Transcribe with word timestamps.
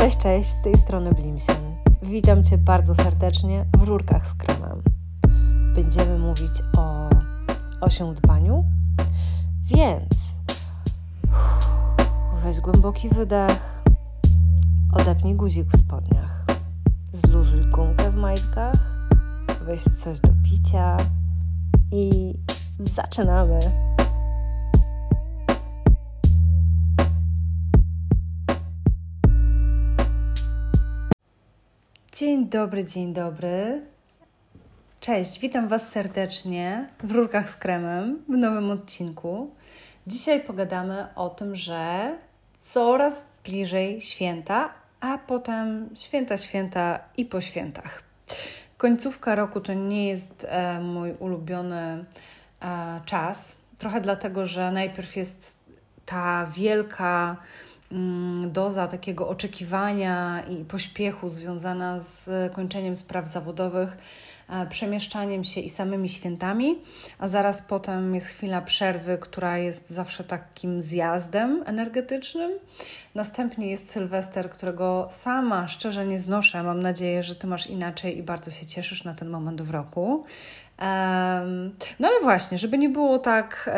Cześć, 0.00 0.18
cześć, 0.18 0.48
z 0.48 0.62
tej 0.62 0.74
strony 0.74 1.12
Blimsen. 1.12 1.76
Witam 2.02 2.42
Cię 2.44 2.58
bardzo 2.58 2.94
serdecznie 2.94 3.66
w 3.78 3.82
Rurkach 3.82 4.26
z 4.26 4.34
Kremem. 4.34 4.82
Będziemy 5.74 6.18
mówić 6.18 6.62
o 6.78 7.08
osiądbaniu, 7.80 8.64
więc 9.64 10.34
weź 12.44 12.60
głęboki 12.60 13.08
wydech, 13.08 13.82
odepnij 14.92 15.34
guzik 15.34 15.68
w 15.68 15.78
spodniach, 15.78 16.44
zluzuj 17.12 17.70
gumkę 17.70 18.10
w 18.10 18.16
majtkach, 18.16 19.08
weź 19.64 19.82
coś 19.82 20.20
do 20.20 20.32
picia 20.44 20.96
i 21.92 22.34
zaczynamy. 22.78 23.89
Dzień 32.20 32.48
dobry, 32.48 32.84
dzień 32.84 33.12
dobry. 33.12 33.82
Cześć, 35.00 35.40
witam 35.40 35.68
Was 35.68 35.88
serdecznie 35.88 36.88
w 37.02 37.12
Rurkach 37.12 37.50
z 37.50 37.56
Kremem 37.56 38.22
w 38.28 38.36
nowym 38.36 38.70
odcinku. 38.70 39.50
Dzisiaj 40.06 40.40
pogadamy 40.40 41.14
o 41.14 41.30
tym, 41.30 41.56
że 41.56 42.14
coraz 42.62 43.24
bliżej 43.44 44.00
święta, 44.00 44.74
a 45.00 45.18
potem 45.18 45.88
święta, 45.94 46.38
święta 46.38 46.98
i 47.16 47.24
po 47.24 47.40
świętach. 47.40 48.02
Końcówka 48.76 49.34
roku 49.34 49.60
to 49.60 49.74
nie 49.74 50.08
jest 50.08 50.46
e, 50.48 50.80
mój 50.80 51.12
ulubiony 51.12 52.04
e, 52.62 53.00
czas. 53.04 53.56
Trochę 53.78 54.00
dlatego, 54.00 54.46
że 54.46 54.72
najpierw 54.72 55.16
jest 55.16 55.56
ta 56.06 56.46
wielka 56.46 57.36
doza 58.46 58.86
takiego 58.86 59.28
oczekiwania 59.28 60.42
i 60.42 60.64
pośpiechu 60.64 61.30
związana 61.30 61.98
z 61.98 62.52
kończeniem 62.52 62.96
spraw 62.96 63.28
zawodowych, 63.28 63.96
e, 64.48 64.66
przemieszczaniem 64.66 65.44
się 65.44 65.60
i 65.60 65.68
samymi 65.68 66.08
świętami, 66.08 66.78
a 67.18 67.28
zaraz 67.28 67.62
potem 67.62 68.14
jest 68.14 68.28
chwila 68.28 68.60
przerwy, 68.60 69.18
która 69.18 69.58
jest 69.58 69.90
zawsze 69.90 70.24
takim 70.24 70.82
zjazdem 70.82 71.62
energetycznym. 71.66 72.50
Następnie 73.14 73.70
jest 73.70 73.90
Sylwester, 73.90 74.50
którego 74.50 75.08
sama 75.10 75.68
szczerze 75.68 76.06
nie 76.06 76.18
znoszę. 76.18 76.62
Mam 76.62 76.82
nadzieję, 76.82 77.22
że 77.22 77.34
ty 77.34 77.46
masz 77.46 77.66
inaczej 77.66 78.18
i 78.18 78.22
bardzo 78.22 78.50
się 78.50 78.66
cieszysz 78.66 79.04
na 79.04 79.14
ten 79.14 79.28
moment 79.28 79.62
w 79.62 79.70
roku. 79.70 80.24
No 82.00 82.08
ale 82.08 82.20
właśnie, 82.22 82.58
żeby 82.58 82.78
nie 82.78 82.88
było 82.88 83.18
tak, 83.18 83.70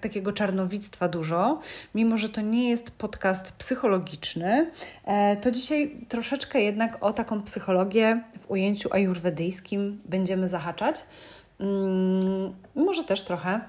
takiego 0.00 0.32
czarnowictwa 0.32 1.08
dużo, 1.08 1.58
mimo 1.94 2.16
że 2.16 2.28
to 2.28 2.40
nie 2.40 2.70
jest 2.70 2.90
podcast 2.90 3.52
psychologiczny, 3.52 4.70
e, 5.04 5.36
to 5.36 5.50
dzisiaj 5.50 5.96
troszeczkę 6.08 6.60
jednak 6.60 7.04
o 7.04 7.12
taką 7.12 7.42
psychologię 7.42 8.24
w 8.40 8.50
ujęciu 8.50 8.88
ajurwedyjskim 8.92 10.00
będziemy 10.04 10.48
zahaczać. 10.48 11.06
Mm, 11.60 12.54
może 12.74 13.04
też 13.04 13.22
trochę 13.22 13.60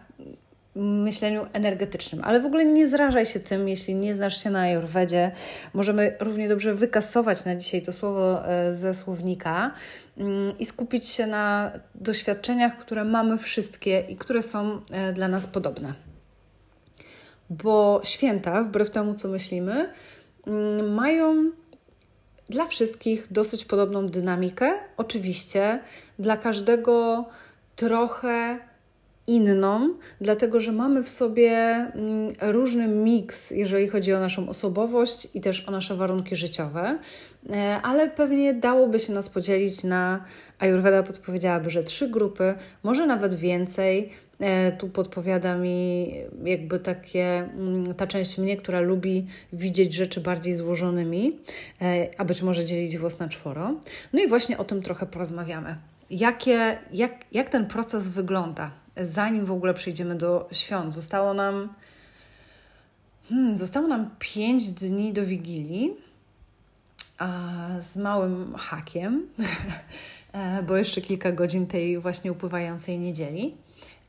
myśleniu 0.75 1.45
energetycznym. 1.53 2.21
Ale 2.23 2.41
w 2.41 2.45
ogóle 2.45 2.65
nie 2.65 2.87
zrażaj 2.87 3.25
się 3.25 3.39
tym, 3.39 3.69
jeśli 3.69 3.95
nie 3.95 4.15
znasz 4.15 4.43
się 4.43 4.49
na 4.49 4.59
Ayurvedzie. 4.59 5.31
Możemy 5.73 6.15
równie 6.19 6.49
dobrze 6.49 6.75
wykasować 6.75 7.45
na 7.45 7.55
dzisiaj 7.55 7.81
to 7.81 7.93
słowo 7.93 8.47
e, 8.47 8.73
ze 8.73 8.93
słownika 8.93 9.71
mm, 10.17 10.57
i 10.59 10.65
skupić 10.65 11.07
się 11.07 11.27
na 11.27 11.71
doświadczeniach, 11.95 12.77
które 12.77 13.03
mamy 13.03 13.37
wszystkie 13.37 13.99
i 13.99 14.15
które 14.15 14.41
są 14.41 14.81
e, 14.91 15.13
dla 15.13 15.27
nas 15.27 15.47
podobne. 15.47 15.93
Bo 17.49 18.01
święta, 18.03 18.63
wbrew 18.63 18.89
temu 18.89 19.13
co 19.13 19.27
myślimy, 19.27 19.89
mm, 20.47 20.93
mają 20.93 21.51
dla 22.49 22.67
wszystkich 22.67 23.27
dosyć 23.31 23.65
podobną 23.65 24.07
dynamikę. 24.07 24.73
Oczywiście 24.97 25.79
dla 26.19 26.37
każdego 26.37 27.25
trochę 27.75 28.59
inną, 29.27 29.89
dlatego 30.21 30.59
że 30.59 30.71
mamy 30.71 31.03
w 31.03 31.09
sobie 31.09 31.51
mm, 31.51 32.33
różny 32.41 32.87
miks, 32.87 33.51
jeżeli 33.51 33.87
chodzi 33.87 34.13
o 34.13 34.19
naszą 34.19 34.49
osobowość 34.49 35.27
i 35.33 35.41
też 35.41 35.67
o 35.67 35.71
nasze 35.71 35.95
warunki 35.95 36.35
życiowe, 36.35 36.99
e, 37.49 37.79
ale 37.83 38.09
pewnie 38.09 38.53
dałoby 38.53 38.99
się 38.99 39.13
nas 39.13 39.29
podzielić 39.29 39.83
na, 39.83 40.25
Ayurveda 40.59 41.03
podpowiedziałaby, 41.03 41.69
że 41.69 41.83
trzy 41.83 42.09
grupy, 42.09 42.55
może 42.83 43.07
nawet 43.07 43.33
więcej. 43.33 44.09
E, 44.39 44.71
tu 44.71 44.89
podpowiada 44.89 45.57
mi 45.57 46.11
jakby 46.43 46.79
takie, 46.79 47.37
mm, 47.37 47.93
ta 47.93 48.07
część 48.07 48.37
mnie, 48.37 48.57
która 48.57 48.79
lubi 48.79 49.27
widzieć 49.53 49.93
rzeczy 49.93 50.21
bardziej 50.21 50.53
złożonymi, 50.53 51.39
e, 51.81 52.07
a 52.17 52.25
być 52.25 52.41
może 52.41 52.65
dzielić 52.65 52.97
włos 52.97 53.19
na 53.19 53.29
czworo. 53.29 53.73
No 54.13 54.23
i 54.23 54.27
właśnie 54.27 54.57
o 54.57 54.63
tym 54.63 54.81
trochę 54.81 55.05
porozmawiamy. 55.05 55.75
Jakie, 56.09 56.77
jak, 56.91 57.11
jak 57.31 57.49
ten 57.49 57.65
proces 57.65 58.07
wygląda? 58.07 58.84
Zanim 58.97 59.45
w 59.45 59.51
ogóle 59.51 59.73
przejdziemy 59.73 60.15
do 60.15 60.49
świąt. 60.51 60.93
Zostało 60.93 61.33
nam, 61.33 61.69
hmm, 63.29 63.57
zostało 63.57 63.87
nam 63.87 64.09
5 64.19 64.71
dni 64.71 65.13
do 65.13 65.25
Wigilii 65.25 66.05
a 67.17 67.39
z 67.79 67.97
małym 67.97 68.55
hakiem, 68.55 69.27
e, 70.33 70.63
bo 70.63 70.77
jeszcze 70.77 71.01
kilka 71.01 71.31
godzin 71.31 71.67
tej 71.67 71.99
właśnie 71.99 72.31
upływającej 72.31 72.99
niedzieli. 72.99 73.57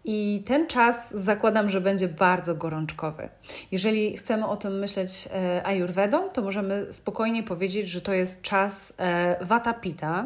I 0.09 0.43
ten 0.47 0.67
czas 0.67 1.15
zakładam, 1.15 1.69
że 1.69 1.81
będzie 1.81 2.09
bardzo 2.09 2.55
gorączkowy. 2.55 3.29
Jeżeli 3.73 4.17
chcemy 4.17 4.47
o 4.47 4.57
tym 4.57 4.79
myśleć 4.79 5.29
e, 5.33 5.67
ayurvedą, 5.67 6.29
to 6.29 6.43
możemy 6.43 6.93
spokojnie 6.93 7.43
powiedzieć, 7.43 7.89
że 7.89 8.01
to 8.01 8.13
jest 8.13 8.43
czas 8.43 8.95
e, 8.99 9.45
vata 9.45 9.75
pita, 9.75 10.25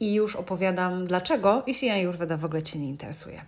i 0.00 0.14
już 0.14 0.36
opowiadam 0.36 1.06
dlaczego, 1.06 1.62
jeśli 1.66 1.90
Ayurveda 1.90 2.36
w 2.36 2.44
ogóle 2.44 2.62
Cię 2.62 2.78
nie 2.78 2.88
interesuje. 2.88 3.42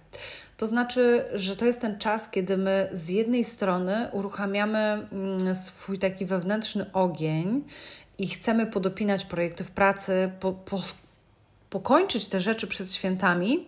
To 0.57 0.67
znaczy, 0.67 1.25
że 1.35 1.57
to 1.57 1.65
jest 1.65 1.81
ten 1.81 1.99
czas, 1.99 2.31
kiedy 2.31 2.57
my 2.57 2.89
z 2.93 3.09
jednej 3.09 3.45
strony 3.45 4.09
uruchamiamy 4.13 4.79
mm, 4.79 5.55
swój 5.55 5.99
taki 5.99 6.27
wewnętrzny 6.27 6.93
ogień 6.93 7.65
i 8.19 8.29
chcemy 8.29 8.67
podopinać 8.67 9.25
projekty 9.25 9.65
w 9.65 9.71
pracy, 9.71 10.31
po, 10.41 10.53
po, 10.53 10.83
pokończyć 11.71 12.29
te 12.29 12.41
rzeczy 12.41 12.67
przed 12.67 12.93
świętami, 12.93 13.67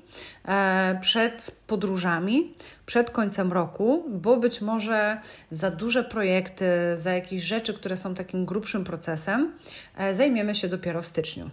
e, 0.48 0.98
przed 1.00 1.56
podróżami, 1.66 2.54
przed 2.86 3.10
końcem 3.10 3.52
roku, 3.52 4.04
bo 4.08 4.36
być 4.36 4.60
może 4.60 5.20
za 5.50 5.70
duże 5.70 6.04
projekty, 6.04 6.66
za 6.94 7.12
jakieś 7.12 7.42
rzeczy, 7.42 7.74
które 7.74 7.96
są 7.96 8.14
takim 8.14 8.46
grubszym 8.46 8.84
procesem, 8.84 9.52
e, 9.96 10.14
zajmiemy 10.14 10.54
się 10.54 10.68
dopiero 10.68 11.02
w 11.02 11.06
styczniu. 11.06 11.50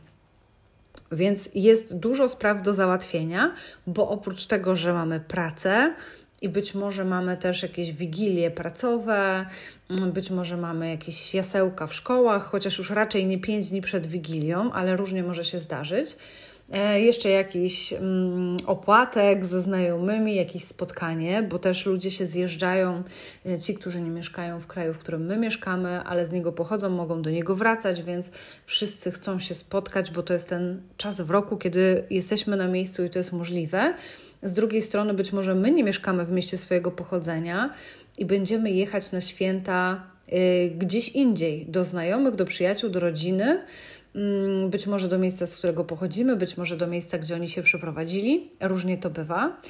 Więc 1.11 1.49
jest 1.55 1.97
dużo 1.97 2.29
spraw 2.29 2.61
do 2.61 2.73
załatwienia, 2.73 3.53
bo 3.87 4.09
oprócz 4.09 4.45
tego, 4.45 4.75
że 4.75 4.93
mamy 4.93 5.19
pracę, 5.19 5.93
i 6.41 6.49
być 6.49 6.73
może 6.73 7.05
mamy 7.05 7.37
też 7.37 7.63
jakieś 7.63 7.93
wigilie 7.93 8.51
pracowe, 8.51 9.45
być 10.13 10.29
może 10.29 10.57
mamy 10.57 10.89
jakieś 10.89 11.33
jasełka 11.33 11.87
w 11.87 11.93
szkołach, 11.93 12.43
chociaż 12.43 12.77
już 12.77 12.89
raczej 12.89 13.25
nie 13.25 13.39
pięć 13.39 13.69
dni 13.69 13.81
przed 13.81 14.07
wigilią, 14.07 14.71
ale 14.71 14.95
różnie 14.97 15.23
może 15.23 15.43
się 15.43 15.59
zdarzyć. 15.59 16.15
E, 16.71 17.01
jeszcze 17.01 17.29
jakiś 17.29 17.93
mm, 17.93 18.57
opłatek 18.65 19.45
ze 19.45 19.61
znajomymi, 19.61 20.35
jakieś 20.35 20.63
spotkanie, 20.63 21.43
bo 21.43 21.59
też 21.59 21.85
ludzie 21.85 22.11
się 22.11 22.25
zjeżdżają, 22.25 23.03
e, 23.45 23.59
ci, 23.59 23.73
którzy 23.73 24.01
nie 24.01 24.09
mieszkają 24.09 24.59
w 24.59 24.67
kraju, 24.67 24.93
w 24.93 24.97
którym 24.97 25.25
my 25.25 25.37
mieszkamy, 25.37 26.01
ale 26.03 26.25
z 26.25 26.31
niego 26.31 26.51
pochodzą, 26.51 26.89
mogą 26.89 27.21
do 27.21 27.29
niego 27.29 27.55
wracać, 27.55 28.03
więc 28.03 28.31
wszyscy 28.65 29.11
chcą 29.11 29.39
się 29.39 29.53
spotkać, 29.53 30.11
bo 30.11 30.23
to 30.23 30.33
jest 30.33 30.49
ten 30.49 30.81
czas 30.97 31.21
w 31.21 31.29
roku, 31.29 31.57
kiedy 31.57 32.03
jesteśmy 32.09 32.57
na 32.57 32.67
miejscu 32.67 33.03
i 33.03 33.09
to 33.09 33.19
jest 33.19 33.33
możliwe. 33.33 33.93
Z 34.43 34.53
drugiej 34.53 34.81
strony, 34.81 35.13
być 35.13 35.33
może 35.33 35.55
my 35.55 35.71
nie 35.71 35.83
mieszkamy 35.83 36.25
w 36.25 36.31
mieście 36.31 36.57
swojego 36.57 36.91
pochodzenia 36.91 37.73
i 38.17 38.25
będziemy 38.25 38.71
jechać 38.71 39.11
na 39.11 39.21
święta 39.21 40.03
y, 40.33 40.71
gdzieś 40.77 41.09
indziej, 41.09 41.65
do 41.65 41.83
znajomych, 41.83 42.35
do 42.35 42.45
przyjaciół, 42.45 42.89
do 42.89 42.99
rodziny 42.99 43.61
być 44.69 44.87
może 44.87 45.07
do 45.07 45.19
miejsca, 45.19 45.45
z 45.45 45.57
którego 45.57 45.83
pochodzimy, 45.83 46.35
być 46.35 46.57
może 46.57 46.77
do 46.77 46.87
miejsca, 46.87 47.17
gdzie 47.17 47.35
oni 47.35 47.49
się 47.49 47.61
przeprowadzili. 47.61 48.49
Różnie 48.61 48.97
to 48.97 49.09
bywa. 49.09 49.61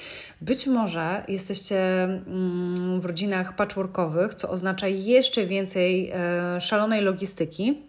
Być 0.41 0.67
może 0.67 1.23
jesteście 1.27 2.03
mm, 2.03 3.01
w 3.01 3.05
rodzinach 3.05 3.55
patchworkowych, 3.55 4.35
co 4.35 4.49
oznacza 4.49 4.87
jeszcze 4.87 5.45
więcej 5.45 6.11
e, 6.13 6.61
szalonej 6.61 7.01
logistyki, 7.01 7.81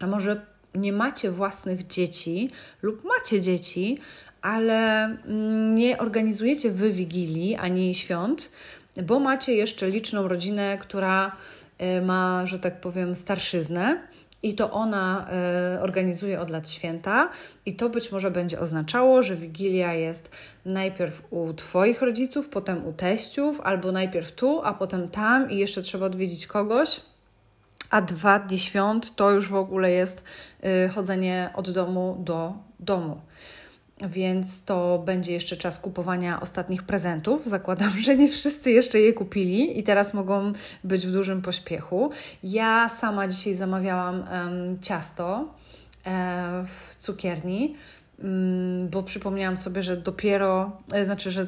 a 0.00 0.06
może 0.06 0.40
nie 0.74 0.92
macie 0.92 1.30
własnych 1.30 1.86
dzieci 1.86 2.50
lub 2.82 3.04
macie 3.04 3.40
dzieci, 3.40 3.98
ale 4.42 5.04
mm, 5.04 5.74
nie 5.74 5.98
organizujecie 5.98 6.70
wy 6.70 6.92
wigilii 6.92 7.56
ani 7.56 7.94
świąt, 7.94 8.50
bo 9.02 9.20
macie 9.20 9.54
jeszcze 9.54 9.90
liczną 9.90 10.28
rodzinę, 10.28 10.78
która 10.78 11.36
e, 11.78 12.00
ma, 12.00 12.46
że 12.46 12.58
tak 12.58 12.80
powiem, 12.80 13.14
starszyznę 13.14 14.00
i 14.44 14.54
to 14.54 14.70
ona 14.70 15.26
y, 15.76 15.80
organizuje 15.80 16.40
od 16.40 16.50
lat 16.50 16.70
święta, 16.70 17.30
i 17.66 17.76
to 17.76 17.88
być 17.88 18.12
może 18.12 18.30
będzie 18.30 18.60
oznaczało, 18.60 19.22
że 19.22 19.36
Wigilia 19.36 19.94
jest 19.94 20.30
najpierw 20.64 21.22
u 21.30 21.54
Twoich 21.54 22.02
rodziców, 22.02 22.48
potem 22.48 22.86
u 22.86 22.92
teściów, 22.92 23.60
albo 23.60 23.92
najpierw 23.92 24.32
tu, 24.32 24.60
a 24.64 24.74
potem 24.74 25.08
tam, 25.08 25.50
i 25.50 25.58
jeszcze 25.58 25.82
trzeba 25.82 26.06
odwiedzić 26.06 26.46
kogoś. 26.46 27.00
a 27.90 28.00
dwa 28.02 28.38
dni 28.38 28.58
świąt 28.58 29.16
to 29.16 29.30
już 29.30 29.48
w 29.48 29.54
ogóle 29.54 29.90
jest 29.90 30.24
y, 30.64 30.88
chodzenie 30.88 31.50
od 31.54 31.70
domu 31.70 32.16
do 32.18 32.52
domu. 32.80 33.20
Więc 34.08 34.64
to 34.64 35.02
będzie 35.06 35.32
jeszcze 35.32 35.56
czas 35.56 35.78
kupowania 35.78 36.40
ostatnich 36.40 36.82
prezentów. 36.82 37.46
Zakładam, 37.46 37.90
że 38.00 38.16
nie 38.16 38.28
wszyscy 38.28 38.72
jeszcze 38.72 39.00
je 39.00 39.12
kupili 39.12 39.78
i 39.78 39.82
teraz 39.82 40.14
mogą 40.14 40.52
być 40.84 41.06
w 41.06 41.12
dużym 41.12 41.42
pośpiechu. 41.42 42.10
Ja 42.42 42.88
sama 42.88 43.28
dzisiaj 43.28 43.54
zamawiałam 43.54 44.24
ciasto 44.80 45.54
e, 46.06 46.64
w 46.66 46.96
cukierni, 46.96 47.76
um, 48.18 48.88
bo 48.88 49.02
przypomniałam 49.02 49.56
sobie, 49.56 49.82
że 49.82 49.96
dopiero, 49.96 50.80
e, 50.92 51.04
znaczy, 51.04 51.30
że 51.30 51.46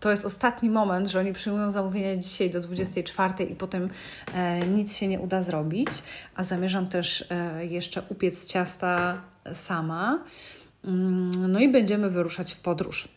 to 0.00 0.10
jest 0.10 0.24
ostatni 0.24 0.70
moment, 0.70 1.08
że 1.08 1.20
oni 1.20 1.32
przyjmują 1.32 1.70
zamówienia 1.70 2.16
dzisiaj 2.16 2.50
do 2.50 2.60
24 2.60 3.44
i 3.44 3.54
potem 3.54 3.90
e, 4.34 4.66
nic 4.66 4.96
się 4.96 5.08
nie 5.08 5.20
uda 5.20 5.42
zrobić, 5.42 5.88
a 6.34 6.44
zamierzam 6.44 6.86
też 6.86 7.24
e, 7.30 7.66
jeszcze 7.66 8.02
upiec 8.08 8.46
ciasta 8.46 9.22
sama. 9.52 10.24
Mm, 10.84 11.52
no 11.52 11.60
i 11.60 11.68
będziemy 11.68 12.10
wyruszać 12.10 12.54
w 12.54 12.60
podróż. 12.60 13.08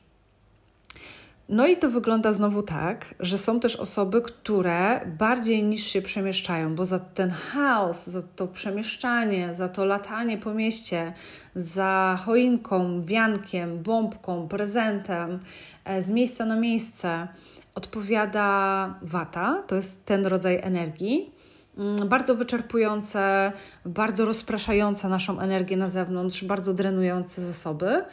No 1.50 1.68
i 1.68 1.78
to 1.78 1.90
wygląda 1.90 2.34
znowu 2.34 2.64
tak, 2.64 3.16
że 3.20 3.38
są 3.38 3.60
też 3.60 3.76
osoby, 3.76 4.22
które 4.22 5.06
bardziej 5.06 5.64
niż 5.64 5.84
się 5.84 6.02
przemieszczają, 6.02 6.76
bo 6.76 6.86
za 6.86 7.00
ten 7.00 7.30
chaos, 7.30 8.08
za 8.08 8.22
to 8.22 8.48
przemieszczanie, 8.48 9.54
za 9.54 9.70
to 9.70 9.86
latanie 9.86 10.38
po 10.38 10.54
mieście, 10.54 11.14
za 11.56 12.20
choinką, 12.26 13.06
wiankiem, 13.06 13.84
bombką, 13.84 14.48
prezentem 14.48 15.40
e, 15.86 16.02
z 16.02 16.10
miejsca 16.10 16.46
na 16.46 16.56
miejsce 16.56 17.28
odpowiada 17.76 18.96
wata, 19.02 19.64
to 19.68 19.76
jest 19.76 20.06
ten 20.06 20.26
rodzaj 20.26 20.60
energii. 20.64 21.32
Mm, 21.78 22.10
bardzo 22.10 22.36
wyczerpujące, 22.36 23.52
bardzo 23.86 24.26
rozpraszające 24.26 25.10
naszą 25.10 25.40
energię 25.40 25.78
na 25.78 25.90
zewnątrz, 25.90 26.44
bardzo 26.44 26.74
drenujące 26.74 27.46
zasoby. 27.46 28.04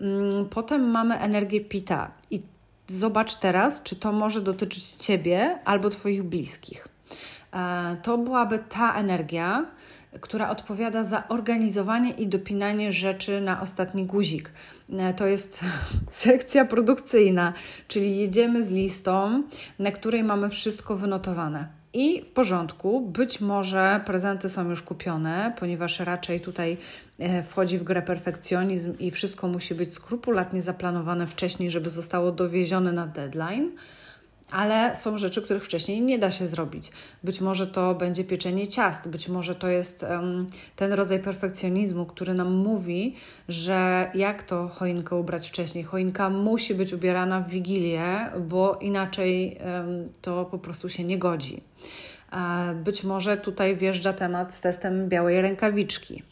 Mm, 0.00 0.48
potem 0.50 0.90
mamy 0.90 1.18
energię 1.18 1.60
pita 1.60 2.10
i 2.30 2.42
Zobacz 2.86 3.34
teraz, 3.34 3.82
czy 3.82 3.96
to 3.96 4.12
może 4.12 4.40
dotyczyć 4.40 4.84
Ciebie 4.84 5.58
albo 5.64 5.90
Twoich 5.90 6.22
bliskich. 6.22 6.88
E, 7.52 7.96
to 8.02 8.18
byłaby 8.18 8.58
ta 8.68 8.94
energia, 8.94 9.66
która 10.20 10.50
odpowiada 10.50 11.04
za 11.04 11.28
organizowanie 11.28 12.10
i 12.10 12.26
dopinanie 12.26 12.92
rzeczy 12.92 13.40
na 13.40 13.60
ostatni 13.60 14.06
guzik. 14.06 14.52
E, 14.92 15.14
to 15.14 15.26
jest 15.26 15.60
sekcja 16.10 16.64
produkcyjna, 16.64 17.52
czyli 17.88 18.16
jedziemy 18.16 18.62
z 18.62 18.70
listą, 18.70 19.42
na 19.78 19.90
której 19.90 20.24
mamy 20.24 20.50
wszystko 20.50 20.96
wynotowane 20.96 21.83
i 21.94 22.22
w 22.22 22.30
porządku. 22.30 23.00
Być 23.00 23.40
może 23.40 24.00
prezenty 24.06 24.48
są 24.48 24.68
już 24.68 24.82
kupione, 24.82 25.54
ponieważ 25.58 26.00
raczej 26.00 26.40
tutaj 26.40 26.76
e, 27.18 27.42
wchodzi 27.42 27.78
w 27.78 27.82
grę 27.82 28.02
perfekcjonizm 28.02 28.94
i 28.98 29.10
wszystko 29.10 29.48
musi 29.48 29.74
być 29.74 29.92
skrupulatnie 29.92 30.62
zaplanowane 30.62 31.26
wcześniej, 31.26 31.70
żeby 31.70 31.90
zostało 31.90 32.32
dowiezione 32.32 32.92
na 32.92 33.06
deadline 33.06 33.70
ale 34.50 34.94
są 34.94 35.18
rzeczy, 35.18 35.42
których 35.42 35.64
wcześniej 35.64 36.02
nie 36.02 36.18
da 36.18 36.30
się 36.30 36.46
zrobić. 36.46 36.90
Być 37.24 37.40
może 37.40 37.66
to 37.66 37.94
będzie 37.94 38.24
pieczenie 38.24 38.66
ciast, 38.66 39.08
być 39.08 39.28
może 39.28 39.54
to 39.54 39.68
jest 39.68 40.02
um, 40.02 40.46
ten 40.76 40.92
rodzaj 40.92 41.18
perfekcjonizmu, 41.18 42.06
który 42.06 42.34
nam 42.34 42.52
mówi, 42.52 43.16
że 43.48 44.10
jak 44.14 44.42
to 44.42 44.68
choinkę 44.68 45.16
ubrać 45.16 45.48
wcześniej. 45.48 45.84
Choinka 45.84 46.30
musi 46.30 46.74
być 46.74 46.92
ubierana 46.92 47.40
w 47.40 47.50
wigilię, 47.50 48.30
bo 48.40 48.78
inaczej 48.80 49.58
um, 49.64 50.08
to 50.22 50.44
po 50.44 50.58
prostu 50.58 50.88
się 50.88 51.04
nie 51.04 51.18
godzi. 51.18 51.62
Być 52.74 53.04
może 53.04 53.36
tutaj 53.36 53.76
wjeżdża 53.76 54.12
temat 54.12 54.54
z 54.54 54.60
testem 54.60 55.08
białej 55.08 55.42
rękawiczki. 55.42 56.22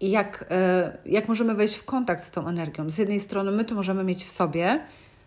I 0.00 0.10
jak, 0.10 0.44
e, 0.50 0.98
jak 1.06 1.28
możemy 1.28 1.54
wejść 1.54 1.74
w 1.74 1.84
kontakt 1.84 2.22
z 2.22 2.30
tą 2.30 2.48
energią? 2.48 2.90
Z 2.90 2.98
jednej 2.98 3.20
strony 3.20 3.50
my 3.50 3.64
to 3.64 3.74
możemy 3.74 4.04
mieć 4.04 4.24
w 4.24 4.30
sobie, 4.30 4.80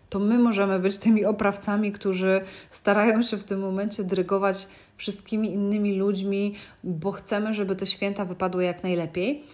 to 0.08 0.18
my 0.18 0.38
możemy 0.38 0.78
być 0.78 0.98
tymi 0.98 1.24
oprawcami, 1.24 1.92
którzy 1.92 2.40
starają 2.70 3.22
się 3.22 3.36
w 3.36 3.44
tym 3.44 3.60
momencie 3.60 4.04
drygować 4.04 4.68
wszystkimi 4.96 5.52
innymi 5.52 5.94
ludźmi, 5.94 6.54
bo 6.84 7.12
chcemy, 7.12 7.54
żeby 7.54 7.76
te 7.76 7.86
święta 7.86 8.24
wypadły 8.24 8.64
jak 8.64 8.82
najlepiej. 8.82 9.44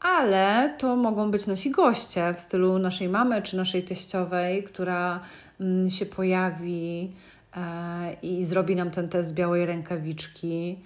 Ale 0.00 0.74
to 0.78 0.96
mogą 0.96 1.30
być 1.30 1.46
nasi 1.46 1.70
goście 1.70 2.34
w 2.34 2.40
stylu 2.40 2.78
naszej 2.78 3.08
mamy 3.08 3.42
czy 3.42 3.56
naszej 3.56 3.82
teściowej, 3.82 4.62
która 4.62 5.20
mm, 5.60 5.90
się 5.90 6.06
pojawi 6.06 7.12
e, 7.56 8.16
i 8.22 8.44
zrobi 8.44 8.76
nam 8.76 8.90
ten 8.90 9.08
test 9.08 9.34
białej 9.34 9.66
rękawiczki. 9.66 10.78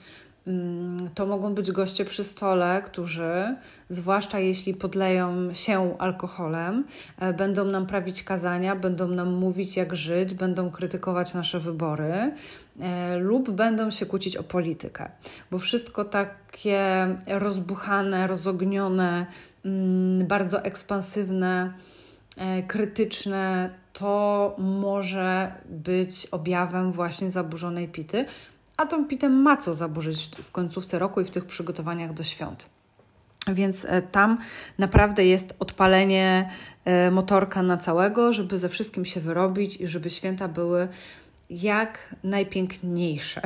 Mm, 0.51 1.11
to 1.15 1.27
mogą 1.27 1.55
być 1.55 1.73
goście 1.73 2.05
przy 2.05 2.25
stole, 2.25 2.83
którzy, 2.83 3.57
zwłaszcza 3.89 4.39
jeśli 4.39 4.75
podleją 4.75 5.55
się 5.55 5.99
alkoholem, 5.99 6.85
e, 7.19 7.33
będą 7.33 7.65
nam 7.65 7.87
prawić 7.87 8.23
kazania, 8.23 8.77
będą 8.77 9.09
nam 9.09 9.33
mówić, 9.33 9.77
jak 9.77 9.95
żyć, 9.95 10.35
będą 10.35 10.71
krytykować 10.71 11.35
nasze 11.35 11.61
wybory 11.61 12.33
e, 12.81 13.17
lub 13.19 13.51
będą 13.51 13.91
się 13.91 14.07
kłócić 14.07 14.37
o 14.37 14.43
politykę, 14.43 15.11
bo 15.51 15.59
wszystko 15.59 16.05
takie 16.05 16.81
rozbuchane, 17.27 18.27
rozognione, 18.27 19.27
mm, 19.65 20.27
bardzo 20.27 20.65
ekspansywne, 20.65 21.73
e, 22.37 22.63
krytyczne, 22.63 23.71
to 23.93 24.55
może 24.59 25.53
być 25.71 26.27
objawem 26.27 26.93
właśnie 26.93 27.31
zaburzonej 27.31 27.89
pity, 27.89 28.25
a 28.81 28.87
tą 28.87 29.05
pitę 29.05 29.29
ma 29.29 29.57
co 29.57 29.75
zaburzyć 29.75 30.31
w 30.37 30.51
końcówce 30.51 30.99
roku 30.99 31.21
i 31.21 31.25
w 31.25 31.31
tych 31.31 31.45
przygotowaniach 31.45 32.15
do 32.15 32.23
świąt. 32.23 32.71
Więc 33.49 33.85
e, 33.89 34.03
tam 34.03 34.39
naprawdę 34.79 35.27
jest 35.27 35.55
odpalenie 35.59 36.51
e, 36.85 37.11
motorka 37.11 37.63
na 37.63 37.77
całego, 37.77 38.33
żeby 38.33 38.59
ze 38.59 38.69
wszystkim 38.69 39.05
się 39.05 39.21
wyrobić 39.21 39.81
i 39.81 39.87
żeby 39.87 40.11
święta 40.11 40.49
były 40.49 40.89
jak 41.51 42.15
najpiękniejsze. 42.25 43.43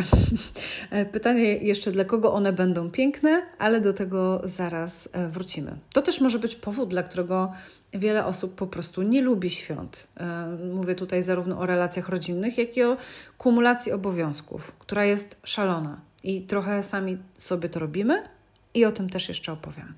E, 0.91 1.05
pytanie 1.17 1.57
jeszcze, 1.57 1.93
dla 1.93 2.05
kogo 2.05 2.33
one 2.33 2.53
będą 2.53 2.91
piękne, 2.91 3.43
ale 3.59 3.81
do 3.81 3.93
tego 3.93 4.41
zaraz 4.45 5.09
wrócimy. 5.31 5.77
To 5.93 6.03
też 6.03 6.21
może 6.21 6.39
być 6.39 6.55
powód, 6.55 6.89
dla 6.89 7.03
którego 7.03 7.53
wiele 7.93 8.25
osób 8.27 8.55
po 8.55 8.67
prostu 8.67 9.03
nie 9.03 9.23
lubi 9.23 9.51
świąt. 9.51 10.09
E, 10.17 10.47
mówię 10.75 10.95
tutaj 10.95 11.23
zarówno 11.23 11.59
o 11.59 11.67
relacjach 11.67 12.09
rodzinnych, 12.09 12.59
jak 12.59 12.77
i 12.77 12.83
o 12.83 12.97
kumulacji 13.39 13.93
obowiązków, 13.93 14.73
która 14.79 15.05
jest 15.05 15.37
szalona. 15.45 16.01
I 16.23 16.43
trochę 16.43 16.83
sami 16.83 17.19
sobie 17.39 17.69
to 17.69 17.81
robimy, 17.81 18.23
i 18.75 18.85
o 18.85 18.93
tym 18.93 19.11
też 19.11 19.29
jeszcze 19.29 19.53
opowiem. 19.53 19.95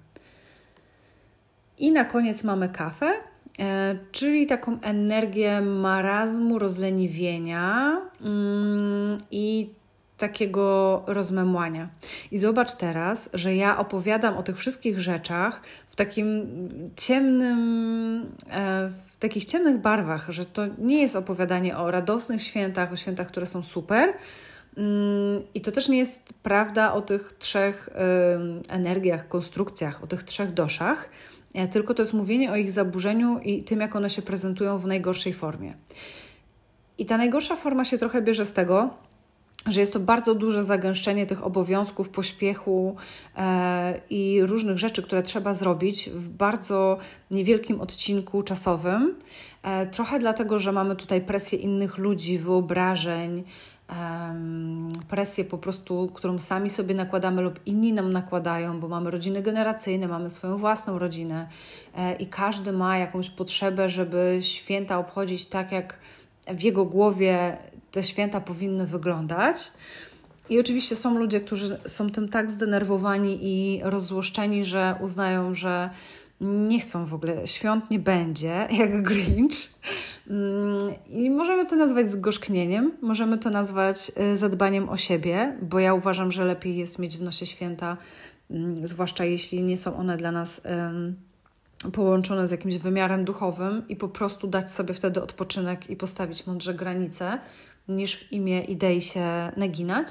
I 1.78 1.92
na 1.92 2.04
koniec 2.04 2.44
mamy 2.44 2.68
kafę, 2.68 3.06
e, 3.06 3.12
czyli 4.12 4.46
taką 4.46 4.80
energię 4.80 5.60
marazmu, 5.60 6.58
rozleniwienia 6.58 8.00
mm, 8.20 9.18
i 9.30 9.70
takiego 10.18 11.02
rozmemłania. 11.06 11.88
I 12.30 12.38
zobacz 12.38 12.72
teraz, 12.72 13.30
że 13.34 13.54
ja 13.54 13.78
opowiadam 13.78 14.36
o 14.36 14.42
tych 14.42 14.56
wszystkich 14.56 15.00
rzeczach 15.00 15.60
w 15.86 15.96
takim 15.96 16.46
ciemnym, 16.96 18.26
e, 18.50 18.90
w 19.16 19.18
takich 19.18 19.44
ciemnych 19.44 19.78
barwach, 19.78 20.30
że 20.30 20.44
to 20.44 20.62
nie 20.78 21.00
jest 21.00 21.16
opowiadanie 21.16 21.76
o 21.76 21.90
radosnych 21.90 22.42
świętach, 22.42 22.92
o 22.92 22.96
świętach, 22.96 23.26
które 23.26 23.46
są 23.46 23.62
super. 23.62 24.12
Mm, 24.76 25.42
I 25.54 25.60
to 25.60 25.72
też 25.72 25.88
nie 25.88 25.98
jest 25.98 26.32
prawda 26.42 26.92
o 26.92 27.02
tych 27.02 27.34
trzech 27.38 27.90
energiach, 28.68 29.28
konstrukcjach, 29.28 30.04
o 30.04 30.06
tych 30.06 30.22
trzech 30.22 30.52
doszach, 30.52 31.08
e, 31.08 31.35
tylko 31.70 31.94
to 31.94 32.02
jest 32.02 32.14
mówienie 32.14 32.52
o 32.52 32.56
ich 32.56 32.70
zaburzeniu 32.70 33.38
i 33.38 33.62
tym, 33.62 33.80
jak 33.80 33.96
one 33.96 34.10
się 34.10 34.22
prezentują 34.22 34.78
w 34.78 34.86
najgorszej 34.86 35.32
formie. 35.32 35.74
I 36.98 37.06
ta 37.06 37.16
najgorsza 37.16 37.56
forma 37.56 37.84
się 37.84 37.98
trochę 37.98 38.22
bierze 38.22 38.46
z 38.46 38.52
tego, 38.52 38.90
że 39.68 39.80
jest 39.80 39.92
to 39.92 40.00
bardzo 40.00 40.34
duże 40.34 40.64
zagęszczenie 40.64 41.26
tych 41.26 41.44
obowiązków, 41.44 42.08
pośpiechu 42.08 42.96
e, 43.36 44.00
i 44.10 44.40
różnych 44.42 44.78
rzeczy, 44.78 45.02
które 45.02 45.22
trzeba 45.22 45.54
zrobić 45.54 46.10
w 46.10 46.28
bardzo 46.28 46.98
niewielkim 47.30 47.80
odcinku 47.80 48.42
czasowym. 48.42 49.14
E, 49.62 49.86
trochę 49.86 50.18
dlatego, 50.18 50.58
że 50.58 50.72
mamy 50.72 50.96
tutaj 50.96 51.20
presję 51.20 51.58
innych 51.58 51.98
ludzi, 51.98 52.38
wyobrażeń, 52.38 53.44
presję 55.08 55.44
po 55.44 55.58
prostu, 55.58 56.10
którą 56.14 56.38
sami 56.38 56.70
sobie 56.70 56.94
nakładamy 56.94 57.42
lub 57.42 57.60
inni 57.66 57.92
nam 57.92 58.12
nakładają, 58.12 58.80
bo 58.80 58.88
mamy 58.88 59.10
rodziny 59.10 59.42
generacyjne, 59.42 60.08
mamy 60.08 60.30
swoją 60.30 60.58
własną 60.58 60.98
rodzinę 60.98 61.48
e, 61.96 62.14
i 62.16 62.26
każdy 62.26 62.72
ma 62.72 62.98
jakąś 62.98 63.30
potrzebę, 63.30 63.88
żeby 63.88 64.38
święta 64.40 64.98
obchodzić 64.98 65.46
tak, 65.46 65.72
jak 65.72 65.98
w 66.48 66.62
jego 66.62 66.84
głowie 66.84 67.56
te 67.90 68.02
święta 68.02 68.40
powinny 68.40 68.86
wyglądać. 68.86 69.72
I 70.48 70.60
oczywiście 70.60 70.96
są 70.96 71.18
ludzie, 71.18 71.40
którzy 71.40 71.78
są 71.86 72.10
tym 72.10 72.28
tak 72.28 72.50
zdenerwowani 72.50 73.38
i 73.42 73.80
rozzłoszczeni, 73.82 74.64
że 74.64 74.96
uznają, 75.00 75.54
że 75.54 75.90
nie 76.40 76.80
chcą 76.80 77.06
w 77.06 77.14
ogóle, 77.14 77.46
świąt 77.46 77.90
nie 77.90 77.98
będzie, 77.98 78.68
jak 78.80 79.02
Grinch. 79.02 79.74
Mm, 80.30 80.78
I 81.08 81.30
możemy 81.30 81.66
to 81.66 81.76
nazwać 81.76 82.12
zgorzknieniem, 82.12 82.92
możemy 83.02 83.38
to 83.38 83.50
nazwać 83.50 84.12
y, 84.32 84.36
zadbaniem 84.36 84.88
o 84.88 84.96
siebie, 84.96 85.56
bo 85.62 85.78
ja 85.78 85.94
uważam, 85.94 86.32
że 86.32 86.44
lepiej 86.44 86.76
jest 86.76 86.98
mieć 86.98 87.16
w 87.16 87.22
nosie 87.22 87.46
święta, 87.46 87.96
mm, 88.50 88.86
zwłaszcza 88.86 89.24
jeśli 89.24 89.62
nie 89.62 89.76
są 89.76 89.96
one 89.96 90.16
dla 90.16 90.32
nas 90.32 90.60
połączone 91.92 92.48
z 92.48 92.50
jakimś 92.50 92.78
wymiarem 92.78 93.24
duchowym 93.24 93.88
i 93.88 93.96
po 93.96 94.08
prostu 94.08 94.46
dać 94.46 94.72
sobie 94.72 94.94
wtedy 94.94 95.22
odpoczynek 95.22 95.90
i 95.90 95.96
postawić 95.96 96.46
mądrze 96.46 96.74
granice, 96.74 97.38
niż 97.88 98.16
w 98.16 98.32
imię 98.32 98.64
idei 98.64 99.00
się 99.00 99.52
naginać. 99.56 100.08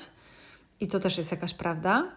I 0.80 0.88
to 0.88 1.00
też 1.00 1.18
jest 1.18 1.32
jakaś 1.32 1.54
prawda. 1.54 2.12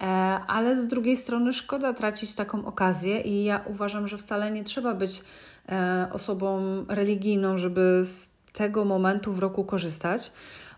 E, 0.00 0.04
ale 0.46 0.76
z 0.76 0.86
drugiej 0.86 1.16
strony 1.16 1.52
szkoda 1.52 1.92
tracić 1.92 2.34
taką 2.34 2.66
okazję, 2.66 3.20
i 3.20 3.44
ja 3.44 3.60
uważam, 3.66 4.08
że 4.08 4.18
wcale 4.18 4.50
nie 4.50 4.64
trzeba 4.64 4.94
być 4.94 5.22
e, 5.68 6.08
osobą 6.12 6.60
religijną, 6.88 7.58
żeby 7.58 8.00
z 8.04 8.30
tego 8.52 8.84
momentu 8.84 9.32
w 9.32 9.38
roku 9.38 9.64
korzystać, 9.64 10.32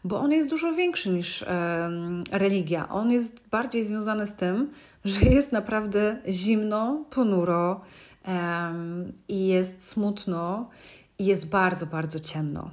bo 0.05 0.21
on 0.21 0.33
jest 0.33 0.51
dużo 0.51 0.73
większy 0.73 1.11
niż 1.11 1.45
religia. 2.31 2.89
On 2.89 3.11
jest 3.11 3.41
bardziej 3.51 3.85
związany 3.85 4.27
z 4.27 4.35
tym, 4.35 4.71
że 5.05 5.21
jest 5.27 5.53
naprawdę 5.53 6.17
zimno, 6.29 7.05
ponuro 7.11 7.81
i 9.29 9.47
jest 9.47 9.89
smutno 9.89 10.71
i 11.19 11.25
jest 11.25 11.49
bardzo, 11.49 11.87
bardzo 11.87 12.21
ciemno. 12.21 12.71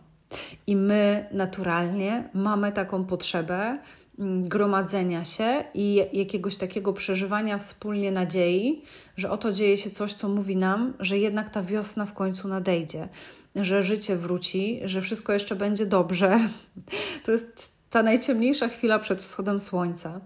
I 0.67 0.75
my 0.75 1.25
naturalnie 1.31 2.29
mamy 2.33 2.71
taką 2.71 3.05
potrzebę 3.05 3.79
gromadzenia 4.19 5.23
się 5.25 5.63
i 5.73 6.01
jakiegoś 6.13 6.57
takiego 6.57 6.93
przeżywania 6.93 7.57
wspólnie 7.57 8.11
nadziei, 8.11 8.81
że 9.17 9.31
oto 9.31 9.51
dzieje 9.51 9.77
się 9.77 9.89
coś, 9.89 10.13
co 10.13 10.29
mówi 10.29 10.57
nam, 10.57 10.93
że 10.99 11.17
jednak 11.17 11.49
ta 11.49 11.61
wiosna 11.61 12.05
w 12.05 12.13
końcu 12.13 12.47
nadejdzie, 12.47 13.09
że 13.55 13.83
życie 13.83 14.15
wróci, 14.15 14.81
że 14.83 15.01
wszystko 15.01 15.33
jeszcze 15.33 15.55
będzie 15.55 15.85
dobrze. 15.85 16.39
To 17.23 17.31
jest 17.31 17.71
ta 17.89 18.03
najciemniejsza 18.03 18.67
chwila 18.67 18.99
przed 18.99 19.21
wschodem 19.21 19.59
słońca, 19.59 20.21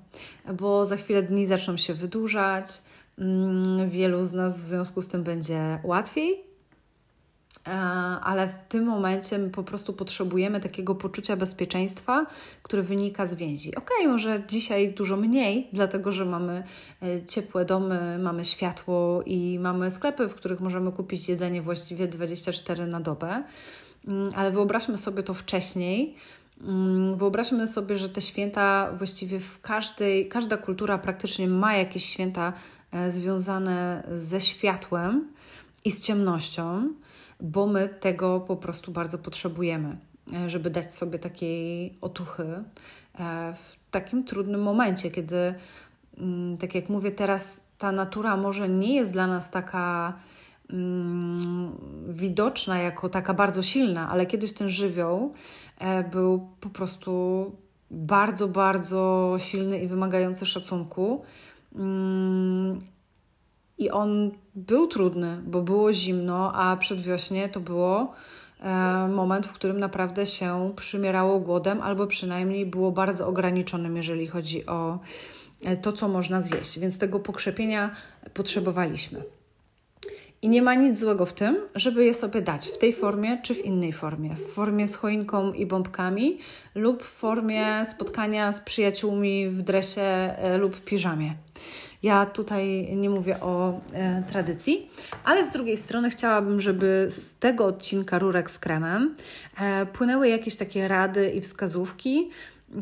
bo 0.53 0.85
za 0.85 0.97
chwilę 0.97 1.23
dni 1.23 1.45
zaczną 1.45 1.77
się 1.77 1.93
wydłużać. 1.93 2.65
Mm, 3.17 3.89
wielu 3.89 4.23
z 4.23 4.33
nas 4.33 4.59
w 4.59 4.63
związku 4.63 5.01
z 5.01 5.07
tym 5.07 5.23
będzie 5.23 5.79
łatwiej, 5.83 6.50
ale 8.23 8.47
w 8.47 8.53
tym 8.69 8.85
momencie 8.85 9.39
po 9.39 9.63
prostu 9.63 9.93
potrzebujemy 9.93 10.59
takiego 10.59 10.95
poczucia 10.95 11.35
bezpieczeństwa, 11.35 12.25
które 12.63 12.81
wynika 12.81 13.27
z 13.27 13.35
więzi. 13.35 13.75
Okej, 13.75 13.97
okay, 13.97 14.11
może 14.11 14.43
dzisiaj 14.47 14.93
dużo 14.93 15.17
mniej, 15.17 15.67
dlatego 15.73 16.11
że 16.11 16.25
mamy 16.25 16.63
e, 17.03 17.25
ciepłe 17.25 17.65
domy, 17.65 18.19
mamy 18.19 18.45
światło 18.45 19.23
i 19.25 19.59
mamy 19.59 19.91
sklepy, 19.91 20.27
w 20.27 20.35
których 20.35 20.59
możemy 20.59 20.91
kupić 20.91 21.29
jedzenie 21.29 21.61
właściwie 21.61 22.07
24 22.07 22.87
na 22.87 22.99
dobę, 22.99 23.43
mm, 24.07 24.29
ale 24.35 24.51
wyobraźmy 24.51 24.97
sobie 24.97 25.23
to 25.23 25.33
wcześniej. 25.33 26.15
Mm, 26.61 27.17
wyobraźmy 27.17 27.67
sobie, 27.67 27.97
że 27.97 28.09
te 28.09 28.21
święta 28.21 28.91
właściwie 28.97 29.39
w 29.39 29.61
każdej, 29.61 30.27
każda 30.27 30.57
kultura 30.57 30.97
praktycznie 30.97 31.47
ma 31.47 31.75
jakieś 31.75 32.05
święta 32.05 32.53
e, 32.91 33.11
związane 33.11 34.03
ze 34.13 34.41
światłem 34.41 35.27
i 35.85 35.91
z 35.91 36.01
ciemnością, 36.01 36.93
bo 37.41 37.67
my 37.67 37.89
tego 37.89 38.39
po 38.39 38.55
prostu 38.55 38.91
bardzo 38.91 39.17
potrzebujemy, 39.17 39.97
e, 40.33 40.49
żeby 40.49 40.69
dać 40.69 40.95
sobie 40.95 41.19
takiej 41.19 41.97
otuchy 42.01 42.43
e, 42.43 42.63
w 43.53 43.91
takim 43.91 44.23
trudnym 44.23 44.61
momencie, 44.61 45.11
kiedy, 45.11 45.53
mm, 46.17 46.57
tak 46.57 46.75
jak 46.75 46.89
mówię, 46.89 47.11
teraz 47.11 47.61
ta 47.77 47.91
natura 47.91 48.37
może 48.37 48.69
nie 48.69 48.95
jest 48.95 49.13
dla 49.13 49.27
nas 49.27 49.51
taka 49.51 50.17
mm, 50.69 51.71
widoczna 52.09 52.77
jako 52.77 53.09
taka 53.09 53.33
bardzo 53.33 53.63
silna, 53.63 54.09
ale 54.09 54.25
kiedyś 54.25 54.53
ten 54.53 54.69
żywioł 54.69 55.33
E, 55.81 56.03
był 56.03 56.49
po 56.59 56.69
prostu 56.69 57.11
bardzo, 57.91 58.47
bardzo 58.47 59.35
silny 59.37 59.79
i 59.79 59.87
wymagający 59.87 60.45
szacunku. 60.45 61.23
I 63.81 63.89
on 63.89 64.31
był 64.55 64.87
trudny, 64.87 65.41
bo 65.45 65.61
było 65.61 65.93
zimno, 65.93 66.53
a 66.53 66.77
przedwiośnie 66.77 67.49
to 67.49 67.59
było 67.59 68.13
e, 68.59 69.07
moment, 69.07 69.47
w 69.47 69.53
którym 69.53 69.79
naprawdę 69.79 70.25
się 70.25 70.73
przymierało 70.75 71.39
głodem, 71.39 71.81
albo 71.81 72.07
przynajmniej 72.07 72.65
było 72.65 72.91
bardzo 72.91 73.27
ograniczonym, 73.27 73.97
jeżeli 73.97 74.27
chodzi 74.27 74.65
o 74.65 74.99
e, 75.65 75.77
to, 75.77 75.93
co 75.93 76.07
można 76.07 76.41
zjeść. 76.41 76.79
Więc 76.79 76.97
tego 76.97 77.19
pokrzepienia 77.19 77.95
potrzebowaliśmy. 78.33 79.23
I 80.41 80.49
nie 80.49 80.61
ma 80.61 80.75
nic 80.75 80.99
złego 80.99 81.25
w 81.25 81.33
tym, 81.33 81.57
żeby 81.75 82.05
je 82.05 82.13
sobie 82.13 82.41
dać 82.41 82.67
w 82.67 82.77
tej 82.77 82.93
formie 82.93 83.41
czy 83.43 83.55
w 83.55 83.65
innej 83.65 83.93
formie. 83.93 84.35
W 84.35 84.53
formie 84.53 84.87
z 84.87 84.95
choinką 84.95 85.53
i 85.53 85.65
bombkami 85.65 86.37
lub 86.75 87.03
w 87.03 87.07
formie 87.07 87.85
spotkania 87.85 88.53
z 88.53 88.61
przyjaciółmi 88.61 89.49
w 89.49 89.61
dresie 89.61 90.01
e, 90.01 90.57
lub 90.57 90.83
piżamie. 90.83 91.35
Ja 92.03 92.25
tutaj 92.25 92.95
nie 92.95 93.09
mówię 93.09 93.39
o 93.39 93.79
e, 93.93 94.23
tradycji, 94.29 94.89
ale 95.23 95.45
z 95.45 95.51
drugiej 95.51 95.77
strony 95.77 96.09
chciałabym, 96.09 96.61
żeby 96.61 97.07
z 97.09 97.35
tego 97.35 97.65
odcinka 97.65 98.19
Rurek 98.19 98.51
z 98.51 98.59
kremem 98.59 99.15
e, 99.59 99.85
płynęły 99.85 100.29
jakieś 100.29 100.55
takie 100.55 100.87
rady 100.87 101.29
i 101.29 101.41
wskazówki, 101.41 102.29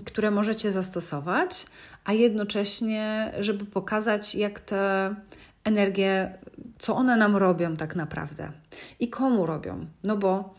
które 0.06 0.32
możecie 0.32 0.72
zastosować, 0.72 1.66
a 2.06 2.14
jednocześnie, 2.14 3.34
żeby 3.40 3.66
pokazać, 3.66 4.36
jak 4.36 4.60
te 4.60 5.16
energie, 5.64 6.34
co 6.78 6.96
one 6.96 7.18
nam 7.18 7.36
robią 7.36 7.76
tak 7.76 7.96
naprawdę 7.96 8.52
i 9.00 9.10
komu 9.10 9.46
robią. 9.46 9.86
No 10.04 10.18
bo 10.18 10.56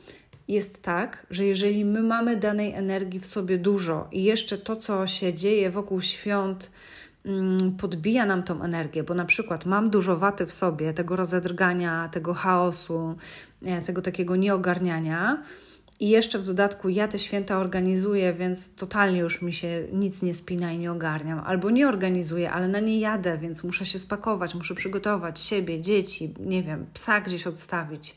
jest 0.48 0.82
tak, 0.82 1.26
że 1.30 1.44
jeżeli 1.44 1.84
my 1.84 2.02
mamy 2.02 2.36
danej 2.36 2.72
energii 2.72 3.20
w 3.20 3.26
sobie 3.26 3.58
dużo 3.58 4.08
i 4.12 4.24
jeszcze 4.24 4.58
to, 4.58 4.76
co 4.76 5.06
się 5.06 5.34
dzieje 5.34 5.70
wokół 5.70 6.00
świąt, 6.00 6.70
podbija 7.78 8.26
nam 8.26 8.42
tą 8.42 8.62
energię, 8.62 9.02
bo 9.02 9.14
na 9.14 9.24
przykład 9.24 9.66
mam 9.66 9.90
dużo 9.90 10.16
waty 10.16 10.46
w 10.46 10.52
sobie, 10.52 10.92
tego 10.92 11.16
rozedrgania, 11.16 12.08
tego 12.08 12.34
chaosu, 12.34 13.16
e, 13.64 13.80
tego 13.80 14.02
takiego 14.02 14.36
nieogarniania, 14.36 15.42
i 16.00 16.08
jeszcze 16.08 16.38
w 16.38 16.42
dodatku 16.42 16.88
ja 16.88 17.08
te 17.08 17.18
święta 17.18 17.58
organizuję, 17.58 18.32
więc 18.32 18.74
totalnie 18.74 19.20
już 19.20 19.42
mi 19.42 19.52
się 19.52 19.84
nic 19.92 20.22
nie 20.22 20.34
spina 20.34 20.72
i 20.72 20.78
nie 20.78 20.92
ogarniam. 20.92 21.40
Albo 21.46 21.70
nie 21.70 21.88
organizuję, 21.88 22.52
ale 22.52 22.68
na 22.68 22.80
nie 22.80 23.00
jadę, 23.00 23.38
więc 23.38 23.64
muszę 23.64 23.86
się 23.86 23.98
spakować, 23.98 24.54
muszę 24.54 24.74
przygotować 24.74 25.40
siebie, 25.40 25.80
dzieci, 25.80 26.34
nie 26.40 26.62
wiem, 26.62 26.86
psa 26.94 27.20
gdzieś 27.20 27.46
odstawić. 27.46 28.16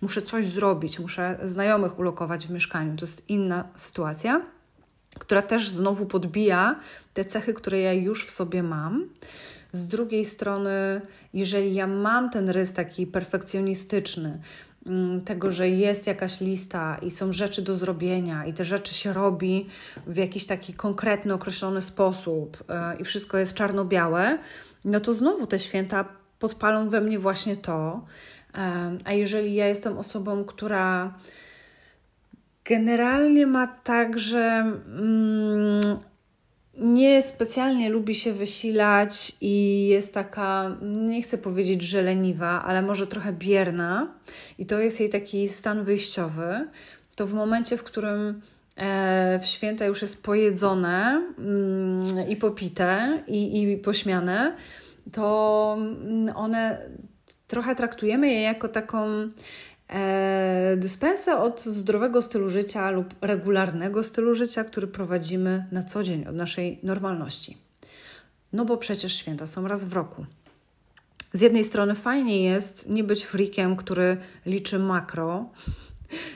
Muszę 0.00 0.22
coś 0.22 0.46
zrobić, 0.46 0.98
muszę 0.98 1.38
znajomych 1.42 1.98
ulokować 1.98 2.46
w 2.46 2.50
mieszkaniu. 2.50 2.96
To 2.96 3.06
jest 3.06 3.30
inna 3.30 3.68
sytuacja, 3.76 4.42
która 5.18 5.42
też 5.42 5.68
znowu 5.68 6.06
podbija 6.06 6.80
te 7.14 7.24
cechy, 7.24 7.54
które 7.54 7.80
ja 7.80 7.92
już 7.92 8.26
w 8.26 8.30
sobie 8.30 8.62
mam. 8.62 9.08
Z 9.72 9.88
drugiej 9.88 10.24
strony, 10.24 11.00
jeżeli 11.34 11.74
ja 11.74 11.86
mam 11.86 12.30
ten 12.30 12.48
rys 12.48 12.72
taki 12.72 13.06
perfekcjonistyczny, 13.06 14.40
Mm, 14.86 15.20
tego, 15.20 15.50
że 15.50 15.68
jest 15.68 16.06
jakaś 16.06 16.40
lista 16.40 16.98
i 17.02 17.10
są 17.10 17.32
rzeczy 17.32 17.62
do 17.62 17.76
zrobienia, 17.76 18.44
i 18.44 18.52
te 18.52 18.64
rzeczy 18.64 18.94
się 18.94 19.12
robi 19.12 19.66
w 20.06 20.16
jakiś 20.16 20.46
taki 20.46 20.74
konkretny, 20.74 21.34
określony 21.34 21.80
sposób, 21.80 22.64
e, 22.68 22.96
i 22.96 23.04
wszystko 23.04 23.38
jest 23.38 23.54
czarno-białe, 23.54 24.38
no 24.84 25.00
to 25.00 25.14
znowu 25.14 25.46
te 25.46 25.58
święta 25.58 26.04
podpalą 26.38 26.88
we 26.88 27.00
mnie 27.00 27.18
właśnie 27.18 27.56
to. 27.56 28.04
E, 28.54 28.98
a 29.04 29.12
jeżeli 29.12 29.54
ja 29.54 29.66
jestem 29.66 29.98
osobą, 29.98 30.44
która 30.44 31.14
generalnie 32.64 33.46
ma 33.46 33.66
tak, 33.66 34.18
że 34.18 34.72
mm, 34.98 35.80
nie 36.74 37.22
specjalnie 37.22 37.88
lubi 37.88 38.14
się 38.14 38.32
wysilać 38.32 39.36
i 39.40 39.86
jest 39.88 40.14
taka, 40.14 40.76
nie 40.96 41.22
chcę 41.22 41.38
powiedzieć, 41.38 41.82
że 41.82 42.02
leniwa, 42.02 42.62
ale 42.64 42.82
może 42.82 43.06
trochę 43.06 43.32
bierna, 43.32 44.14
i 44.58 44.66
to 44.66 44.78
jest 44.78 45.00
jej 45.00 45.08
taki 45.08 45.48
stan 45.48 45.84
wyjściowy, 45.84 46.68
to 47.16 47.26
w 47.26 47.32
momencie, 47.34 47.76
w 47.76 47.84
którym 47.84 48.42
e, 48.76 49.38
w 49.42 49.46
święta 49.46 49.84
już 49.86 50.02
jest 50.02 50.22
pojedzone 50.22 51.22
mm, 51.38 52.28
i 52.28 52.36
popite 52.36 53.22
i, 53.26 53.62
i 53.62 53.76
pośmiane, 53.76 54.56
to 55.12 55.78
one 56.34 56.78
trochę 57.46 57.74
traktujemy 57.74 58.28
je 58.28 58.40
jako 58.42 58.68
taką 58.68 59.28
dyspensę 60.76 61.38
od 61.38 61.60
zdrowego 61.60 62.22
stylu 62.22 62.48
życia 62.48 62.90
lub 62.90 63.14
regularnego 63.20 64.02
stylu 64.02 64.34
życia, 64.34 64.64
który 64.64 64.86
prowadzimy 64.86 65.66
na 65.72 65.82
co 65.82 66.02
dzień 66.02 66.26
od 66.26 66.34
naszej 66.34 66.78
normalności. 66.82 67.58
No 68.52 68.64
bo 68.64 68.76
przecież 68.76 69.14
święta 69.16 69.46
są 69.46 69.68
raz 69.68 69.84
w 69.84 69.92
roku. 69.92 70.26
Z 71.32 71.40
jednej 71.40 71.64
strony 71.64 71.94
fajnie 71.94 72.42
jest 72.42 72.88
nie 72.88 73.04
być 73.04 73.24
freakiem, 73.24 73.76
który 73.76 74.16
liczy 74.46 74.78
makro 74.78 75.50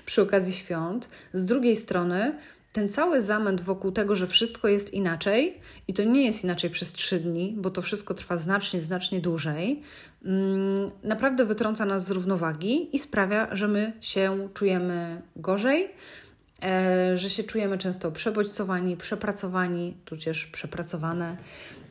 przy 0.07 0.23
okazji 0.23 0.55
świąt. 0.55 1.09
Z 1.33 1.47
drugiej 1.47 1.77
strony 1.77 2.39
ten 2.75 2.89
cały 2.89 3.23
zamęt 3.23 3.61
wokół 3.61 3.93
tego, 3.93 4.17
że 4.17 4.27
wszystko 4.27 4.69
jest 4.69 4.95
inaczej 4.95 5.61
i 5.89 5.95
to 5.95 6.05
nie 6.05 6.27
jest 6.27 6.45
inaczej 6.45 6.71
przez 6.71 6.93
trzy 6.93 7.21
dni, 7.21 7.55
bo 7.57 7.71
to 7.71 7.83
wszystko 7.83 8.15
trwa 8.15 8.37
znacznie, 8.37 8.81
znacznie 8.81 9.21
dłużej, 9.21 9.83
mm, 10.25 10.91
naprawdę 11.03 11.45
wytrąca 11.45 11.85
nas 11.85 12.07
z 12.07 12.11
równowagi 12.11 12.97
i 12.97 12.99
sprawia, 12.99 13.49
że 13.53 13.69
my 13.69 13.93
się 14.01 14.49
czujemy 14.55 15.23
gorzej, 15.37 15.89
e, 16.63 17.17
że 17.17 17.31
się 17.31 17.43
czujemy 17.43 17.79
często 17.79 18.11
przebodźcowani, 18.11 18.97
przepracowani, 18.97 19.97
tudzież 20.05 20.47
przepracowane. 20.47 21.37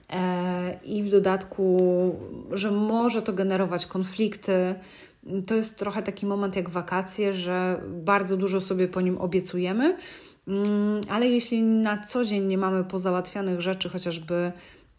E, 0.10 0.80
I 0.84 1.04
w 1.04 1.10
dodatku, 1.10 1.66
że 2.52 2.72
może 2.72 3.22
to 3.22 3.34
generować 3.34 3.86
konflikty, 3.86 4.75
to 5.48 5.56
jest 5.56 5.78
trochę 5.78 6.04
taki 6.04 6.25
moment 6.25 6.56
jak 6.56 6.70
wakacje, 6.70 7.34
że 7.34 7.82
bardzo 7.90 8.38
dużo 8.38 8.62
sobie 8.62 8.88
po 8.88 9.02
nim 9.02 9.18
obiecujemy, 9.18 9.98
ale 11.09 11.27
jeśli 11.27 11.62
na 11.62 12.03
co 12.03 12.25
dzień 12.25 12.45
nie 12.45 12.57
mamy 12.57 12.83
pozałatwianych 12.83 13.62
rzeczy, 13.62 13.89
chociażby 13.89 14.51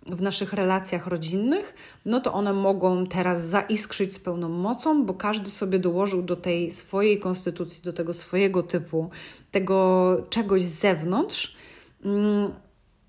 w 0.07 0.23
naszych 0.23 0.53
relacjach 0.53 1.07
rodzinnych, 1.07 1.75
no 2.05 2.21
to 2.21 2.33
one 2.33 2.53
mogą 2.53 3.07
teraz 3.07 3.45
zaiskrzyć 3.45 4.13
z 4.13 4.19
pełną 4.19 4.49
mocą, 4.49 5.05
bo 5.07 5.15
każdy 5.15 5.51
sobie 5.51 5.79
dołożył 5.79 6.23
do 6.23 6.37
tej 6.37 6.71
swojej 6.71 7.21
konstytucji, 7.21 7.83
do 7.83 7.93
tego 7.93 8.15
swojego 8.15 8.63
typu, 8.63 9.11
tego 9.51 10.17
czegoś 10.31 10.63
z 10.63 10.81
zewnątrz. 10.81 11.57
Mm, 12.05 12.53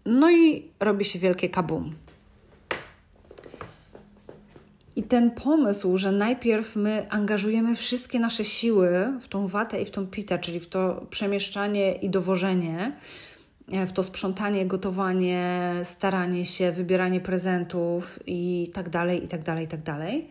no 0.06 0.32
i 0.32 0.72
robi 0.80 1.06
się 1.06 1.20
wielkie 1.20 1.50
kabum. 1.50 1.96
I 4.96 5.04
ten 5.04 5.32
pomysł, 5.32 5.98
że 5.98 6.12
najpierw 6.12 6.76
my 6.76 7.06
angażujemy 7.10 7.76
wszystkie 7.76 8.20
nasze 8.20 8.46
siły 8.46 8.90
w 9.22 9.28
tą 9.28 9.48
watę 9.48 9.82
i 9.82 9.86
w 9.86 9.92
tą 9.92 10.08
pitę, 10.08 10.40
czyli 10.40 10.60
w 10.60 10.68
to 10.68 11.06
przemieszczanie 11.10 11.94
i 11.94 12.10
dowożenie, 12.10 12.96
e, 13.72 13.88
w 13.88 13.92
to 13.92 14.04
sprzątanie, 14.04 14.66
gotowanie, 14.66 15.72
staranie 15.84 16.46
się, 16.46 16.72
wybieranie 16.72 17.22
prezentów 17.22 18.20
i 18.28 18.72
tak 18.74 18.90
dalej, 18.90 19.24
i 19.24 19.28
tak 19.28 19.44
dalej, 19.44 19.66
i 19.66 19.68
tak 19.68 19.82
dalej, 19.82 20.28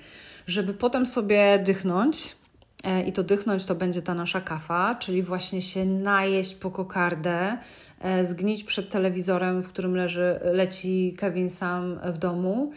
żeby 0.47 0.75
potem 0.75 1.07
sobie 1.07 1.59
dychnąć. 1.67 2.37
E, 2.85 3.03
I 3.03 3.13
to 3.13 3.23
dychnąć 3.23 3.65
to 3.65 3.75
będzie 3.75 4.03
ta 4.03 4.15
nasza 4.15 4.41
kafa, 4.41 4.95
czyli 4.95 5.23
właśnie 5.23 5.63
się 5.63 5.85
najeść 5.85 6.55
po 6.55 6.71
kokardę, 6.71 7.59
e, 8.01 8.25
zgnić 8.25 8.65
przed 8.65 8.89
telewizorem, 8.89 9.63
w 9.63 9.69
którym 9.69 9.97
leży, 9.97 10.41
leci 10.43 11.15
Kevin 11.19 11.49
sam 11.49 12.01
w 12.13 12.19
domu 12.19 12.73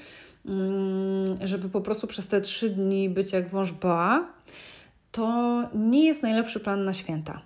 żeby 1.44 1.70
po 1.70 1.82
prostu 1.82 2.08
przez 2.08 2.27
te 2.27 2.42
trzy 2.42 2.70
dni 2.70 3.10
być 3.10 3.34
jak 3.34 3.50
wąż 3.50 3.72
boa, 3.72 4.27
to 5.12 5.63
nie 5.75 6.06
jest 6.06 6.24
najlepszy 6.24 6.60
plan 6.60 6.86
na 6.86 6.94
święta. 6.94 7.42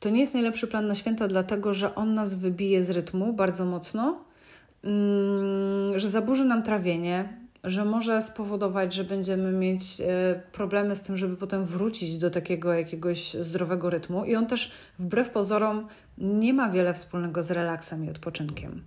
To 0.00 0.10
nie 0.10 0.20
jest 0.20 0.34
najlepszy 0.34 0.66
plan 0.66 0.86
na 0.86 0.94
święta, 0.94 1.28
dlatego 1.28 1.74
że 1.74 1.94
on 1.94 2.14
nas 2.14 2.34
wybije 2.34 2.84
z 2.84 2.90
rytmu 2.90 3.32
bardzo 3.32 3.64
mocno, 3.64 4.24
mm, 4.84 5.98
że 5.98 6.08
zaburzy 6.08 6.44
nam 6.44 6.62
trawienie, 6.62 7.28
że 7.64 7.84
może 7.84 8.22
spowodować, 8.22 8.94
że 8.94 9.04
będziemy 9.04 9.52
mieć 9.52 9.82
e, 10.00 10.42
problemy 10.52 10.96
z 10.96 11.02
tym, 11.02 11.16
żeby 11.16 11.36
potem 11.36 11.64
wrócić 11.64 12.16
do 12.16 12.30
takiego 12.30 12.72
jakiegoś 12.72 13.34
zdrowego 13.34 13.90
rytmu. 13.90 14.24
I 14.24 14.36
on 14.36 14.46
też 14.46 14.72
wbrew 14.98 15.30
pozorom 15.30 15.86
nie 16.18 16.54
ma 16.54 16.70
wiele 16.70 16.94
wspólnego 16.94 17.42
z 17.42 17.50
relaksem 17.50 18.04
i 18.04 18.10
odpoczynkiem 18.10 18.82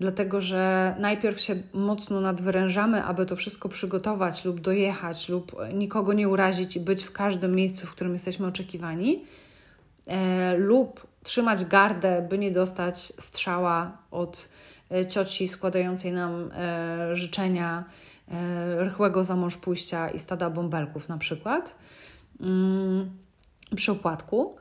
dlatego 0.00 0.40
że 0.40 0.94
najpierw 0.98 1.40
się 1.40 1.56
mocno 1.74 2.20
nadwyrężamy, 2.20 3.04
aby 3.04 3.26
to 3.26 3.36
wszystko 3.36 3.68
przygotować 3.68 4.44
lub 4.44 4.60
dojechać, 4.60 5.28
lub 5.28 5.56
nikogo 5.74 6.12
nie 6.12 6.28
urazić 6.28 6.76
i 6.76 6.80
być 6.80 7.04
w 7.04 7.12
każdym 7.12 7.54
miejscu, 7.54 7.86
w 7.86 7.92
którym 7.92 8.12
jesteśmy 8.12 8.46
oczekiwani, 8.46 9.24
e, 10.06 10.56
lub 10.56 11.06
trzymać 11.26 11.64
gardę, 11.64 12.26
by 12.30 12.38
nie 12.38 12.50
dostać 12.50 12.98
strzała 12.98 13.98
od 14.10 14.48
e, 14.90 15.06
cioci 15.06 15.48
składającej 15.48 16.12
nam 16.12 16.50
e, 16.52 17.16
życzenia 17.16 17.84
e, 18.28 18.84
rychłego 18.84 19.24
za 19.24 19.36
mąż 19.36 19.56
pójścia 19.56 20.10
i 20.10 20.18
stada 20.18 20.50
bąbelków 20.50 21.08
na 21.08 21.18
przykład 21.18 21.74
mm, 22.40 23.10
przy 23.76 23.92
opłatku. 23.92 24.56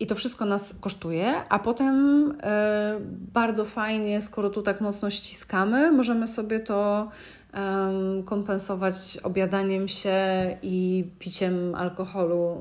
I 0.00 0.06
to 0.06 0.14
wszystko 0.14 0.44
nas 0.44 0.74
kosztuje, 0.80 1.34
a 1.48 1.58
potem 1.58 2.26
e, 2.42 2.98
bardzo 3.32 3.64
fajnie, 3.64 4.20
skoro 4.20 4.50
tu 4.50 4.62
tak 4.62 4.80
mocno 4.80 5.10
ściskamy, 5.10 5.92
możemy 5.92 6.26
sobie 6.26 6.60
to 6.60 7.08
kompensować 8.24 9.18
objadaniem 9.22 9.88
się 9.88 10.16
i 10.62 11.04
piciem 11.18 11.74
alkoholu 11.74 12.44
e, 12.44 12.58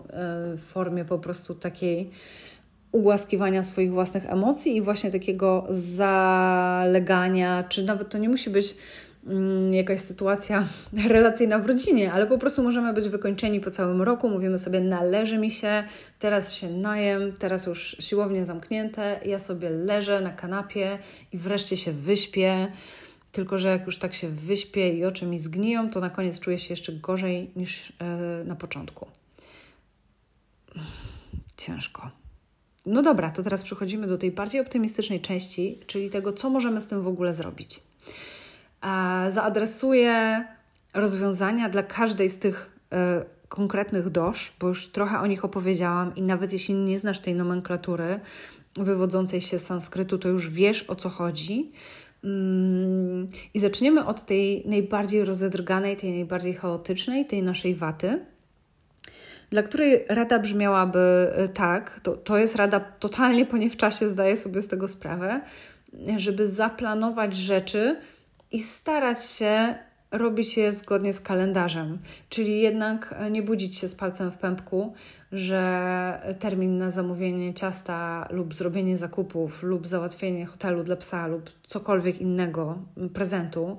w 0.58 0.62
formie 0.62 1.06
po 1.06 1.20
prostu 1.20 1.56
takiej 1.56 2.12
ugłaskiwania 2.92 3.64
swoich 3.64 3.92
własnych 3.92 4.26
emocji 4.26 4.76
i 4.76 4.82
właśnie 4.82 5.12
takiego 5.12 5.68
zalegania, 5.70 7.64
czy 7.70 7.84
nawet 7.84 8.10
to 8.10 8.18
nie 8.18 8.30
musi 8.30 8.50
być 8.50 8.76
jakaś 9.72 10.00
sytuacja 10.00 10.68
relacyjna 11.08 11.60
w 11.60 11.66
rodzinie, 11.66 12.14
ale 12.14 12.28
po 12.28 12.38
prostu 12.38 12.64
możemy 12.64 12.94
być 12.94 13.10
wykończeni 13.10 13.60
po 13.60 13.72
całym 13.72 14.02
roku. 14.02 14.30
Mówimy 14.30 14.60
sobie, 14.60 14.80
należy 14.80 15.38
mi 15.38 15.52
się, 15.52 15.84
teraz 16.20 16.54
się 16.54 16.70
najem, 16.70 17.34
teraz 17.34 17.66
już 17.66 17.98
siłownie 18.00 18.46
zamknięte, 18.46 19.20
ja 19.26 19.40
sobie 19.40 19.70
leżę 19.70 20.22
na 20.22 20.32
kanapie 20.32 21.00
i 21.34 21.38
wreszcie 21.38 21.78
się 21.78 21.92
wyśpię. 21.92 22.72
Tylko, 23.32 23.58
że 23.58 23.70
jak 23.70 23.86
już 23.86 23.98
tak 23.98 24.14
się 24.14 24.30
wyśpię 24.30 24.94
i 24.94 25.06
oczy 25.06 25.26
mi 25.26 25.40
zgniją, 25.40 25.90
to 25.90 26.00
na 26.00 26.10
koniec 26.10 26.40
czuję 26.40 26.58
się 26.58 26.74
jeszcze 26.74 26.94
gorzej 26.94 27.52
niż 27.56 27.94
yy, 28.40 28.46
na 28.46 28.56
początku. 28.56 29.08
Ciężko. 31.58 32.10
No 32.86 33.02
dobra, 33.02 33.32
to 33.32 33.44
teraz 33.44 33.64
przechodzimy 33.64 34.08
do 34.08 34.18
tej 34.18 34.32
bardziej 34.32 34.62
optymistycznej 34.62 35.22
części, 35.22 35.78
czyli 35.88 36.10
tego, 36.10 36.34
co 36.34 36.50
możemy 36.50 36.82
z 36.82 36.88
tym 36.88 37.02
w 37.02 37.08
ogóle 37.08 37.34
zrobić 37.34 37.80
zaadresuję 39.30 40.46
rozwiązania 40.94 41.70
dla 41.70 41.84
każdej 41.84 42.30
z 42.30 42.40
tych 42.40 42.78
e, 42.94 43.26
konkretnych 43.48 44.10
dosz, 44.10 44.54
bo 44.60 44.68
już 44.68 44.88
trochę 44.88 45.20
o 45.20 45.28
nich 45.28 45.46
opowiedziałam 45.46 46.16
i 46.16 46.22
nawet 46.22 46.54
jeśli 46.54 46.74
nie 46.74 47.00
znasz 47.00 47.20
tej 47.20 47.36
nomenklatury 47.36 48.20
wywodzącej 48.76 49.42
się 49.42 49.60
z 49.60 49.66
sanskrytu, 49.66 50.18
to 50.18 50.30
już 50.30 50.50
wiesz 50.50 50.84
o 50.90 50.96
co 50.96 51.10
chodzi. 51.10 51.72
Mm, 52.24 53.28
I 53.54 53.60
zaczniemy 53.60 54.06
od 54.06 54.26
tej 54.26 54.64
najbardziej 54.66 55.26
rozedrganej, 55.26 55.98
tej 55.98 56.12
najbardziej 56.12 56.54
chaotycznej, 56.54 57.26
tej 57.26 57.44
naszej 57.44 57.76
waty, 57.76 58.26
dla 59.50 59.64
której 59.64 60.06
rada 60.10 60.40
brzmiałaby 60.40 61.32
e, 61.36 61.48
tak, 61.48 62.00
to, 62.04 62.18
to 62.18 62.38
jest 62.38 62.56
rada 62.56 62.80
totalnie 62.80 63.46
po 63.46 63.58
nie 63.58 63.70
w 63.70 63.78
czasie, 63.78 64.10
zdaję 64.10 64.38
sobie 64.38 64.62
z 64.62 64.68
tego 64.68 64.88
sprawę, 64.88 65.42
żeby 66.18 66.48
zaplanować 66.48 67.36
rzeczy, 67.36 67.98
i 68.52 68.60
starać 68.60 69.26
się 69.26 69.76
robić 70.12 70.58
je 70.58 70.74
zgodnie 70.74 71.14
z 71.14 71.22
kalendarzem, 71.22 72.00
czyli 72.30 72.62
jednak 72.62 73.16
nie 73.32 73.42
budzić 73.42 73.78
się 73.78 73.88
z 73.88 73.96
palcem 73.96 74.32
w 74.32 74.38
pępku, 74.38 74.94
że 75.32 76.36
termin 76.40 76.78
na 76.78 76.90
zamówienie 76.90 77.54
ciasta 77.54 78.28
lub 78.32 78.54
zrobienie 78.54 78.98
zakupów 78.98 79.64
lub 79.64 79.88
załatwienie 79.88 80.46
hotelu 80.46 80.84
dla 80.84 80.96
psa 80.96 81.28
lub 81.28 81.50
cokolwiek 81.68 82.22
innego, 82.22 82.78
prezentu 83.14 83.78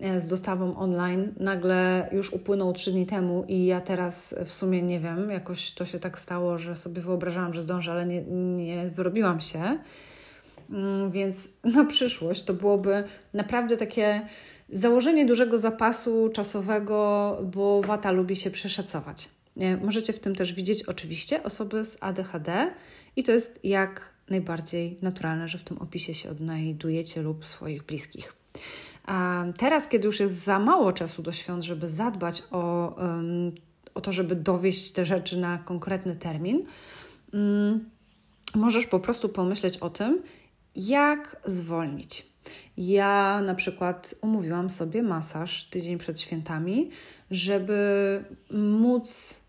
e, 0.00 0.20
z 0.20 0.28
dostawą 0.28 0.76
online 0.76 1.32
nagle 1.40 2.08
już 2.12 2.32
upłynął 2.32 2.72
trzy 2.72 2.92
dni 2.92 3.06
temu 3.06 3.44
i 3.48 3.66
ja 3.66 3.80
teraz 3.80 4.34
w 4.46 4.52
sumie 4.52 4.82
nie 4.82 5.00
wiem, 5.00 5.30
jakoś 5.30 5.72
to 5.72 5.84
się 5.84 5.98
tak 5.98 6.18
stało, 6.18 6.58
że 6.58 6.76
sobie 6.76 7.02
wyobrażałam, 7.02 7.54
że 7.54 7.62
zdążę, 7.62 7.92
ale 7.92 8.06
nie, 8.06 8.22
nie 8.56 8.90
wyrobiłam 8.90 9.40
się 9.40 9.78
więc 11.10 11.48
na 11.76 11.84
przyszłość 11.84 12.42
to 12.42 12.54
byłoby 12.54 13.04
naprawdę 13.34 13.76
takie 13.76 14.26
założenie 14.72 15.26
dużego 15.26 15.58
zapasu 15.58 16.30
czasowego, 16.34 17.38
bo 17.54 17.82
wata 17.82 18.10
lubi 18.10 18.36
się 18.36 18.50
przeszacować. 18.50 19.28
Możecie 19.82 20.12
w 20.12 20.20
tym 20.20 20.34
też 20.34 20.52
widzieć 20.52 20.82
oczywiście 20.82 21.42
osoby 21.42 21.84
z 21.84 21.98
ADHD 22.00 22.74
i 23.16 23.22
to 23.22 23.32
jest 23.32 23.60
jak 23.64 24.12
najbardziej 24.30 24.98
naturalne, 25.02 25.48
że 25.48 25.58
w 25.58 25.64
tym 25.64 25.78
opisie 25.78 26.14
się 26.14 26.30
odnajdujecie 26.30 27.22
lub 27.22 27.46
swoich 27.46 27.82
bliskich. 27.82 28.36
A 29.06 29.44
teraz, 29.58 29.88
kiedy 29.88 30.06
już 30.06 30.20
jest 30.20 30.34
za 30.34 30.58
mało 30.58 30.92
czasu 30.92 31.22
do 31.22 31.32
świąt, 31.32 31.64
żeby 31.64 31.88
zadbać 31.88 32.42
o, 32.50 32.96
o 33.94 34.00
to, 34.00 34.12
żeby 34.12 34.36
dowieść 34.36 34.92
te 34.92 35.04
rzeczy 35.04 35.36
na 35.36 35.58
konkretny 35.58 36.16
termin, 36.16 36.64
mm, 37.34 37.84
możesz 38.54 38.86
po 38.86 39.00
prostu 39.00 39.28
pomyśleć 39.28 39.78
o 39.78 39.90
tym, 39.90 40.22
jak 40.76 41.36
zwolnić? 41.44 42.26
Ja 42.76 43.40
na 43.40 43.54
przykład 43.54 44.14
umówiłam 44.20 44.70
sobie 44.70 45.02
masaż 45.02 45.64
tydzień 45.64 45.98
przed 45.98 46.20
świętami, 46.20 46.90
żeby 47.30 48.24
móc 48.50 49.40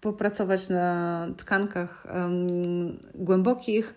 popracować 0.00 0.68
na 0.68 1.26
tkankach 1.36 2.06
um, 2.14 2.98
głębokich, 3.14 3.94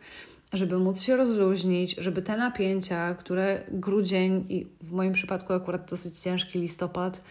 żeby 0.54 0.80
móc 0.80 1.02
się 1.02 1.16
rozluźnić, 1.16 1.96
żeby 1.98 2.22
te 2.22 2.38
napięcia, 2.38 3.16
które 3.16 3.64
grudzień 3.72 4.46
i 4.50 4.68
w 4.82 4.92
moim 4.92 5.14
przypadku 5.14 5.54
akurat 5.54 5.90
dosyć 5.90 6.20
ciężki 6.20 6.60
listopad, 6.60 7.22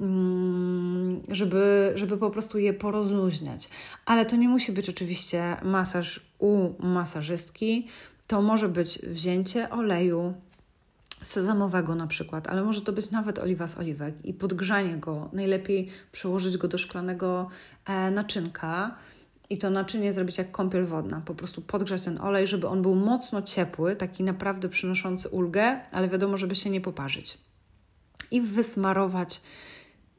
mm, 0.00 1.20
żeby, 1.28 1.92
żeby 1.94 2.16
po 2.16 2.30
prostu 2.30 2.58
je 2.58 2.72
porozluźniać. 2.72 3.68
Ale 4.06 4.26
to 4.26 4.36
nie 4.36 4.48
musi 4.48 4.72
być 4.72 4.88
oczywiście 4.88 5.56
masaż 5.62 6.20
u 6.38 6.68
masażystki, 6.78 7.88
to 8.32 8.42
może 8.42 8.68
być 8.68 8.98
wzięcie 8.98 9.70
oleju 9.70 10.34
sezamowego 11.22 11.94
na 11.94 12.06
przykład, 12.06 12.48
ale 12.48 12.62
może 12.62 12.80
to 12.80 12.92
być 12.92 13.10
nawet 13.10 13.38
oliwa 13.38 13.68
z 13.68 13.78
oliwek 13.78 14.14
i 14.24 14.34
podgrzanie 14.34 14.96
go. 14.96 15.28
Najlepiej 15.32 15.88
przełożyć 16.12 16.56
go 16.56 16.68
do 16.68 16.78
szklanego 16.78 17.48
e, 17.86 18.10
naczynka 18.10 18.94
i 19.50 19.58
to 19.58 19.70
naczynie 19.70 20.12
zrobić 20.12 20.38
jak 20.38 20.50
kąpiel 20.50 20.86
wodna. 20.86 21.22
Po 21.24 21.34
prostu 21.34 21.62
podgrzać 21.62 22.02
ten 22.02 22.20
olej, 22.20 22.46
żeby 22.46 22.68
on 22.68 22.82
był 22.82 22.94
mocno 22.94 23.42
ciepły, 23.42 23.96
taki 23.96 24.22
naprawdę 24.22 24.68
przynoszący 24.68 25.28
ulgę, 25.28 25.80
ale 25.90 26.08
wiadomo, 26.08 26.36
żeby 26.36 26.54
się 26.54 26.70
nie 26.70 26.80
poparzyć. 26.80 27.38
I 28.30 28.40
wysmarować 28.40 29.40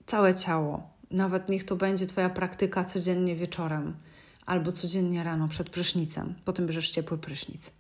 całe 0.06 0.36
ciało. 0.36 0.90
Nawet 1.12 1.50
niech 1.50 1.64
to 1.64 1.76
będzie 1.76 2.08
Twoja 2.08 2.30
praktyka 2.30 2.84
codziennie 2.84 3.36
wieczorem 3.36 3.94
albo 4.46 4.72
codziennie 4.72 5.24
rano 5.24 5.48
przed 5.48 5.70
prysznicem. 5.70 6.36
Potem 6.46 6.68
bierzesz 6.68 6.90
ciepły 6.90 7.18
prysznic. 7.18 7.72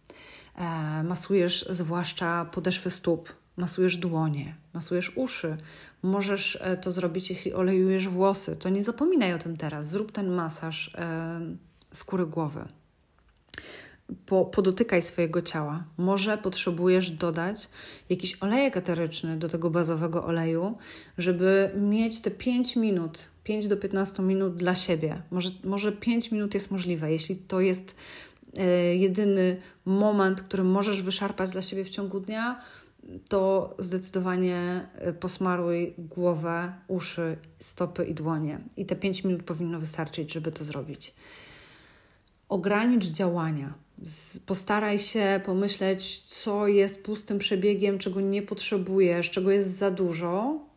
E, 0.55 1.03
masujesz 1.03 1.65
zwłaszcza 1.69 2.45
podeszwy 2.45 2.89
stóp, 2.89 3.33
masujesz 3.57 3.97
dłonie, 3.97 4.55
masujesz 4.73 5.17
uszy. 5.17 5.57
Możesz 6.03 6.57
e, 6.61 6.77
to 6.77 6.91
zrobić, 6.91 7.29
jeśli 7.29 7.53
olejujesz 7.53 8.07
włosy. 8.07 8.55
To 8.55 8.69
nie 8.69 8.83
zapominaj 8.83 9.33
o 9.33 9.39
tym 9.39 9.57
teraz. 9.57 9.89
Zrób 9.89 10.11
ten 10.11 10.29
masaż 10.29 10.95
e, 10.95 11.39
skóry 11.91 12.25
głowy. 12.25 12.65
Po, 14.25 14.45
podotykaj 14.45 15.01
swojego 15.01 15.41
ciała. 15.41 15.83
Może 15.97 16.37
potrzebujesz 16.37 17.11
dodać 17.11 17.69
jakiś 18.09 18.43
olejek 18.43 18.77
eteryczny 18.77 19.37
do 19.37 19.49
tego 19.49 19.69
bazowego 19.69 20.25
oleju, 20.25 20.77
żeby 21.17 21.71
mieć 21.75 22.21
te 22.21 22.31
5 22.31 22.75
minut, 22.75 23.29
5 23.43 23.67
do 23.67 23.77
15 23.77 24.23
minut 24.23 24.55
dla 24.55 24.75
siebie. 24.75 25.21
Może, 25.31 25.49
może 25.63 25.91
5 25.91 26.31
minut 26.31 26.53
jest 26.53 26.71
możliwe, 26.71 27.11
jeśli 27.11 27.35
to 27.35 27.61
jest 27.61 27.95
jedyny 28.95 29.57
moment, 29.85 30.41
który 30.41 30.63
możesz 30.63 31.01
wyszarpać 31.01 31.49
dla 31.49 31.61
siebie 31.61 31.85
w 31.85 31.89
ciągu 31.89 32.19
dnia, 32.19 32.61
to 33.29 33.75
zdecydowanie 33.79 34.87
e, 34.95 35.13
posmaruj 35.13 35.93
głowę, 35.97 36.73
uszy, 36.87 37.37
stopy 37.59 38.05
i 38.05 38.13
dłonie. 38.13 38.59
I 38.77 38.85
te 38.85 38.95
5 38.95 39.23
minut 39.23 39.43
powinno 39.43 39.79
wystarczyć, 39.79 40.33
żeby 40.33 40.51
to 40.51 40.63
zrobić. 40.65 41.13
Ogranicz 42.49 43.05
działania. 43.05 43.73
Postaraj 44.45 44.99
się 44.99 45.41
pomyśleć, 45.45 46.21
co 46.21 46.67
jest 46.67 47.03
pustym 47.03 47.39
przebiegiem, 47.39 47.99
czego 47.99 48.21
nie 48.21 48.41
potrzebujesz, 48.41 49.29
czego 49.29 49.51
jest 49.51 49.77
za 49.77 49.91
dużo, 49.91 50.59
e, 50.59 50.72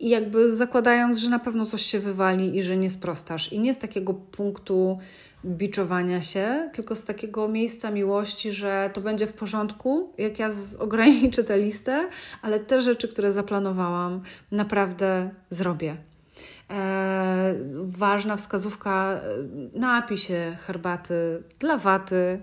i 0.00 0.08
jakby 0.08 0.52
zakładając, 0.52 1.18
że 1.18 1.30
na 1.30 1.38
pewno 1.38 1.64
coś 1.64 1.82
się 1.82 2.00
wywali 2.00 2.56
i 2.56 2.62
że 2.62 2.76
nie 2.76 2.90
sprostasz. 2.90 3.52
I 3.52 3.60
nie 3.60 3.74
z 3.74 3.78
takiego 3.78 4.14
punktu 4.14 4.98
biczowania 5.44 6.22
się, 6.22 6.70
tylko 6.72 6.94
z 6.94 7.04
takiego 7.04 7.48
miejsca 7.48 7.90
miłości, 7.90 8.52
że 8.52 8.90
to 8.92 9.00
będzie 9.00 9.26
w 9.26 9.32
porządku, 9.32 10.12
jak 10.18 10.38
ja 10.38 10.48
ograniczę 10.78 11.44
tę 11.44 11.58
listę, 11.58 12.08
ale 12.42 12.60
te 12.60 12.82
rzeczy, 12.82 13.08
które 13.08 13.32
zaplanowałam, 13.32 14.20
naprawdę 14.50 15.30
zrobię. 15.50 15.96
E, 16.70 17.54
ważna 17.82 18.36
wskazówka: 18.36 19.12
e, 19.12 19.20
napij 19.78 20.18
się 20.18 20.56
herbaty 20.60 21.42
dla 21.58 21.78
waty. 21.78 22.40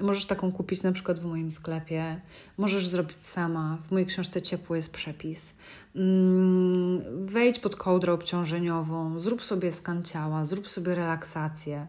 Możesz 0.00 0.26
taką 0.26 0.52
kupić 0.52 0.82
na 0.82 0.92
przykład 0.92 1.20
w 1.20 1.26
moim 1.26 1.50
sklepie, 1.50 2.20
możesz 2.58 2.86
zrobić 2.86 3.26
sama. 3.26 3.78
W 3.88 3.90
mojej 3.90 4.06
książce 4.06 4.42
Ciepły 4.42 4.76
jest 4.76 4.92
przepis. 4.92 5.54
Mm, 5.96 7.26
wejdź 7.26 7.58
pod 7.58 7.76
kołdrę 7.76 8.12
obciążeniową, 8.12 9.18
zrób 9.18 9.44
sobie 9.44 9.72
skan 9.72 10.02
ciała, 10.02 10.46
zrób 10.46 10.68
sobie 10.68 10.94
relaksację 10.94 11.86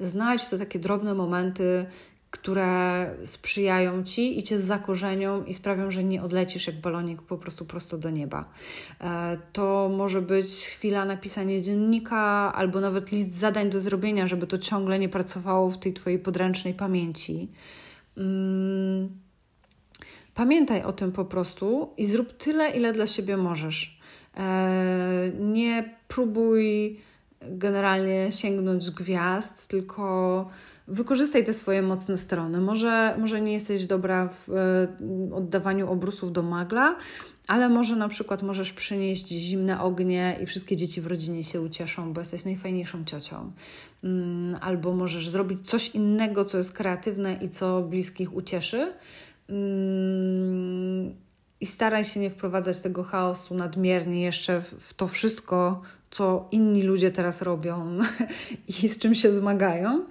znajdź 0.00 0.48
te 0.48 0.58
takie 0.58 0.78
drobne 0.78 1.14
momenty, 1.14 1.86
które 2.30 3.10
sprzyjają 3.24 4.04
ci 4.04 4.38
i 4.38 4.42
cię 4.42 4.58
zakorzenią 4.58 5.44
i 5.44 5.54
sprawią, 5.54 5.90
że 5.90 6.04
nie 6.04 6.22
odlecisz 6.22 6.66
jak 6.66 6.76
balonik 6.76 7.22
po 7.22 7.38
prostu 7.38 7.64
prosto 7.64 7.98
do 7.98 8.10
nieba. 8.10 8.44
E, 9.00 9.38
to 9.52 9.90
może 9.96 10.22
być 10.22 10.66
chwila 10.66 11.04
napisania 11.04 11.60
dziennika 11.60 12.52
albo 12.54 12.80
nawet 12.80 13.12
list 13.12 13.34
zadań 13.34 13.70
do 13.70 13.80
zrobienia, 13.80 14.26
żeby 14.26 14.46
to 14.46 14.58
ciągle 14.58 14.98
nie 14.98 15.08
pracowało 15.08 15.70
w 15.70 15.78
tej 15.78 15.92
twojej 15.92 16.18
podręcznej 16.18 16.74
pamięci. 16.74 17.48
Pamiętaj 20.34 20.82
o 20.82 20.92
tym 20.92 21.12
po 21.12 21.24
prostu 21.24 21.94
i 21.96 22.04
zrób 22.04 22.32
tyle, 22.32 22.70
ile 22.70 22.92
dla 22.92 23.06
siebie 23.06 23.36
możesz. 23.36 24.00
E, 24.36 25.32
nie 25.40 25.96
próbuj 26.08 27.00
generalnie 27.42 28.32
sięgnąć 28.32 28.90
gwiazd, 28.90 29.68
tylko 29.68 30.46
wykorzystaj 30.88 31.44
te 31.44 31.52
swoje 31.52 31.82
mocne 31.82 32.16
strony. 32.16 32.60
Może, 32.60 33.16
może 33.18 33.40
nie 33.40 33.52
jesteś 33.52 33.86
dobra 33.86 34.28
w 34.28 34.50
e, 34.50 34.88
oddawaniu 35.34 35.92
obrusów 35.92 36.32
do 36.32 36.42
magla, 36.42 36.96
ale 37.46 37.68
może 37.68 37.96
na 37.96 38.08
przykład 38.08 38.42
możesz 38.42 38.72
przynieść 38.72 39.28
zimne 39.28 39.80
ognie 39.82 40.38
i 40.42 40.46
wszystkie 40.46 40.76
dzieci 40.76 41.00
w 41.00 41.06
rodzinie 41.06 41.44
się 41.44 41.60
ucieszą, 41.60 42.12
bo 42.12 42.20
jesteś 42.20 42.44
najfajniejszą 42.44 43.04
ciocią. 43.04 43.52
Mm, 44.04 44.58
albo 44.60 44.92
możesz 44.92 45.28
zrobić 45.28 45.68
coś 45.68 45.88
innego, 45.88 46.44
co 46.44 46.58
jest 46.58 46.72
kreatywne 46.72 47.34
i 47.34 47.48
co 47.48 47.82
bliskich 47.82 48.34
ucieszy. 48.34 48.92
Mm, 49.50 51.14
I 51.60 51.66
staraj 51.66 52.04
się 52.04 52.20
nie 52.20 52.30
wprowadzać 52.30 52.80
tego 52.80 53.02
chaosu 53.02 53.54
nadmiernie 53.54 54.22
jeszcze 54.22 54.62
w 54.62 54.94
to 54.94 55.08
wszystko, 55.08 55.82
co 56.10 56.48
inni 56.52 56.82
ludzie 56.82 57.10
teraz 57.10 57.42
robią 57.42 57.98
i 58.82 58.88
z 58.88 58.98
czym 58.98 59.14
się 59.14 59.32
zmagają. 59.32 60.04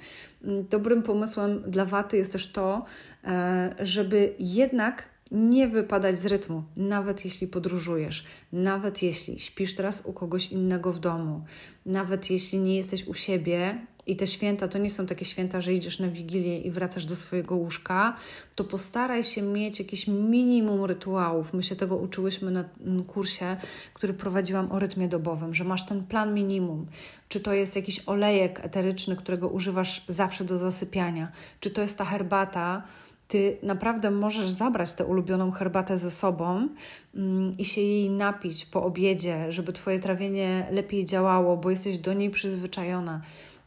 Dobrym 0.70 1.04
pomysłem 1.04 1.64
dla 1.68 1.86
waty 1.86 2.18
jest 2.18 2.32
też 2.32 2.52
to, 2.52 2.86
e, 3.24 3.76
żeby 3.80 4.34
jednak 4.40 5.04
nie 5.32 5.68
wypadać 5.68 6.20
z 6.20 6.26
rytmu, 6.26 6.64
nawet 6.78 7.26
jeśli 7.26 7.48
podróżujesz, 7.48 8.26
nawet 8.52 9.04
jeśli 9.04 9.40
śpisz 9.40 9.76
teraz 9.76 10.06
u 10.06 10.14
kogoś 10.14 10.52
innego 10.52 10.94
w 10.94 11.00
domu, 11.00 11.44
nawet 11.86 12.32
jeśli 12.32 12.60
nie 12.60 12.76
jesteś 12.76 13.08
u 13.08 13.14
siebie 13.14 13.86
i 14.10 14.16
te 14.16 14.28
święta 14.28 14.68
to 14.68 14.78
nie 14.78 14.90
są 14.90 15.06
takie 15.06 15.26
święta, 15.26 15.62
że 15.62 15.74
idziesz 15.74 16.00
na 16.00 16.08
wigilię 16.08 16.58
i 16.58 16.72
wracasz 16.72 17.06
do 17.06 17.16
swojego 17.16 17.56
łóżka, 17.56 18.16
to 18.56 18.64
postaraj 18.64 19.24
się 19.24 19.42
mieć 19.42 19.80
jakieś 19.80 20.08
minimum 20.08 20.86
rytuałów. 20.86 21.54
My 21.54 21.64
się 21.64 21.76
tego 21.76 21.96
uczyłyśmy 21.96 22.52
na 22.52 22.64
kursie, 23.08 23.58
który 23.94 24.14
prowadziłam 24.14 24.72
o 24.72 24.80
rytmie 24.80 25.08
dobowym, 25.08 25.54
że 25.54 25.64
masz 25.64 25.86
ten 25.86 26.04
plan 26.04 26.34
minimum. 26.34 26.86
Czy 27.30 27.40
to 27.40 27.54
jest 27.54 27.76
jakiś 27.76 28.00
olejek 28.06 28.60
eteryczny, 28.66 29.16
którego 29.16 29.48
używasz 29.48 30.06
zawsze 30.08 30.44
do 30.46 30.58
zasypiania, 30.58 31.32
czy 31.60 31.72
to 31.72 31.82
jest 31.82 31.98
ta 31.98 32.06
herbata, 32.06 32.84
ty 33.28 33.58
naprawdę 33.64 34.12
możesz 34.12 34.50
zabrać 34.50 34.94
tę 34.94 35.06
ulubioną 35.06 35.52
herbatę 35.52 35.98
ze 35.98 36.12
sobą 36.12 36.70
mm, 37.16 37.58
i 37.58 37.66
się 37.66 37.82
jej 37.82 38.10
napić 38.10 38.66
po 38.66 38.84
obiedzie, 38.84 39.52
żeby 39.52 39.74
Twoje 39.74 40.00
trawienie 40.00 40.68
lepiej 40.72 41.06
działało, 41.06 41.58
bo 41.58 41.70
jesteś 41.70 41.98
do 41.98 42.14
niej 42.14 42.30
przyzwyczajona 42.30 43.22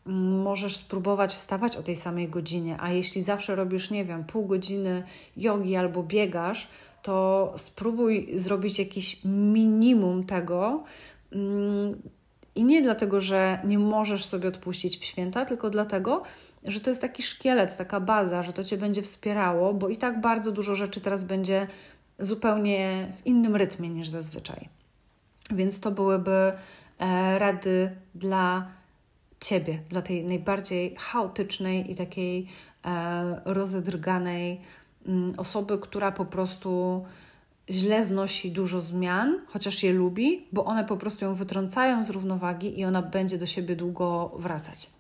możesz 0.07 0.77
spróbować 0.77 1.35
wstawać 1.35 1.77
o 1.77 1.83
tej 1.83 1.97
samej 1.97 2.29
godzinie, 2.29 2.77
a 2.81 2.91
jeśli 2.91 3.23
zawsze 3.23 3.57
robisz, 3.57 3.91
nie 3.91 4.05
wiem, 4.05 4.25
pół 4.25 4.47
godziny 4.47 5.03
jogi 5.37 5.77
albo 5.77 6.03
biegasz, 6.03 6.69
to 7.03 7.53
spróbuj 7.57 8.29
zrobić 8.35 8.79
jakiś 8.79 9.21
minimum 9.25 10.25
tego. 10.25 10.85
Mm, 11.33 12.03
I 12.55 12.65
nie 12.65 12.83
dlatego, 12.83 13.21
że 13.21 13.61
nie 13.65 13.79
możesz 13.79 14.25
sobie 14.25 14.49
odpuścić 14.49 14.99
w 14.99 15.05
święta, 15.05 15.45
tylko 15.45 15.71
dlatego, 15.71 16.23
że 16.65 16.81
to 16.81 16.91
jest 16.91 17.01
taki 17.01 17.23
szkielet, 17.23 17.77
taka 17.77 18.01
baza, 18.01 18.43
że 18.43 18.53
to 18.53 18.65
cię 18.65 18.77
będzie 18.77 19.03
wspierało, 19.03 19.75
bo 19.75 19.89
i 19.89 19.97
tak 19.97 20.21
bardzo 20.21 20.53
dużo 20.53 20.75
rzeczy 20.75 21.01
teraz 21.01 21.25
będzie 21.25 21.67
zupełnie 22.19 23.13
w 23.23 23.27
innym 23.27 23.57
rytmie 23.57 23.89
niż 23.89 24.09
zazwyczaj. 24.09 24.69
Więc 25.51 25.81
to 25.81 25.91
byłyby 25.91 26.53
e, 26.99 27.39
rady 27.39 27.91
dla 28.15 28.69
ciebie, 29.43 29.83
dla 29.89 30.03
tej 30.03 30.25
najbardziej 30.25 30.97
chaotycznej 30.99 31.91
i 31.91 31.95
takiej 31.95 32.47
e, 32.85 33.41
rozedrganej 33.45 34.61
mm, 35.07 35.33
osoby, 35.37 35.79
która 35.79 36.13
po 36.13 36.25
prostu 36.25 37.05
źle 37.71 38.05
znosi 38.05 38.53
dużo 38.53 38.81
zmian, 38.81 39.41
chociaż 39.47 39.83
je 39.83 39.93
lubi, 39.93 40.47
bo 40.53 40.65
one 40.65 40.85
po 40.85 40.97
prostu 40.97 41.25
ją 41.25 41.35
wytrącają 41.35 42.05
z 42.05 42.11
równowagi 42.11 42.81
i 42.81 42.85
ona 42.85 43.03
będzie 43.03 43.39
do 43.39 43.47
siebie 43.47 43.77
długo 43.77 44.33
wracać. 44.39 44.91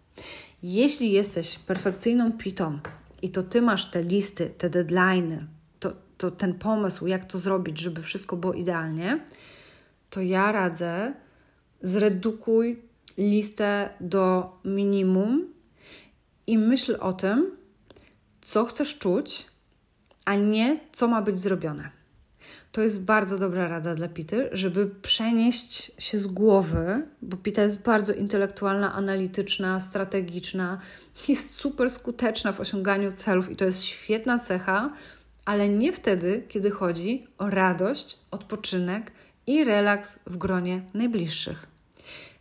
Jeśli 0.62 1.12
jesteś 1.12 1.58
perfekcyjną 1.58 2.32
pitą 2.32 2.78
i 3.22 3.28
to 3.30 3.42
ty 3.42 3.62
masz 3.62 3.90
te 3.90 4.02
listy, 4.02 4.46
te 4.58 4.70
deadlines, 4.70 5.40
to, 5.80 5.92
to 6.18 6.30
ten 6.30 6.54
pomysł, 6.54 7.06
jak 7.06 7.24
to 7.24 7.38
zrobić, 7.38 7.78
żeby 7.78 8.02
wszystko 8.02 8.36
było 8.36 8.52
idealnie, 8.52 9.20
to 10.10 10.20
ja 10.20 10.52
radzę, 10.52 11.14
zredukuj 11.82 12.91
listę 13.18 13.90
do 14.00 14.56
minimum 14.64 15.52
i 16.46 16.58
myśl 16.58 16.96
o 17.00 17.12
tym, 17.12 17.56
co 18.40 18.64
chcesz 18.64 18.98
czuć, 18.98 19.46
a 20.24 20.34
nie 20.34 20.80
co 20.92 21.08
ma 21.08 21.22
być 21.22 21.40
zrobione. 21.40 21.90
to 22.72 22.80
jest 22.80 23.04
bardzo 23.04 23.38
dobra 23.38 23.68
rada 23.68 23.94
dla 23.94 24.08
Pity, 24.08 24.48
żeby 24.52 24.86
przenieść 24.86 25.92
się 25.98 26.18
z 26.18 26.26
głowy, 26.26 27.06
bo 27.22 27.36
Pita 27.36 27.62
jest 27.62 27.82
bardzo 27.82 28.12
intelektualna, 28.12 28.92
analityczna, 28.92 29.80
strategiczna, 29.80 30.80
jest 31.28 31.54
super 31.54 31.90
skuteczna 31.90 32.52
w 32.52 32.60
osiąganiu 32.60 33.12
celów 33.12 33.50
i 33.50 33.56
to 33.56 33.64
jest 33.64 33.84
świetna 33.84 34.38
cecha, 34.38 34.92
ale 35.44 35.68
nie 35.68 35.92
wtedy, 35.92 36.44
kiedy 36.48 36.70
chodzi 36.70 37.26
o 37.38 37.50
radość, 37.50 38.18
odpoczynek 38.30 39.12
i 39.46 39.64
relaks 39.64 40.18
w 40.26 40.36
gronie 40.36 40.82
najbliższych. 40.94 41.71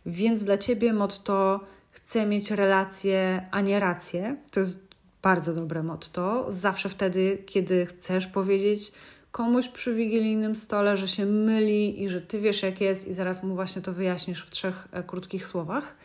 Więc 0.06 0.44
dla 0.44 0.58
Ciebie 0.58 0.92
motto 0.92 1.60
chcę 1.90 2.26
mieć 2.26 2.50
relacje, 2.50 3.46
a 3.50 3.60
nie 3.60 3.80
rację. 3.80 4.36
To 4.50 4.60
jest 4.60 4.78
bardzo 5.22 5.54
dobre 5.54 5.82
motto. 5.82 6.46
Zawsze 6.48 6.88
wtedy, 6.88 7.42
kiedy 7.46 7.86
chcesz 7.86 8.26
powiedzieć 8.26 8.92
komuś 9.32 9.68
przy 9.68 9.94
wigilijnym 9.94 10.56
stole, 10.56 10.96
że 10.96 11.08
się 11.08 11.26
myli 11.26 12.02
i 12.02 12.08
że 12.08 12.20
ty 12.20 12.40
wiesz, 12.40 12.62
jak 12.62 12.80
jest, 12.80 13.08
i 13.08 13.14
zaraz 13.14 13.42
mu 13.42 13.54
właśnie 13.54 13.82
to 13.82 13.92
wyjaśnisz 13.92 14.44
w 14.44 14.50
trzech 14.50 14.88
e, 14.92 15.02
krótkich 15.02 15.46
słowach. 15.46 15.96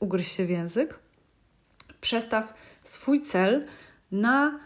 Ugryź 0.00 0.28
się 0.28 0.46
w 0.46 0.50
język. 0.50 0.98
Przestaw 2.00 2.54
swój 2.82 3.20
cel 3.20 3.66
na 4.12 4.60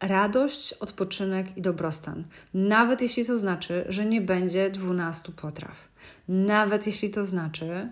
radość, 0.00 0.72
odpoczynek 0.72 1.56
i 1.56 1.62
dobrostan. 1.62 2.24
Nawet 2.54 3.02
jeśli 3.02 3.24
to 3.26 3.38
znaczy, 3.38 3.84
że 3.88 4.06
nie 4.06 4.20
będzie 4.20 4.70
12 4.70 5.32
potraw. 5.32 5.88
Nawet 6.28 6.86
jeśli 6.86 7.10
to 7.10 7.24
znaczy, 7.24 7.90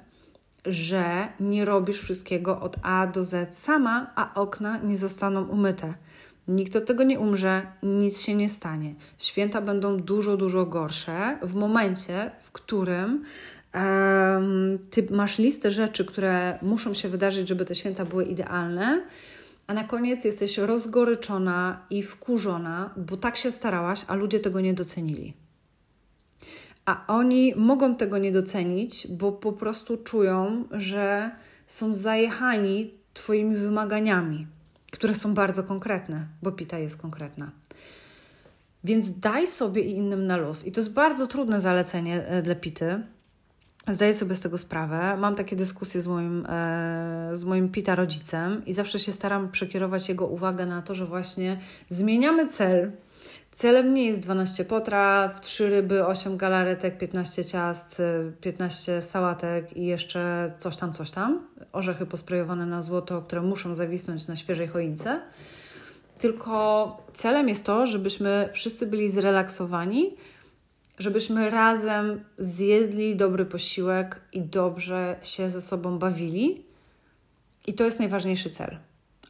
że 0.67 1.29
nie 1.41 1.65
robisz 1.65 2.01
wszystkiego 2.01 2.61
od 2.61 2.77
A 2.83 3.07
do 3.07 3.25
Z 3.25 3.57
sama, 3.57 4.13
a 4.15 4.35
okna 4.35 4.79
nie 4.79 4.99
zostaną 4.99 5.45
umyte. 5.45 5.95
Nikt 6.49 6.77
od 6.77 6.87
tego 6.87 7.03
nie 7.03 7.21
umrze, 7.21 7.67
nic 7.83 8.21
się 8.21 8.35
nie 8.35 8.49
stanie. 8.49 8.95
Święta 9.19 9.61
będą 9.61 9.97
dużo, 9.97 10.37
dużo 10.37 10.67
gorsze 10.67 11.39
w 11.43 11.55
momencie, 11.55 12.31
w 12.41 12.53
którym 12.53 13.25
um, 13.75 14.79
ty 14.91 15.07
masz 15.11 15.39
listę 15.39 15.71
rzeczy, 15.71 16.05
które 16.05 16.59
muszą 16.63 16.95
się 16.95 17.09
wydarzyć, 17.09 17.49
żeby 17.49 17.65
te 17.65 17.75
święta 17.75 18.05
były 18.05 18.25
idealne, 18.25 19.03
a 19.67 19.75
na 19.75 19.85
koniec 19.85 20.25
jesteś 20.25 20.59
rozgoryczona 20.59 21.87
i 21.91 22.03
wkurzona, 22.03 22.91
bo 22.97 23.17
tak 23.17 23.37
się 23.37 23.51
starałaś, 23.51 24.05
a 24.09 24.15
ludzie 24.15 24.41
tego 24.41 24.61
nie 24.61 24.75
docenili. 24.75 25.42
A 26.85 27.05
oni 27.07 27.55
mogą 27.57 27.97
tego 27.97 28.19
nie 28.19 28.33
docenić, 28.33 29.07
bo 29.11 29.33
po 29.33 29.53
prostu 29.53 29.97
czują, 29.97 30.65
że 30.71 31.31
są 31.67 31.95
zajechani 31.95 32.95
Twoimi 33.15 33.57
wymaganiami, 33.57 34.47
które 34.93 35.15
są 35.15 35.35
bardzo 35.35 35.65
konkretne, 35.65 36.27
bo 36.43 36.53
pita 36.53 36.79
jest 36.79 36.97
konkretna. 36.97 37.51
Więc 38.85 39.19
daj 39.19 39.47
sobie 39.47 39.83
i 39.83 39.91
innym 39.91 40.27
na 40.27 40.37
luz. 40.37 40.67
I 40.67 40.73
to 40.73 40.81
jest 40.81 40.93
bardzo 40.93 41.27
trudne 41.27 41.61
zalecenie 41.61 42.27
e, 42.27 42.43
dla 42.43 42.55
pity. 42.55 43.03
Zdaję 43.89 44.15
sobie 44.15 44.35
z 44.35 44.41
tego 44.41 44.59
sprawę. 44.59 45.17
Mam 45.17 45.35
takie 45.35 45.57
dyskusje 45.57 46.03
z 46.03 46.07
moim, 46.07 46.47
e, 46.47 47.31
z 47.33 47.45
moim 47.45 47.69
pita 47.69 47.95
rodzicem 47.95 48.63
i 48.67 48.73
zawsze 48.73 48.99
się 48.99 49.13
staram 49.13 49.51
przekierować 49.51 50.09
jego 50.09 50.27
uwagę 50.27 50.67
na 50.67 50.83
to, 50.83 50.95
że 50.95 51.07
właśnie 51.07 51.61
zmieniamy 51.91 52.49
cel 52.49 52.93
Celem 53.53 53.95
nie 53.95 54.07
jest 54.07 54.21
12 54.21 54.65
potraw, 54.65 55.41
3 55.41 55.69
ryby, 55.69 56.07
8 56.07 56.37
galaretek, 56.37 56.99
15 56.99 57.45
ciast, 57.45 58.03
15 58.41 59.03
sałatek 59.03 59.77
i 59.77 59.87
jeszcze 59.87 60.53
coś 60.59 60.77
tam, 60.77 60.93
coś 60.93 61.11
tam. 61.11 61.47
Orzechy 61.73 62.07
posprejowane 62.07 62.67
na 62.67 62.83
złoto, 62.83 63.23
które 63.23 63.43
muszą 63.43 63.75
zawisnąć 63.75 64.27
na 64.27 64.37
świeżej 64.37 64.69
choince. 64.69 65.21
Tylko 66.19 66.97
celem 67.13 67.49
jest 67.49 67.67
to, 67.67 67.87
żebyśmy 67.87 68.49
wszyscy 68.53 68.87
byli 68.87 69.11
zrelaksowani, 69.11 70.17
żebyśmy 70.99 71.51
razem 71.51 72.25
zjedli 72.39 73.17
dobry 73.17 73.45
posiłek 73.45 74.21
i 74.33 74.41
dobrze 74.41 75.17
się 75.23 75.51
ze 75.51 75.61
sobą 75.61 75.99
bawili. 75.99 76.65
I 77.67 77.75
to 77.75 77.85
jest 77.85 77.99
najważniejszy 77.99 78.51
cel. 78.51 78.77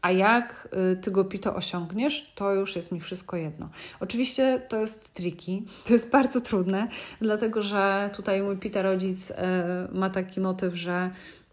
A 0.02 0.10
jak 0.10 0.68
y, 0.92 0.96
ty 0.96 1.10
go 1.10 1.24
pito 1.24 1.54
osiągniesz, 1.54 2.32
to 2.34 2.54
już 2.54 2.76
jest 2.76 2.92
mi 2.92 3.00
wszystko 3.00 3.36
jedno. 3.36 3.68
Oczywiście 4.00 4.62
to 4.68 4.80
jest 4.80 5.14
triki, 5.14 5.64
to 5.86 5.92
jest 5.92 6.10
bardzo 6.10 6.40
trudne, 6.40 6.88
dlatego 7.20 7.62
że 7.62 8.10
tutaj 8.14 8.42
mój 8.42 8.56
pita 8.56 8.82
rodzic 8.82 9.30
y, 9.30 9.34
ma 9.92 10.10
taki 10.10 10.40
motyw, 10.40 10.74
że 10.74 11.10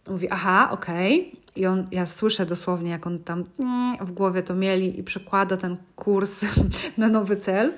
mówi, 0.07 0.27
aha, 0.29 0.69
okej, 0.71 1.29
okay. 1.29 1.41
i 1.55 1.65
on, 1.65 1.87
ja 1.91 2.05
słyszę 2.05 2.45
dosłownie, 2.45 2.91
jak 2.91 3.07
on 3.07 3.19
tam 3.19 3.43
mm, 3.59 3.97
w 4.05 4.11
głowie 4.11 4.43
to 4.43 4.55
mieli 4.55 4.99
i 4.99 5.03
przekłada 5.03 5.57
ten 5.57 5.77
kurs 5.95 6.45
na 6.97 7.09
nowy 7.09 7.37
cel. 7.37 7.73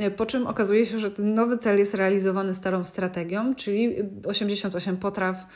Y, 0.00 0.10
po 0.10 0.26
czym 0.26 0.46
okazuje 0.46 0.86
się, 0.86 0.98
że 0.98 1.10
ten 1.10 1.34
nowy 1.34 1.58
cel 1.58 1.78
jest 1.78 1.94
realizowany 1.94 2.54
starą 2.54 2.84
strategią, 2.84 3.54
czyli 3.54 3.96
88 4.26 4.96
potraw 4.96 5.46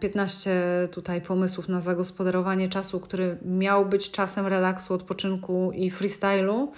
15 0.00 0.50
e, 0.50 0.88
tutaj 0.88 1.20
pomysłów 1.20 1.68
na 1.68 1.80
zagospodarowanie 1.80 2.68
czasu, 2.68 3.00
który 3.00 3.38
miał 3.44 3.86
być 3.86 4.10
czasem 4.10 4.46
relaksu, 4.46 4.94
odpoczynku 4.94 5.72
i 5.74 5.90
freestylu. 5.90 6.72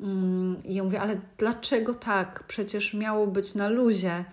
Mm, 0.00 0.56
I 0.64 0.74
ja 0.74 0.84
mówię, 0.84 1.00
ale 1.00 1.20
dlaczego 1.38 1.94
tak? 1.94 2.44
Przecież 2.48 2.94
miało 2.94 3.26
być 3.26 3.54
na 3.54 3.68
luzie. 3.68 4.24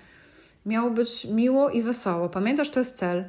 Miało 0.65 0.89
być 0.89 1.25
miło 1.25 1.69
i 1.69 1.81
wesoło. 1.81 2.29
Pamiętasz, 2.29 2.69
to 2.69 2.79
jest 2.79 2.95
cel. 2.95 3.17
E, 3.19 3.25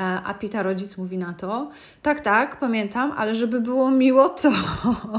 a 0.00 0.34
Pita 0.34 0.62
rodzic 0.62 0.96
mówi 0.96 1.18
na 1.18 1.32
to: 1.32 1.70
Tak, 2.02 2.20
tak, 2.20 2.58
pamiętam, 2.58 3.12
ale 3.12 3.34
żeby 3.34 3.60
było 3.60 3.90
miło, 3.90 4.28
to 4.28 4.50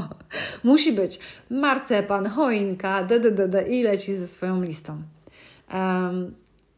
musi 0.64 0.92
być 0.92 1.18
marcepan, 1.50 2.28
choinka, 2.28 3.04
dddd 3.04 3.68
i 3.68 3.82
leci 3.82 4.14
ze 4.14 4.26
swoją 4.26 4.62
listą. 4.62 5.02
Um, 5.74 6.34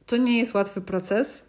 to 0.06 0.16
nie 0.16 0.38
jest 0.38 0.54
łatwy 0.54 0.80
proces 0.80 1.46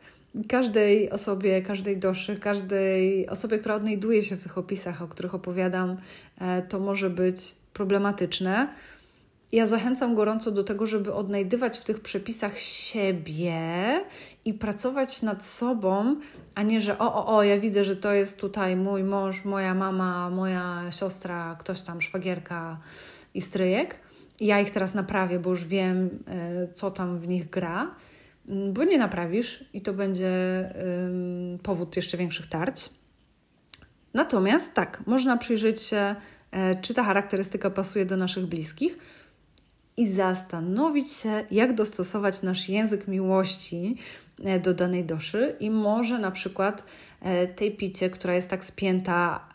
każdej 0.47 1.09
osobie, 1.09 1.61
każdej 1.61 1.97
doszy, 1.97 2.37
każdej 2.37 3.29
osobie, 3.29 3.57
która 3.57 3.75
odnajduje 3.75 4.21
się 4.21 4.37
w 4.37 4.43
tych 4.43 4.57
opisach, 4.57 5.01
o 5.01 5.07
których 5.07 5.35
opowiadam, 5.35 5.97
e, 6.41 6.61
to 6.61 6.79
może 6.79 7.09
być 7.09 7.55
problematyczne. 7.73 8.67
Ja 9.51 9.65
zachęcam 9.65 10.15
gorąco 10.15 10.51
do 10.51 10.63
tego, 10.63 10.85
żeby 10.85 11.13
odnajdywać 11.13 11.77
w 11.77 11.83
tych 11.83 11.99
przepisach 11.99 12.59
siebie 12.59 13.61
i 14.45 14.53
pracować 14.53 15.21
nad 15.21 15.45
sobą, 15.45 16.15
a 16.55 16.63
nie, 16.63 16.81
że 16.81 16.99
o, 16.99 17.15
o, 17.15 17.37
o, 17.37 17.43
ja 17.43 17.59
widzę, 17.59 17.83
że 17.83 17.95
to 17.95 18.13
jest 18.13 18.39
tutaj 18.39 18.75
mój 18.75 19.03
mąż, 19.03 19.45
moja 19.45 19.73
mama, 19.73 20.29
moja 20.29 20.91
siostra, 20.91 21.55
ktoś 21.59 21.81
tam, 21.81 22.01
szwagierka 22.01 22.79
i 23.33 23.41
stryjek. 23.41 23.95
I 24.39 24.45
ja 24.45 24.61
ich 24.61 24.71
teraz 24.71 24.93
naprawię, 24.93 25.39
bo 25.39 25.49
już 25.49 25.65
wiem, 25.65 26.09
e, 26.27 26.67
co 26.73 26.91
tam 26.91 27.19
w 27.19 27.27
nich 27.27 27.49
gra 27.49 27.95
bo 28.47 28.83
nie 28.83 28.97
naprawisz 28.97 29.65
i 29.73 29.81
to 29.81 29.93
będzie 29.93 30.29
powód 31.63 31.95
jeszcze 31.95 32.17
większych 32.17 32.47
tarć. 32.47 32.89
Natomiast 34.17 34.73
tak, 34.73 35.03
można 35.05 35.37
przyjrzeć 35.37 35.81
się, 35.81 36.15
e, 36.51 36.81
czy 36.81 36.93
ta 36.93 37.03
charakterystyka 37.03 37.69
pasuje 37.69 38.05
do 38.05 38.17
naszych 38.17 38.45
bliskich 38.45 38.97
i 39.97 40.09
zastanowić 40.09 41.11
się, 41.11 41.45
jak 41.51 41.73
dostosować 41.73 42.41
nasz 42.41 42.69
język 42.69 43.07
miłości 43.07 43.95
e, 44.43 44.59
do 44.59 44.73
danej 44.73 45.05
doszy 45.05 45.55
i 45.59 45.69
może 45.69 46.19
na 46.19 46.31
przykład 46.31 46.83
e, 47.21 47.47
tej 47.47 47.71
picie, 47.71 48.09
która 48.09 48.33
jest 48.33 48.49
tak 48.49 48.65
spięta 48.65 49.47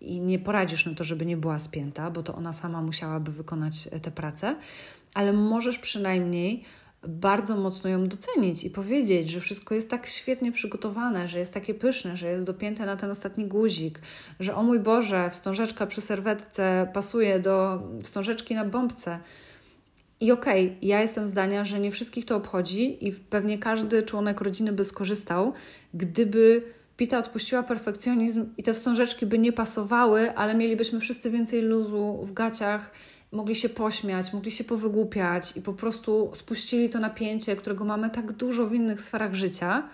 i 0.00 0.20
nie 0.20 0.38
poradzisz 0.38 0.86
na 0.86 0.94
to, 0.94 1.04
żeby 1.04 1.26
nie 1.26 1.36
była 1.36 1.58
spięta, 1.58 2.10
bo 2.10 2.22
to 2.22 2.34
ona 2.34 2.52
sama 2.52 2.82
musiałaby 2.82 3.32
wykonać 3.32 3.88
tę 4.02 4.10
pracę, 4.10 4.56
ale 5.14 5.32
możesz 5.32 5.78
przynajmniej 5.78 6.64
bardzo 7.08 7.56
mocno 7.56 7.90
ją 7.90 8.08
docenić 8.08 8.64
i 8.64 8.70
powiedzieć, 8.70 9.30
że 9.30 9.40
wszystko 9.40 9.74
jest 9.74 9.90
tak 9.90 10.06
świetnie 10.06 10.52
przygotowane, 10.52 11.28
że 11.28 11.38
jest 11.38 11.54
takie 11.54 11.74
pyszne, 11.74 12.16
że 12.16 12.28
jest 12.28 12.46
dopięte 12.46 12.86
na 12.86 12.96
ten 12.96 13.10
ostatni 13.10 13.46
guzik, 13.46 14.00
że 14.40 14.54
o 14.54 14.62
mój 14.62 14.80
Boże, 14.80 15.30
wstążeczka 15.30 15.86
przy 15.86 16.00
serwetce 16.00 16.90
pasuje 16.94 17.40
do 17.40 17.82
wstążeczki 18.02 18.54
na 18.54 18.64
bombce. 18.64 19.18
I 20.20 20.32
okej, 20.32 20.66
okay, 20.66 20.78
ja 20.82 21.00
jestem 21.00 21.28
zdania, 21.28 21.64
że 21.64 21.80
nie 21.80 21.90
wszystkich 21.90 22.24
to 22.24 22.36
obchodzi 22.36 23.08
i 23.08 23.12
pewnie 23.12 23.58
każdy 23.58 24.02
członek 24.02 24.40
rodziny 24.40 24.72
by 24.72 24.84
skorzystał, 24.84 25.52
gdyby 25.94 26.62
Pita 26.96 27.18
odpuściła 27.18 27.62
perfekcjonizm 27.62 28.46
i 28.56 28.62
te 28.62 28.74
wstążeczki 28.74 29.26
by 29.26 29.38
nie 29.38 29.52
pasowały, 29.52 30.36
ale 30.36 30.54
mielibyśmy 30.54 31.00
wszyscy 31.00 31.30
więcej 31.30 31.62
luzu 31.62 32.20
w 32.24 32.32
gaciach 32.32 32.90
mogli 33.32 33.54
się 33.54 33.68
pośmiać, 33.68 34.32
mogli 34.32 34.50
się 34.50 34.64
powygłupiać 34.64 35.56
i 35.56 35.62
po 35.62 35.72
prostu 35.72 36.30
spuścili 36.34 36.90
to 36.90 37.00
napięcie, 37.00 37.56
którego 37.56 37.84
mamy 37.84 38.10
tak 38.10 38.32
dużo 38.32 38.66
w 38.66 38.74
innych 38.74 39.00
sferach 39.00 39.34
życia. 39.34 39.88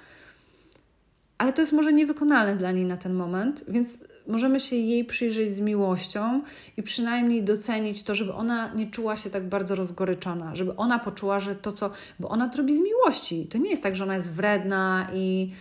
Ale 1.38 1.52
to 1.52 1.62
jest 1.62 1.72
może 1.72 1.92
niewykonalne 1.92 2.56
dla 2.56 2.72
niej 2.72 2.84
na 2.84 2.96
ten 2.96 3.14
moment, 3.14 3.64
więc 3.68 4.04
możemy 4.26 4.60
się 4.60 4.76
jej 4.76 5.04
przyjrzeć 5.04 5.52
z 5.52 5.60
miłością 5.60 6.42
i 6.76 6.82
przynajmniej 6.82 7.44
docenić 7.44 8.02
to, 8.02 8.14
żeby 8.14 8.32
ona 8.32 8.74
nie 8.74 8.90
czuła 8.90 9.16
się 9.16 9.30
tak 9.30 9.48
bardzo 9.48 9.74
rozgoryczona, 9.74 10.54
żeby 10.54 10.76
ona 10.76 10.98
poczuła, 10.98 11.40
że 11.40 11.54
to, 11.54 11.72
co. 11.72 11.90
Bo 12.20 12.28
ona 12.28 12.48
to 12.48 12.58
robi 12.58 12.76
z 12.76 12.80
miłości. 12.80 13.46
To 13.46 13.58
nie 13.58 13.70
jest 13.70 13.82
tak, 13.82 13.96
że 13.96 14.04
ona 14.04 14.14
jest 14.14 14.32
wredna 14.32 15.08
i 15.14 15.52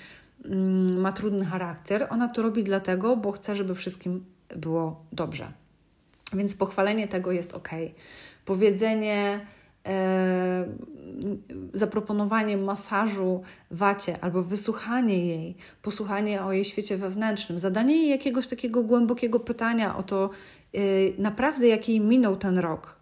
mm, 0.45 1.01
ma 1.01 1.11
trudny 1.11 1.45
charakter. 1.45 2.07
Ona 2.09 2.27
to 2.27 2.41
robi 2.41 2.63
dlatego, 2.63 3.17
bo 3.17 3.31
chce, 3.31 3.55
żeby 3.55 3.75
wszystkim 3.75 4.25
było 4.55 5.05
dobrze. 5.11 5.51
Więc 6.33 6.55
pochwalenie 6.55 7.07
tego 7.07 7.31
jest 7.31 7.53
ok. 7.53 7.69
powiedzenie, 8.45 9.45
e, 9.85 10.65
zaproponowanie 11.73 12.57
masażu 12.57 13.43
wacie 13.71 14.17
albo 14.21 14.43
wysłuchanie 14.43 15.25
jej, 15.25 15.55
posłuchanie 15.81 16.43
o 16.43 16.51
jej 16.51 16.65
świecie 16.65 16.97
wewnętrznym, 16.97 17.59
zadanie 17.59 17.95
jej 17.95 18.09
jakiegoś 18.09 18.47
takiego 18.47 18.83
głębokiego 18.83 19.39
pytania 19.39 19.97
o 19.97 20.03
to, 20.03 20.29
e, 20.73 20.79
naprawdę 21.17 21.67
jak 21.67 21.89
jej 21.89 21.99
minął 21.99 22.35
ten 22.35 22.57
rok, 22.57 22.95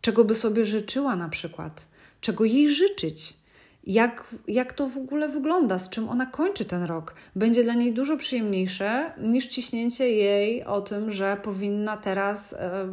czego 0.00 0.24
by 0.24 0.34
sobie 0.34 0.64
życzyła 0.66 1.16
na 1.16 1.28
przykład, 1.28 1.86
czego 2.20 2.44
jej 2.44 2.68
życzyć 2.68 3.41
jak, 3.84 4.24
jak 4.48 4.72
to 4.72 4.88
w 4.88 4.96
ogóle 4.96 5.28
wygląda, 5.28 5.78
z 5.78 5.90
czym 5.90 6.08
ona 6.08 6.26
kończy 6.26 6.64
ten 6.64 6.84
rok. 6.84 7.14
Będzie 7.36 7.64
dla 7.64 7.74
niej 7.74 7.92
dużo 7.92 8.16
przyjemniejsze 8.16 9.12
niż 9.18 9.46
ciśnięcie 9.46 10.10
jej 10.10 10.64
o 10.64 10.80
tym, 10.80 11.10
że 11.10 11.36
powinna 11.42 11.96
teraz, 11.96 12.52
e, 12.52 12.88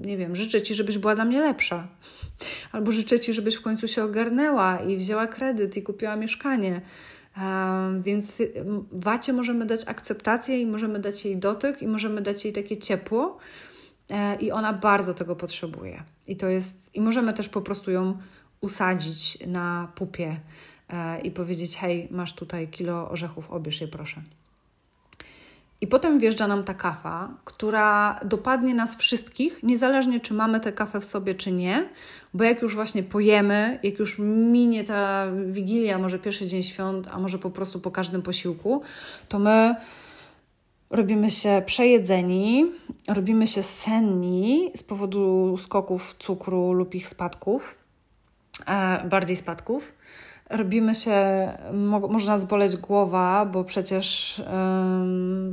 nie 0.00 0.16
wiem, 0.16 0.36
życzę 0.36 0.62
ci, 0.62 0.74
żebyś 0.74 0.98
była 0.98 1.14
dla 1.14 1.24
mnie 1.24 1.40
lepsza. 1.40 1.88
Albo 2.72 2.92
życzę 2.92 3.20
ci, 3.20 3.32
żebyś 3.32 3.54
w 3.54 3.62
końcu 3.62 3.88
się 3.88 4.04
ogarnęła 4.04 4.76
i 4.76 4.96
wzięła 4.96 5.26
kredyt 5.26 5.76
i 5.76 5.82
kupiła 5.82 6.16
mieszkanie. 6.16 6.80
E, 7.38 8.00
więc 8.04 8.42
wacie 8.92 9.32
możemy 9.32 9.66
dać 9.66 9.80
akceptację 9.86 10.60
i 10.60 10.66
możemy 10.66 10.98
dać 10.98 11.24
jej 11.24 11.36
dotyk 11.36 11.82
i 11.82 11.86
możemy 11.86 12.20
dać 12.20 12.44
jej 12.44 12.54
takie 12.54 12.76
ciepło. 12.76 13.38
E, 14.10 14.36
I 14.36 14.50
ona 14.50 14.72
bardzo 14.72 15.14
tego 15.14 15.36
potrzebuje. 15.36 16.02
I 16.28 16.36
to 16.36 16.48
jest, 16.48 16.94
i 16.94 17.00
możemy 17.00 17.32
też 17.32 17.48
po 17.48 17.62
prostu 17.62 17.90
ją 17.90 18.18
usadzić 18.66 19.38
na 19.46 19.88
pupie 19.94 20.40
e, 20.88 21.20
i 21.20 21.30
powiedzieć: 21.30 21.76
Hej, 21.76 22.08
masz 22.10 22.32
tutaj 22.34 22.68
kilo 22.68 23.10
orzechów, 23.10 23.50
obierz 23.50 23.80
je 23.80 23.88
proszę. 23.88 24.22
I 25.80 25.86
potem 25.86 26.18
wjeżdża 26.18 26.46
nam 26.48 26.64
ta 26.64 26.74
kawa, 26.74 27.28
która 27.44 28.20
dopadnie 28.24 28.74
nas 28.74 28.96
wszystkich, 28.96 29.62
niezależnie 29.62 30.20
czy 30.20 30.34
mamy 30.34 30.60
tę 30.60 30.72
kawę 30.72 31.00
w 31.00 31.04
sobie, 31.04 31.34
czy 31.34 31.52
nie, 31.52 31.88
bo 32.34 32.44
jak 32.44 32.62
już 32.62 32.74
właśnie 32.74 33.02
pojemy, 33.02 33.78
jak 33.82 33.98
już 33.98 34.18
minie 34.18 34.84
ta 34.84 35.26
wigilia, 35.46 35.98
może 35.98 36.18
pierwszy 36.18 36.46
dzień 36.46 36.62
świąt, 36.62 37.08
a 37.12 37.18
może 37.18 37.38
po 37.38 37.50
prostu 37.50 37.80
po 37.80 37.90
każdym 37.90 38.22
posiłku, 38.22 38.82
to 39.28 39.38
my 39.38 39.76
robimy 40.90 41.30
się 41.30 41.62
przejedzeni, 41.66 42.72
robimy 43.08 43.46
się 43.46 43.62
senni 43.62 44.70
z 44.74 44.82
powodu 44.82 45.56
skoków 45.56 46.14
cukru 46.18 46.72
lub 46.72 46.94
ich 46.94 47.08
spadków 47.08 47.85
bardziej 49.04 49.36
spadków. 49.36 49.92
Robimy 50.50 50.94
się, 50.94 51.18
mo, 51.72 52.00
może 52.00 52.26
nas 52.26 52.44
boleć 52.44 52.76
głowa, 52.76 53.46
bo 53.46 53.64
przecież 53.64 54.42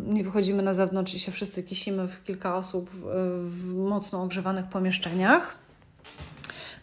nie 0.06 0.24
wychodzimy 0.24 0.64
na 0.64 0.74
zewnątrz 0.74 1.14
i 1.14 1.20
się 1.20 1.32
wszyscy 1.32 1.64
kisimy 1.64 2.08
w 2.08 2.24
kilka 2.24 2.56
osób 2.56 2.90
w, 2.90 3.02
w 3.50 3.76
mocno 3.76 4.24
ogrzewanych 4.24 4.66
pomieszczeniach. 4.66 5.56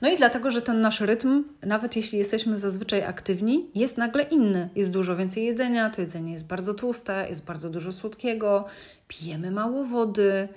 No 0.01 0.09
i 0.09 0.17
dlatego, 0.17 0.51
że 0.51 0.63
ten 0.63 0.81
nasz 0.81 1.01
rytm, 1.01 1.45
nawet 1.63 1.97
jeśli 1.97 2.19
jesteśmy 2.19 2.59
zazwyczaj 2.59 3.05
aktywni, 3.05 3.67
jest 3.75 3.99
nagle 3.99 4.23
inny. 4.23 4.69
Jest 4.77 4.91
dużo 4.91 5.17
więcej 5.17 5.45
jedzenia, 5.45 5.91
to 5.91 6.01
jedzenie 6.01 6.33
jest 6.33 6.47
bardzo 6.47 6.75
tłuste, 6.75 7.27
jest 7.29 7.45
bardzo 7.45 7.71
dużo 7.71 7.93
słodkiego, 7.93 8.65
pijemy 9.09 9.51
mało 9.51 9.85
wody 9.85 10.49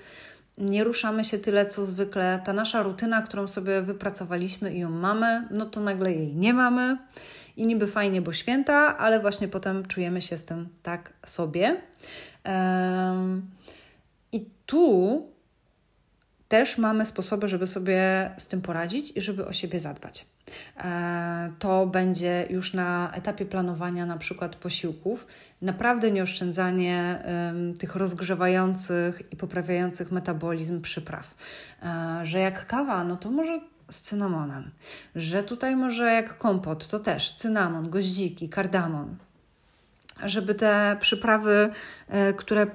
nie 0.57 0.83
ruszamy 0.83 1.25
się 1.25 1.37
tyle 1.37 1.65
co 1.65 1.85
zwykle. 1.85 2.41
Ta 2.45 2.53
nasza 2.53 2.83
rutyna, 2.83 3.21
którą 3.21 3.47
sobie 3.47 3.81
wypracowaliśmy 3.81 4.73
i 4.73 4.79
ją 4.79 4.89
mamy, 4.89 5.47
no 5.51 5.65
to 5.65 5.79
nagle 5.79 6.11
jej 6.11 6.35
nie 6.35 6.53
mamy. 6.53 6.97
I 7.57 7.67
niby 7.67 7.87
fajnie, 7.87 8.21
bo 8.21 8.33
święta, 8.33 8.97
ale 8.97 9.19
właśnie 9.19 9.47
potem 9.47 9.85
czujemy 9.85 10.21
się 10.21 10.37
z 10.37 10.45
tym 10.45 10.67
tak 10.83 11.13
sobie. 11.25 11.81
I 14.31 14.45
tu 14.65 15.32
też 16.53 16.77
mamy 16.77 17.05
sposoby, 17.05 17.47
żeby 17.47 17.67
sobie 17.67 18.31
z 18.37 18.47
tym 18.47 18.61
poradzić 18.61 19.11
i 19.15 19.21
żeby 19.21 19.45
o 19.45 19.53
siebie 19.53 19.79
zadbać. 19.79 20.25
E, 20.77 21.51
to 21.59 21.85
będzie 21.85 22.47
już 22.49 22.73
na 22.73 23.11
etapie 23.13 23.45
planowania 23.45 24.05
na 24.05 24.17
przykład 24.17 24.55
posiłków, 24.55 25.27
naprawdę 25.61 26.11
nieoszczędzanie 26.11 27.23
tych 27.79 27.95
rozgrzewających 27.95 29.21
i 29.31 29.35
poprawiających 29.35 30.11
metabolizm 30.11 30.81
przypraw. 30.81 31.35
E, 31.83 32.19
że 32.23 32.39
jak 32.39 32.67
kawa, 32.67 33.03
no 33.03 33.17
to 33.17 33.31
może 33.31 33.59
z 33.91 34.01
cynamonem, 34.01 34.71
że 35.15 35.43
tutaj 35.43 35.75
może 35.75 36.13
jak 36.13 36.37
kompot, 36.37 36.87
to 36.87 36.99
też 36.99 37.31
cynamon, 37.31 37.89
goździki, 37.89 38.49
kardamon. 38.49 39.15
Żeby 40.23 40.55
te 40.55 40.97
przyprawy, 40.99 41.71
e, 42.07 42.33
które 42.33 42.67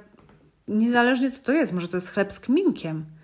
niezależnie 0.68 1.30
co 1.30 1.42
to 1.42 1.52
jest, 1.52 1.72
może 1.72 1.88
to 1.88 1.96
jest 1.96 2.10
chleb 2.10 2.32
z 2.32 2.40
kminkiem, 2.40 3.17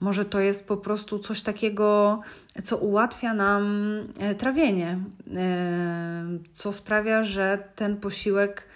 może 0.00 0.24
to 0.24 0.40
jest 0.40 0.68
po 0.68 0.76
prostu 0.76 1.18
coś 1.18 1.42
takiego, 1.42 2.20
co 2.62 2.76
ułatwia 2.76 3.34
nam 3.34 3.94
e, 4.18 4.34
trawienie, 4.34 4.98
e, 5.36 6.24
co 6.52 6.72
sprawia, 6.72 7.24
że 7.24 7.68
ten 7.76 7.96
posiłek 7.96 8.68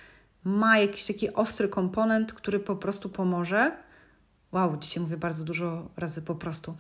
ma 0.45 0.79
jakiś 0.79 1.07
taki 1.07 1.33
ostry 1.35 1.69
komponent, 1.69 2.33
który 2.33 2.61
po 2.61 2.77
prostu 2.77 3.09
pomoże. 3.09 3.73
Wow, 4.53 4.77
dzisiaj 4.77 5.03
mówię 5.03 5.17
bardzo 5.17 5.45
dużo 5.45 5.89
razy 5.97 6.23
po 6.23 6.35
prostu, 6.35 6.75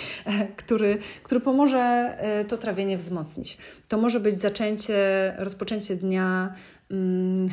który, 0.56 0.98
który 1.22 1.40
pomoże 1.40 1.78
e, 2.18 2.44
to 2.44 2.56
trawienie 2.56 2.96
wzmocnić. 2.96 3.58
To 3.88 3.98
może 3.98 4.20
być 4.20 4.34
zaczęcie, 4.34 4.96
rozpoczęcie 5.38 5.96
dnia 5.96 6.54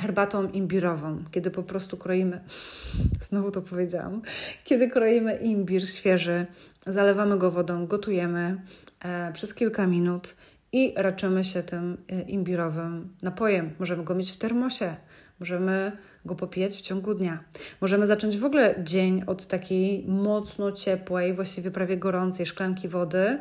herbatą 0.01 0.49
imbirową, 0.49 1.23
kiedy 1.31 1.51
po 1.51 1.63
prostu 1.63 1.97
kroimy, 1.97 2.41
znowu 3.29 3.51
to 3.51 3.61
powiedziałam, 3.61 4.21
kiedy 4.63 4.89
kroimy 4.89 5.35
imbir 5.35 5.89
świeży, 5.89 6.45
zalewamy 6.87 7.37
go 7.37 7.51
wodą, 7.51 7.87
gotujemy 7.87 8.61
e, 8.99 9.31
przez 9.33 9.53
kilka 9.53 9.87
minut 9.87 10.35
i 10.71 10.93
raczymy 10.97 11.43
się 11.43 11.63
tym 11.63 11.97
e, 12.09 12.21
imbirowym 12.21 13.09
napojem. 13.21 13.71
Możemy 13.79 14.03
go 14.03 14.15
mieć 14.15 14.31
w 14.31 14.37
termosie, 14.37 14.95
możemy 15.39 15.91
go 16.25 16.35
popijać 16.35 16.75
w 16.75 16.81
ciągu 16.81 17.13
dnia. 17.13 17.43
Możemy 17.81 18.07
zacząć 18.07 18.37
w 18.37 18.45
ogóle 18.45 18.75
dzień 18.83 19.23
od 19.27 19.47
takiej 19.47 20.05
mocno 20.07 20.71
ciepłej, 20.71 21.33
właściwie 21.33 21.71
prawie 21.71 21.97
gorącej 21.97 22.45
szklanki 22.45 22.87
wody, 22.87 23.39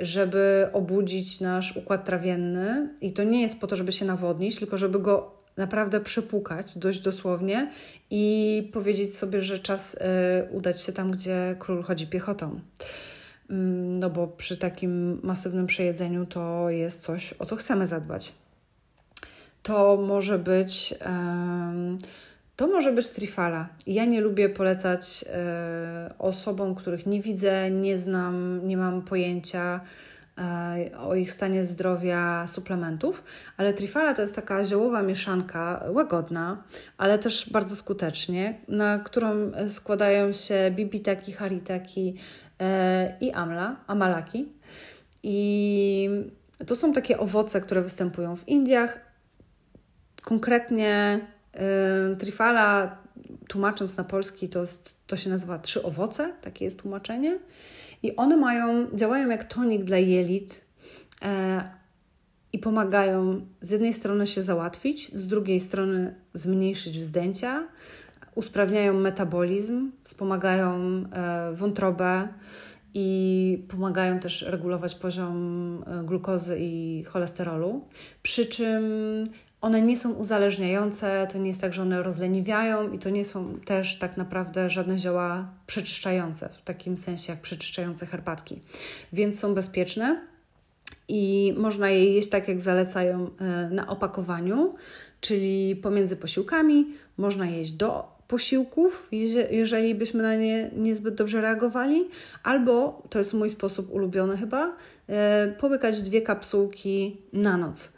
żeby 0.00 0.68
obudzić 0.72 1.40
nasz 1.40 1.76
układ 1.76 2.04
trawienny. 2.04 2.88
I 3.00 3.12
to 3.12 3.24
nie 3.24 3.42
jest 3.42 3.60
po 3.60 3.66
to, 3.66 3.76
żeby 3.76 3.92
się 3.92 4.04
nawodnić, 4.04 4.58
tylko 4.58 4.78
żeby 4.78 4.98
go 4.98 5.42
naprawdę 5.56 6.00
przepłukać 6.00 6.78
dość 6.78 7.00
dosłownie 7.00 7.70
i 8.10 8.70
powiedzieć 8.72 9.16
sobie, 9.16 9.40
że 9.40 9.58
czas 9.58 9.94
y, 9.94 9.98
udać 10.50 10.80
się 10.80 10.92
tam, 10.92 11.10
gdzie 11.10 11.56
król 11.58 11.82
chodzi 11.82 12.06
piechotą. 12.06 12.60
Mm, 13.50 13.98
no 13.98 14.10
bo 14.10 14.28
przy 14.28 14.56
takim 14.56 15.20
masywnym 15.22 15.66
przejedzeniu 15.66 16.26
to 16.26 16.70
jest 16.70 17.02
coś, 17.02 17.34
o 17.38 17.46
co 17.46 17.56
chcemy 17.56 17.86
zadbać. 17.86 18.34
To 19.62 19.96
może 19.96 20.38
być. 20.38 20.94
To 22.62 22.66
może 22.68 22.92
być 22.92 23.10
trifala. 23.10 23.68
Ja 23.86 24.04
nie 24.04 24.20
lubię 24.20 24.48
polecać 24.48 25.24
y, 25.24 26.18
osobom, 26.18 26.74
których 26.74 27.06
nie 27.06 27.22
widzę, 27.22 27.70
nie 27.70 27.98
znam, 27.98 28.60
nie 28.68 28.76
mam 28.76 29.02
pojęcia 29.02 29.80
y, 30.90 30.98
o 30.98 31.14
ich 31.14 31.32
stanie 31.32 31.64
zdrowia 31.64 32.46
suplementów, 32.46 33.24
ale 33.56 33.72
trifala 33.72 34.14
to 34.14 34.22
jest 34.22 34.34
taka 34.34 34.64
ziołowa 34.64 35.02
mieszanka, 35.02 35.84
łagodna, 35.88 36.62
ale 36.98 37.18
też 37.18 37.50
bardzo 37.50 37.76
skutecznie, 37.76 38.60
na 38.68 38.98
którą 38.98 39.52
składają 39.68 40.32
się 40.32 40.70
bibitaki, 40.70 41.32
haritaki 41.32 42.16
y, 42.60 42.64
i 43.20 43.32
amla, 43.32 43.76
amalaki. 43.86 44.52
I 45.22 46.08
to 46.66 46.74
są 46.74 46.92
takie 46.92 47.18
owoce, 47.18 47.60
które 47.60 47.82
występują 47.82 48.36
w 48.36 48.48
Indiach. 48.48 49.00
Konkretnie 50.22 51.20
Trifala, 52.18 52.98
tłumacząc 53.48 53.96
na 53.96 54.04
polski, 54.04 54.48
to, 54.48 54.60
jest, 54.60 54.94
to 55.06 55.16
się 55.16 55.30
nazywa 55.30 55.58
trzy 55.58 55.82
owoce, 55.82 56.34
takie 56.40 56.64
jest 56.64 56.82
tłumaczenie. 56.82 57.38
I 58.02 58.16
one 58.16 58.36
mają, 58.36 58.86
działają 58.94 59.28
jak 59.28 59.44
tonik 59.44 59.84
dla 59.84 59.98
jelit 59.98 60.60
e, 61.22 61.64
i 62.52 62.58
pomagają 62.58 63.46
z 63.60 63.70
jednej 63.70 63.92
strony 63.92 64.26
się 64.26 64.42
załatwić, 64.42 65.10
z 65.14 65.26
drugiej 65.26 65.60
strony 65.60 66.14
zmniejszyć 66.34 66.98
wzdęcia, 66.98 67.68
usprawniają 68.34 68.94
metabolizm, 68.94 69.92
wspomagają 70.04 70.74
e, 71.12 71.52
wątrobę 71.52 72.28
i 72.94 73.66
pomagają 73.68 74.18
też 74.18 74.42
regulować 74.42 74.94
poziom 74.94 75.84
e, 75.86 76.04
glukozy 76.04 76.56
i 76.60 77.04
cholesterolu. 77.04 77.88
Przy 78.22 78.46
czym 78.46 78.84
one 79.62 79.82
nie 79.82 79.96
są 79.96 80.12
uzależniające, 80.12 81.26
to 81.32 81.38
nie 81.38 81.48
jest 81.48 81.60
tak, 81.60 81.72
że 81.72 81.82
one 81.82 82.02
rozleniwiają 82.02 82.92
i 82.92 82.98
to 82.98 83.10
nie 83.10 83.24
są 83.24 83.60
też 83.64 83.98
tak 83.98 84.16
naprawdę 84.16 84.70
żadne 84.70 84.98
zioła 84.98 85.48
przeczyszczające, 85.66 86.48
w 86.48 86.62
takim 86.64 86.98
sensie 86.98 87.32
jak 87.32 87.40
przeczyszczające 87.40 88.06
herbatki. 88.06 88.60
Więc 89.12 89.40
są 89.40 89.54
bezpieczne 89.54 90.20
i 91.08 91.54
można 91.56 91.90
je 91.90 92.14
jeść 92.14 92.28
tak, 92.28 92.48
jak 92.48 92.60
zalecają 92.60 93.30
e, 93.40 93.70
na 93.70 93.88
opakowaniu, 93.88 94.74
czyli 95.20 95.76
pomiędzy 95.76 96.16
posiłkami, 96.16 96.86
można 97.16 97.46
jeść 97.46 97.72
do 97.72 98.12
posiłków, 98.28 99.08
jeżeli 99.50 99.94
byśmy 99.94 100.22
na 100.22 100.34
nie 100.34 100.70
niezbyt 100.76 101.14
dobrze 101.14 101.40
reagowali, 101.40 102.08
albo 102.42 103.02
to 103.10 103.18
jest 103.18 103.34
mój 103.34 103.50
sposób 103.50 103.92
ulubiony 103.92 104.36
chyba, 104.36 104.76
e, 105.08 105.54
połykać 105.60 106.02
dwie 106.02 106.22
kapsułki 106.22 107.16
na 107.32 107.56
noc. 107.56 107.92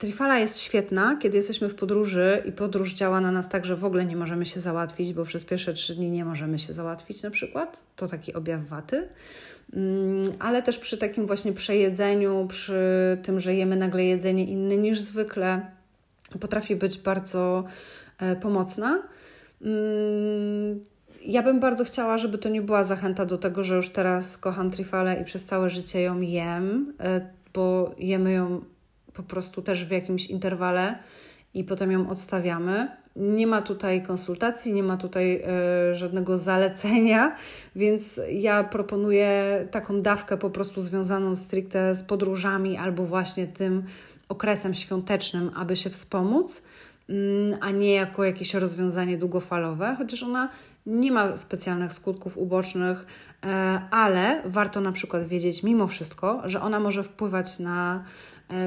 Trifala 0.00 0.38
jest 0.38 0.60
świetna, 0.60 1.16
kiedy 1.16 1.36
jesteśmy 1.36 1.68
w 1.68 1.74
podróży 1.74 2.42
i 2.46 2.52
podróż 2.52 2.94
działa 2.94 3.20
na 3.20 3.32
nas 3.32 3.48
tak, 3.48 3.64
że 3.64 3.76
w 3.76 3.84
ogóle 3.84 4.04
nie 4.04 4.16
możemy 4.16 4.46
się 4.46 4.60
załatwić, 4.60 5.12
bo 5.12 5.24
przez 5.24 5.44
pierwsze 5.44 5.72
trzy 5.72 5.94
dni 5.94 6.10
nie 6.10 6.24
możemy 6.24 6.58
się 6.58 6.72
załatwić 6.72 7.22
na 7.22 7.30
przykład. 7.30 7.82
To 7.96 8.06
taki 8.06 8.34
objaw 8.34 8.66
waty. 8.66 9.08
Mm, 9.72 10.22
ale 10.38 10.62
też 10.62 10.78
przy 10.78 10.98
takim 10.98 11.26
właśnie 11.26 11.52
przejedzeniu, 11.52 12.46
przy 12.48 12.82
tym, 13.22 13.40
że 13.40 13.54
jemy 13.54 13.76
nagle 13.76 14.04
jedzenie 14.04 14.44
inne 14.44 14.76
niż 14.76 15.00
zwykle, 15.00 15.66
potrafi 16.40 16.76
być 16.76 16.98
bardzo 16.98 17.64
e, 18.18 18.36
pomocna. 18.36 19.02
Mm, 19.62 20.80
ja 21.24 21.42
bym 21.42 21.60
bardzo 21.60 21.84
chciała, 21.84 22.18
żeby 22.18 22.38
to 22.38 22.48
nie 22.48 22.62
była 22.62 22.84
zachęta 22.84 23.26
do 23.26 23.38
tego, 23.38 23.64
że 23.64 23.76
już 23.76 23.90
teraz 23.90 24.38
kocham 24.38 24.70
trifalę 24.70 25.20
i 25.20 25.24
przez 25.24 25.44
całe 25.44 25.70
życie 25.70 26.02
ją 26.02 26.20
jem, 26.20 26.94
e, 27.00 27.20
bo 27.54 27.94
jemy 27.98 28.32
ją 28.32 28.60
po 29.12 29.22
prostu 29.22 29.62
też 29.62 29.84
w 29.84 29.90
jakimś 29.90 30.26
interwale 30.26 30.98
i 31.54 31.64
potem 31.64 31.92
ją 31.92 32.10
odstawiamy. 32.10 32.88
Nie 33.16 33.46
ma 33.46 33.62
tutaj 33.62 34.02
konsultacji, 34.02 34.72
nie 34.72 34.82
ma 34.82 34.96
tutaj 34.96 35.42
y, 35.90 35.94
żadnego 35.94 36.38
zalecenia, 36.38 37.36
więc 37.76 38.20
ja 38.32 38.64
proponuję 38.64 39.66
taką 39.70 40.02
dawkę 40.02 40.36
po 40.36 40.50
prostu 40.50 40.80
związaną 40.80 41.36
stricte 41.36 41.94
z 41.94 42.02
podróżami 42.02 42.76
albo 42.76 43.04
właśnie 43.06 43.46
tym 43.46 43.82
okresem 44.28 44.74
świątecznym, 44.74 45.50
aby 45.56 45.76
się 45.76 45.90
wspomóc, 45.90 46.62
y, 47.10 47.12
a 47.60 47.70
nie 47.70 47.92
jako 47.92 48.24
jakieś 48.24 48.54
rozwiązanie 48.54 49.18
długofalowe, 49.18 49.94
chociaż 49.98 50.22
ona 50.22 50.48
nie 50.86 51.12
ma 51.12 51.36
specjalnych 51.36 51.92
skutków 51.92 52.38
ubocznych, 52.38 53.00
y, 53.00 53.48
ale 53.90 54.42
warto 54.44 54.80
na 54.80 54.92
przykład 54.92 55.26
wiedzieć 55.26 55.62
mimo 55.62 55.86
wszystko, 55.86 56.42
że 56.44 56.62
ona 56.62 56.80
może 56.80 57.02
wpływać 57.02 57.58
na 57.58 58.04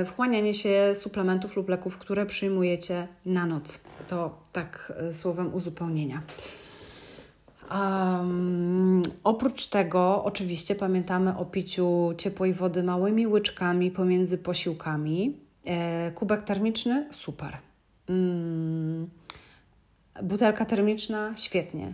wchłanianie 0.06 0.54
się 0.54 0.92
suplementów 0.96 1.56
lub 1.56 1.70
leków, 1.70 1.98
które 1.98 2.26
przyjmujecie 2.26 3.08
na 3.26 3.46
noc. 3.46 3.82
To 4.08 4.40
tak 4.52 4.94
e, 4.98 5.14
słowem 5.14 5.54
uzupełnienia. 5.54 6.22
Um, 7.72 9.04
oprócz 9.24 9.68
tego, 9.68 10.24
oczywiście 10.24 10.76
pamiętamy 10.76 11.38
o 11.38 11.46
piciu 11.46 12.14
ciepłej 12.18 12.54
wody 12.54 12.84
małymi 12.84 13.28
łyczkami 13.28 13.92
pomiędzy 13.92 14.38
posiłkami. 14.38 15.38
E, 15.66 16.12
kubek 16.12 16.44
termiczny 16.44 17.10
super. 17.12 17.58
Mm, 18.10 19.10
butelka 20.24 20.66
termiczna 20.66 21.34
świetnie. 21.38 21.94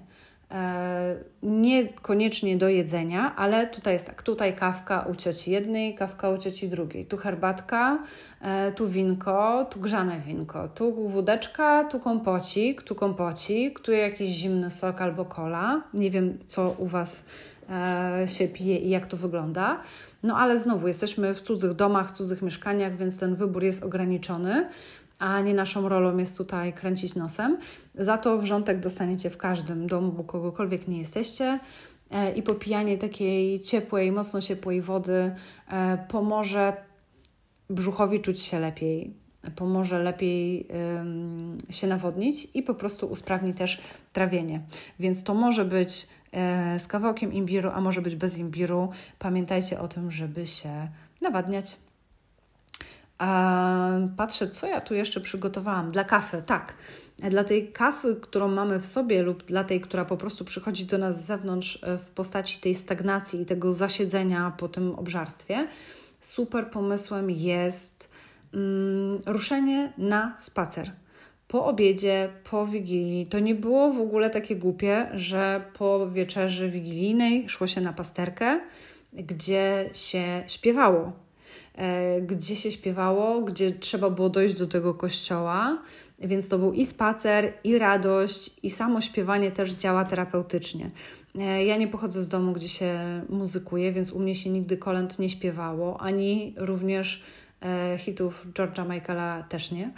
E, 0.52 1.16
niekoniecznie 1.44 2.58
do 2.58 2.70
jedzenia, 2.70 3.36
ale 3.36 3.68
tutaj 3.68 3.94
jest 3.94 4.08
tak, 4.08 4.24
tutaj 4.24 4.56
kawka 4.56 5.02
u 5.02 5.16
cioci 5.16 5.52
jednej, 5.52 5.96
kawka 5.96 6.30
u 6.30 6.38
cioci 6.38 6.70
drugiej, 6.70 7.06
tu 7.06 7.18
herbatka, 7.18 8.00
e, 8.42 8.72
tu 8.72 8.90
winko, 8.90 9.66
tu 9.70 9.80
grzane 9.80 10.20
winko, 10.20 10.68
tu 10.68 11.10
wódeczka, 11.10 11.84
tu 11.84 12.00
kompocik, 12.00 12.84
tu 12.84 12.96
kompocik, 12.96 13.80
tu 13.80 13.92
jakiś 13.92 14.30
zimny 14.30 14.70
sok 14.70 15.02
albo 15.02 15.26
kola. 15.26 15.82
Nie 15.94 16.12
wiem, 16.12 16.38
co 16.46 16.76
u 16.78 16.88
Was 16.88 17.26
e, 17.70 18.28
się 18.28 18.48
pije 18.48 18.78
i 18.78 18.90
jak 18.90 19.08
to 19.08 19.18
wygląda. 19.18 19.82
No 20.24 20.38
ale 20.38 20.60
znowu 20.60 20.88
jesteśmy 20.88 21.34
w 21.34 21.42
cudzych 21.42 21.74
domach, 21.74 22.10
w 22.10 22.12
cudzych 22.12 22.42
mieszkaniach, 22.42 22.98
więc 22.98 23.20
ten 23.20 23.36
wybór 23.36 23.64
jest 23.64 23.84
ograniczony 23.84 24.70
a 25.20 25.42
nie 25.42 25.54
naszą 25.54 25.90
rolą 25.90 26.18
jest 26.18 26.38
tutaj 26.38 26.74
kręcić 26.74 27.16
nosem. 27.16 27.58
Za 27.96 28.18
to 28.18 28.38
wrzątek 28.38 28.80
dostaniecie 28.80 29.30
w 29.30 29.38
każdym 29.38 29.88
domu, 29.88 30.24
kogokolwiek 30.24 30.88
nie 30.88 30.98
jesteście. 30.98 31.60
E, 32.12 32.32
I 32.32 32.44
popijanie 32.44 32.98
takiej 32.98 33.60
ciepłej, 33.60 34.12
mocno 34.12 34.42
ciepłej 34.42 34.82
wody 34.82 35.36
e, 35.72 35.98
pomoże 36.08 36.74
brzuchowi 37.70 38.20
czuć 38.20 38.42
się 38.42 38.60
lepiej, 38.60 39.14
pomoże 39.56 40.00
lepiej 40.00 40.68
się 41.70 41.88
nawodnić 41.88 42.48
i 42.54 42.64
po 42.64 42.74
prostu 42.74 43.08
usprawni 43.08 43.54
też 43.54 43.82
trawienie. 44.14 44.62
Więc 45.00 45.24
to 45.24 45.34
może 45.34 45.66
być 45.66 46.08
e, 46.32 46.80
z 46.80 46.88
kawałkiem 46.88 47.34
imbiru, 47.34 47.70
a 47.74 47.82
może 47.82 48.02
być 48.02 48.16
bez 48.16 48.38
imbiru. 48.38 48.90
Pamiętajcie 49.20 49.80
o 49.80 49.88
tym, 49.88 50.12
żeby 50.12 50.48
się 50.48 50.88
nawadniać. 51.22 51.78
Patrzę, 54.18 54.50
co 54.50 54.68
ja 54.68 54.82
tu 54.82 54.96
jeszcze 54.96 55.22
przygotowałam. 55.22 55.92
Dla 55.92 56.04
kawy, 56.04 56.44
tak. 56.46 56.74
Dla 57.18 57.44
tej 57.44 57.72
kawy, 57.72 58.16
którą 58.16 58.48
mamy 58.48 58.80
w 58.80 58.86
sobie, 58.86 59.24
lub 59.24 59.44
dla 59.44 59.64
tej, 59.64 59.82
która 59.82 60.06
po 60.06 60.18
prostu 60.18 60.46
przychodzi 60.46 60.86
do 60.86 60.98
nas 60.98 61.24
z 61.24 61.26
zewnątrz 61.26 61.84
e, 61.84 61.98
w 61.98 62.10
postaci 62.10 62.60
tej 62.60 62.76
stagnacji 62.76 63.42
i 63.42 63.46
tego 63.46 63.72
zasiedzenia 63.72 64.54
po 64.58 64.68
tym 64.68 64.96
obżarstwie, 64.96 65.68
super 66.22 66.70
pomysłem 66.70 67.32
jest 67.32 68.10
mm, 68.54 69.22
ruszenie 69.26 69.94
na 69.98 70.36
spacer. 70.38 70.92
Po 71.48 71.66
obiedzie, 71.66 72.30
po 72.52 72.68
wigilii. 72.68 73.26
To 73.26 73.40
nie 73.40 73.56
było 73.56 73.94
w 73.94 74.00
ogóle 74.00 74.30
takie 74.30 74.56
głupie, 74.56 75.10
że 75.14 75.62
po 75.78 76.10
wieczerzy 76.10 76.70
wigilijnej 76.70 77.50
szło 77.50 77.68
się 77.68 77.82
na 77.82 77.94
pasterkę, 77.94 78.60
gdzie 79.14 79.90
się 79.94 80.44
śpiewało 80.48 81.29
gdzie 82.22 82.56
się 82.56 82.72
śpiewało, 82.72 83.42
gdzie 83.42 83.72
trzeba 83.72 84.10
było 84.10 84.30
dojść 84.30 84.56
do 84.56 84.68
tego 84.68 84.94
kościoła. 84.94 85.78
Więc 86.22 86.50
to 86.50 86.60
był 86.60 86.74
i 86.74 86.86
spacer, 86.86 87.54
i 87.64 87.78
radość, 87.78 88.52
i 88.64 88.70
samo 88.70 89.02
śpiewanie 89.02 89.52
też 89.52 89.72
działa 89.72 90.06
terapeutycznie. 90.06 90.92
E, 91.40 91.66
ja 91.66 91.78
nie 91.78 91.88
pochodzę 91.88 92.24
z 92.24 92.28
domu, 92.28 92.54
gdzie 92.54 92.70
się 92.70 93.00
muzykuje, 93.30 93.94
więc 93.94 94.12
u 94.12 94.20
mnie 94.20 94.36
się 94.36 94.50
nigdy 94.50 94.78
kolęd 94.78 95.20
nie 95.20 95.30
śpiewało, 95.30 96.02
ani 96.02 96.54
również 96.58 97.24
e, 97.62 97.98
hitów 97.98 98.48
George'a 98.54 98.90
Michaela 98.90 99.44
też 99.44 99.72
nie. 99.72 99.92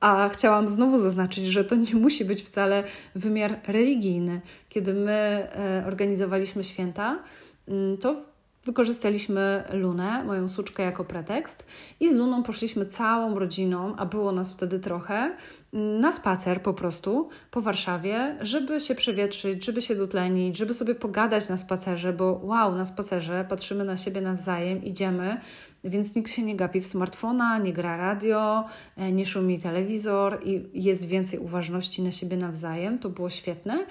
A 0.00 0.28
chciałam 0.28 0.68
znowu 0.68 0.98
zaznaczyć, 0.98 1.46
że 1.46 1.64
to 1.64 1.76
nie 1.76 1.94
musi 1.94 2.24
być 2.24 2.42
wcale 2.42 2.84
wymiar 3.14 3.60
religijny. 3.66 4.40
Kiedy 4.68 4.94
my 4.94 5.48
organizowaliśmy 5.86 6.64
święta, 6.64 7.22
mm, 7.68 7.98
to 7.98 8.16
Wykorzystaliśmy 8.64 9.64
Lunę, 9.72 10.24
moją 10.24 10.48
suczkę, 10.48 10.82
jako 10.82 11.04
pretekst 11.04 11.66
i 12.00 12.10
z 12.10 12.14
Luną 12.14 12.42
poszliśmy 12.42 12.86
całą 12.86 13.38
rodziną, 13.38 13.96
a 13.96 14.06
było 14.06 14.32
nas 14.32 14.52
wtedy 14.52 14.80
trochę, 14.80 15.36
na 15.72 16.12
spacer 16.12 16.62
po 16.62 16.74
prostu 16.74 17.28
po 17.50 17.60
Warszawie, 17.60 18.36
żeby 18.40 18.80
się 18.80 18.94
przewietrzyć, 18.94 19.64
żeby 19.64 19.82
się 19.82 19.94
dotlenić, 19.94 20.56
żeby 20.56 20.74
sobie 20.74 20.94
pogadać 20.94 21.48
na 21.48 21.56
spacerze, 21.56 22.12
bo 22.12 22.40
wow, 22.42 22.74
na 22.74 22.84
spacerze 22.84 23.46
patrzymy 23.48 23.84
na 23.84 23.96
siebie 23.96 24.20
nawzajem, 24.20 24.84
idziemy, 24.84 25.40
więc 25.84 26.14
nikt 26.14 26.30
się 26.30 26.42
nie 26.42 26.56
gapi 26.56 26.80
w 26.80 26.86
smartfona, 26.86 27.58
nie 27.58 27.72
gra 27.72 27.96
radio, 27.96 28.64
e, 28.96 29.12
nie 29.12 29.26
szumi 29.26 29.58
telewizor 29.58 30.40
i 30.44 30.68
jest 30.74 31.06
więcej 31.06 31.38
uważności 31.38 32.02
na 32.02 32.12
siebie 32.12 32.36
nawzajem. 32.36 32.98
To 32.98 33.08
było 33.08 33.30
świetne. 33.30 33.86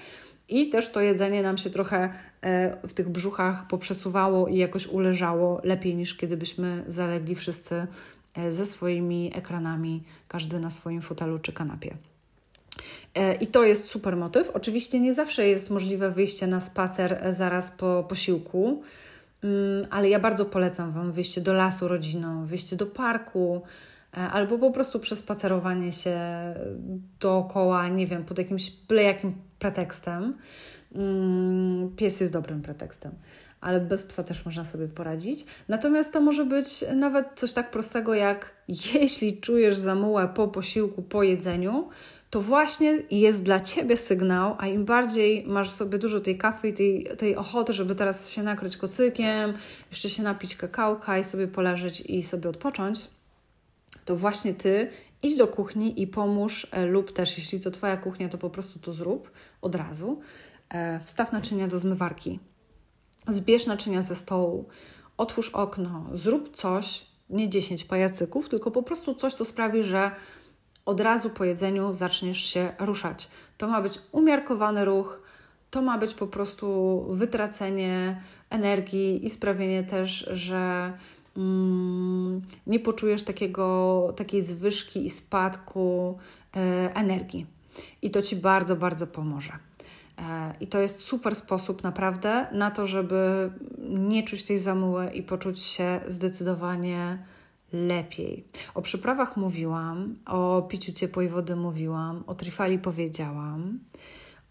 I 0.48 0.68
też 0.68 0.92
to 0.92 1.00
jedzenie 1.00 1.42
nam 1.42 1.58
się 1.58 1.70
trochę 1.70 2.12
w 2.88 2.94
tych 2.94 3.08
brzuchach 3.08 3.66
poprzesuwało 3.66 4.48
i 4.48 4.56
jakoś 4.56 4.86
uleżało 4.86 5.60
lepiej 5.64 5.96
niż 5.96 6.16
kiedybyśmy 6.16 6.84
zalegli 6.86 7.34
wszyscy 7.34 7.86
e, 8.34 8.52
ze 8.52 8.66
swoimi 8.66 9.32
ekranami, 9.34 10.02
każdy 10.28 10.60
na 10.60 10.70
swoim 10.70 11.02
fotelu 11.02 11.38
czy 11.38 11.52
kanapie. 11.52 11.96
E, 13.14 13.34
I 13.34 13.46
to 13.46 13.64
jest 13.64 13.88
super 13.88 14.16
motyw. 14.16 14.50
Oczywiście 14.50 15.00
nie 15.00 15.14
zawsze 15.14 15.48
jest 15.48 15.70
możliwe 15.70 16.10
wyjście 16.10 16.46
na 16.46 16.60
spacer 16.60 17.24
zaraz 17.30 17.70
po 17.70 18.04
posiłku, 18.08 18.82
mm, 19.44 19.86
ale 19.90 20.08
ja 20.08 20.18
bardzo 20.18 20.44
polecam 20.44 20.92
Wam 20.92 21.12
wyjście 21.12 21.40
do 21.40 21.52
lasu 21.52 21.88
rodziną, 21.88 22.46
wyjście 22.46 22.76
do 22.76 22.86
parku, 22.86 23.62
albo 24.32 24.58
po 24.58 24.70
prostu 24.70 25.00
przespacerowanie 25.00 25.92
się 25.92 26.18
dookoła, 27.20 27.88
nie 27.88 28.06
wiem, 28.06 28.24
pod 28.24 28.38
jakimś 28.38 28.70
byle 28.88 29.02
jakim 29.02 29.34
pretekstem. 29.58 30.34
Mm, 30.94 31.96
pies 31.96 32.20
jest 32.20 32.32
dobrym 32.32 32.62
pretekstem, 32.62 33.12
ale 33.60 33.80
bez 33.80 34.02
psa 34.02 34.24
też 34.24 34.44
można 34.44 34.64
sobie 34.64 34.88
poradzić. 34.88 35.46
Natomiast 35.68 36.12
to 36.12 36.20
może 36.20 36.44
być 36.44 36.84
nawet 36.94 37.26
coś 37.34 37.52
tak 37.52 37.70
prostego 37.70 38.14
jak 38.14 38.54
jeśli 38.94 39.40
czujesz 39.40 39.76
zamułę 39.76 40.28
po 40.34 40.48
posiłku, 40.48 41.02
po 41.02 41.22
jedzeniu, 41.22 41.88
to 42.30 42.40
właśnie 42.40 43.02
jest 43.10 43.42
dla 43.42 43.60
Ciebie 43.60 43.96
sygnał, 43.96 44.56
a 44.58 44.66
im 44.66 44.84
bardziej 44.84 45.44
masz 45.46 45.70
sobie 45.70 45.98
dużo 45.98 46.20
tej 46.20 46.38
kawy 46.38 46.68
i 46.68 46.72
tej, 46.72 47.08
tej 47.18 47.36
ochoty, 47.36 47.72
żeby 47.72 47.94
teraz 47.94 48.30
się 48.30 48.42
nakryć 48.42 48.76
kocykiem, 48.76 49.54
jeszcze 49.90 50.10
się 50.10 50.22
napić 50.22 50.56
kakałka 50.56 51.18
i 51.18 51.24
sobie 51.24 51.48
poleżeć 51.48 52.00
i 52.00 52.22
sobie 52.22 52.50
odpocząć, 52.50 53.06
to 54.04 54.16
właśnie 54.16 54.54
Ty 54.54 54.88
idź 55.22 55.36
do 55.36 55.46
kuchni 55.46 56.02
i 56.02 56.06
pomóż, 56.06 56.66
e, 56.70 56.86
lub 56.86 57.12
też 57.12 57.38
jeśli 57.38 57.60
to 57.60 57.70
Twoja 57.70 57.96
kuchnia, 57.96 58.28
to 58.28 58.38
po 58.38 58.50
prostu 58.50 58.78
to 58.78 58.92
zrób 58.92 59.30
od 59.62 59.74
razu. 59.74 60.20
E, 60.68 61.00
wstaw 61.00 61.32
naczynia 61.32 61.68
do 61.68 61.78
zmywarki, 61.78 62.40
zbierz 63.28 63.66
naczynia 63.66 64.02
ze 64.02 64.14
stołu, 64.14 64.68
otwórz 65.16 65.50
okno, 65.50 66.06
zrób 66.12 66.56
coś, 66.56 67.06
nie 67.30 67.48
10 67.48 67.84
pajacyków, 67.84 68.48
tylko 68.48 68.70
po 68.70 68.82
prostu 68.82 69.14
coś, 69.14 69.34
co 69.34 69.44
sprawi, 69.44 69.82
że 69.82 70.10
od 70.86 71.00
razu 71.00 71.30
po 71.30 71.44
jedzeniu 71.44 71.92
zaczniesz 71.92 72.38
się 72.38 72.72
ruszać. 72.78 73.28
To 73.58 73.68
ma 73.68 73.82
być 73.82 73.98
umiarkowany 74.12 74.84
ruch, 74.84 75.22
to 75.70 75.82
ma 75.82 75.98
być 75.98 76.14
po 76.14 76.26
prostu 76.26 77.06
wytracenie 77.10 78.22
energii 78.50 79.26
i 79.26 79.30
sprawienie 79.30 79.84
też, 79.84 80.28
że 80.32 80.92
mm, 81.36 82.42
nie 82.66 82.80
poczujesz 82.80 83.22
takiego, 83.22 84.12
takiej 84.16 84.42
zwyżki 84.42 85.04
i 85.04 85.10
spadku 85.10 86.18
e, 86.56 86.94
energii. 86.94 87.46
I 88.02 88.10
to 88.10 88.22
Ci 88.22 88.36
bardzo, 88.36 88.76
bardzo 88.76 89.06
pomoże. 89.06 89.52
E, 90.18 90.54
I 90.60 90.66
to 90.66 90.80
jest 90.80 91.00
super 91.00 91.34
sposób 91.34 91.82
naprawdę 91.82 92.46
na 92.52 92.70
to, 92.70 92.86
żeby 92.86 93.50
nie 93.88 94.22
czuć 94.22 94.44
tej 94.44 94.58
zamuły 94.58 95.10
i 95.10 95.22
poczuć 95.22 95.60
się 95.60 96.00
zdecydowanie 96.08 97.18
lepiej. 97.72 98.44
O 98.74 98.82
przyprawach 98.82 99.36
mówiłam, 99.36 100.16
o 100.26 100.62
piciu 100.62 100.92
ciepłej 100.92 101.28
wody 101.28 101.56
mówiłam, 101.56 102.24
o 102.26 102.34
trifali 102.34 102.78
powiedziałam, 102.78 103.78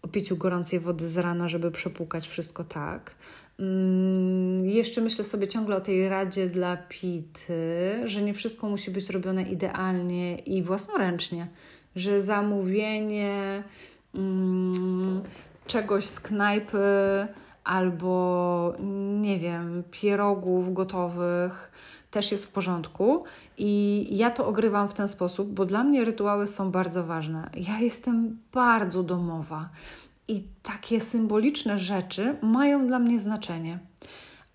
o 0.02 0.08
piciu 0.08 0.36
gorącej 0.36 0.80
wody 0.80 1.08
z 1.08 1.18
rana, 1.18 1.48
żeby 1.48 1.70
przepłukać 1.70 2.28
wszystko 2.28 2.64
tak. 2.64 3.14
Mm, 3.58 4.68
jeszcze 4.68 5.00
myślę 5.00 5.24
sobie 5.24 5.48
ciągle 5.48 5.76
o 5.76 5.80
tej 5.80 6.08
radzie 6.08 6.46
dla 6.46 6.76
pity, 6.76 8.02
że 8.04 8.22
nie 8.22 8.34
wszystko 8.34 8.68
musi 8.68 8.90
być 8.90 9.10
robione 9.10 9.42
idealnie 9.42 10.38
i 10.38 10.62
własnoręcznie, 10.62 11.48
że 11.96 12.20
zamówienie 12.20 13.62
mm, 14.14 15.22
czegoś 15.66 16.04
z 16.04 16.20
knajpy 16.20 16.78
albo 17.64 18.74
nie 19.20 19.38
wiem, 19.38 19.82
pierogów 19.90 20.74
gotowych 20.74 21.72
też 22.10 22.32
jest 22.32 22.46
w 22.46 22.52
porządku. 22.52 23.24
I 23.58 24.06
ja 24.10 24.30
to 24.30 24.46
ogrywam 24.46 24.88
w 24.88 24.94
ten 24.94 25.08
sposób, 25.08 25.48
bo 25.48 25.64
dla 25.64 25.84
mnie 25.84 26.04
rytuały 26.04 26.46
są 26.46 26.70
bardzo 26.70 27.04
ważne. 27.04 27.50
Ja 27.54 27.78
jestem 27.80 28.38
bardzo 28.52 29.02
domowa 29.02 29.68
i 30.28 30.42
takie 30.62 31.00
symboliczne 31.00 31.78
rzeczy 31.78 32.36
mają 32.42 32.86
dla 32.86 32.98
mnie 32.98 33.18
znaczenie. 33.18 33.78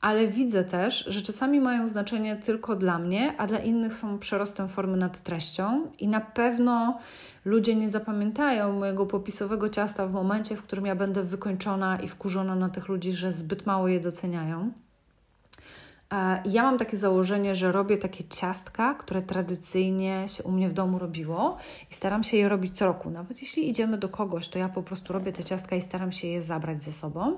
Ale 0.02 0.28
widzę 0.28 0.64
też, 0.64 1.06
że 1.08 1.22
czasami 1.22 1.60
mają 1.60 1.88
znaczenie 1.88 2.36
tylko 2.36 2.76
dla 2.76 3.00
mnie, 3.00 3.36
a 3.38 3.48
dla 3.48 3.60
innych 3.60 3.94
są 3.94 4.20
przerostem 4.20 4.68
formy 4.68 4.98
nad 4.98 5.20
treścią, 5.20 5.92
i 6.00 6.08
na 6.08 6.22
pewno 6.22 6.98
ludzie 7.46 7.76
nie 7.76 7.90
zapamiętają 7.90 8.80
mojego 8.80 9.06
popisowego 9.06 9.70
ciasta 9.70 10.08
w 10.08 10.12
momencie, 10.12 10.56
w 10.56 10.64
którym 10.64 10.86
ja 10.86 10.96
będę 10.96 11.24
wykończona 11.24 12.00
i 12.00 12.08
wkurzona 12.08 12.56
na 12.56 12.70
tych 12.70 12.88
ludzi, 12.88 13.12
że 13.12 13.32
zbyt 13.32 13.66
mało 13.66 13.88
je 13.88 14.00
doceniają. 14.00 14.72
E, 16.14 16.42
ja 16.46 16.64
mam 16.64 16.78
takie 16.78 16.98
założenie, 16.98 17.56
że 17.56 17.72
robię 17.72 17.98
takie 17.98 18.24
ciastka, 18.24 18.94
które 18.94 19.22
tradycyjnie 19.22 20.26
się 20.28 20.44
u 20.44 20.52
mnie 20.52 20.70
w 20.70 20.74
domu 20.74 21.00
robiło 21.00 21.58
i 21.92 21.94
staram 21.94 22.24
się 22.24 22.38
je 22.38 22.50
robić 22.50 22.78
co 22.78 22.86
roku. 22.86 23.10
Nawet 23.10 23.42
jeśli 23.42 23.70
idziemy 23.70 23.98
do 23.98 24.10
kogoś, 24.10 24.48
to 24.50 24.60
ja 24.60 24.70
po 24.70 24.84
prostu 24.84 25.14
robię 25.14 25.32
te 25.32 25.44
ciastka 25.44 25.76
i 25.76 25.82
staram 25.82 26.12
się 26.12 26.28
je 26.28 26.42
zabrać 26.42 26.84
ze 26.84 26.92
sobą. 26.92 27.38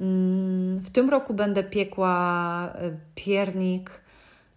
Mm, 0.00 0.78
w 0.78 0.90
tym 0.90 1.10
roku 1.10 1.34
będę 1.34 1.64
piekła 1.64 2.68
e, 2.74 2.90
piernik 3.14 3.90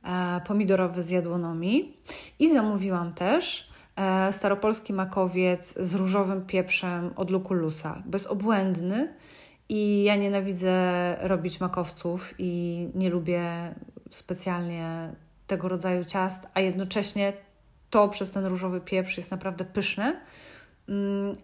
e, 0.03 0.41
pomidorowy 0.47 1.03
z 1.03 1.09
jadłonomi 1.09 1.97
i 2.39 2.49
zamówiłam 2.49 3.13
też 3.13 3.69
staropolski 4.31 4.93
makowiec 4.93 5.75
z 5.79 5.93
różowym 5.93 6.45
pieprzem 6.45 7.11
od 7.15 7.31
Lukulusa. 7.31 8.03
Bezobłędny 8.05 9.13
i 9.69 10.03
ja 10.03 10.15
nienawidzę 10.15 11.15
robić 11.19 11.59
makowców 11.59 12.33
i 12.37 12.87
nie 12.95 13.09
lubię 13.09 13.43
specjalnie 14.09 15.13
tego 15.47 15.67
rodzaju 15.67 16.05
ciast, 16.05 16.47
a 16.53 16.59
jednocześnie 16.61 17.33
to 17.89 18.09
przez 18.09 18.31
ten 18.31 18.45
różowy 18.45 18.81
pieprz 18.81 19.17
jest 19.17 19.31
naprawdę 19.31 19.65
pyszne. 19.65 20.21
Mm, 20.89 21.35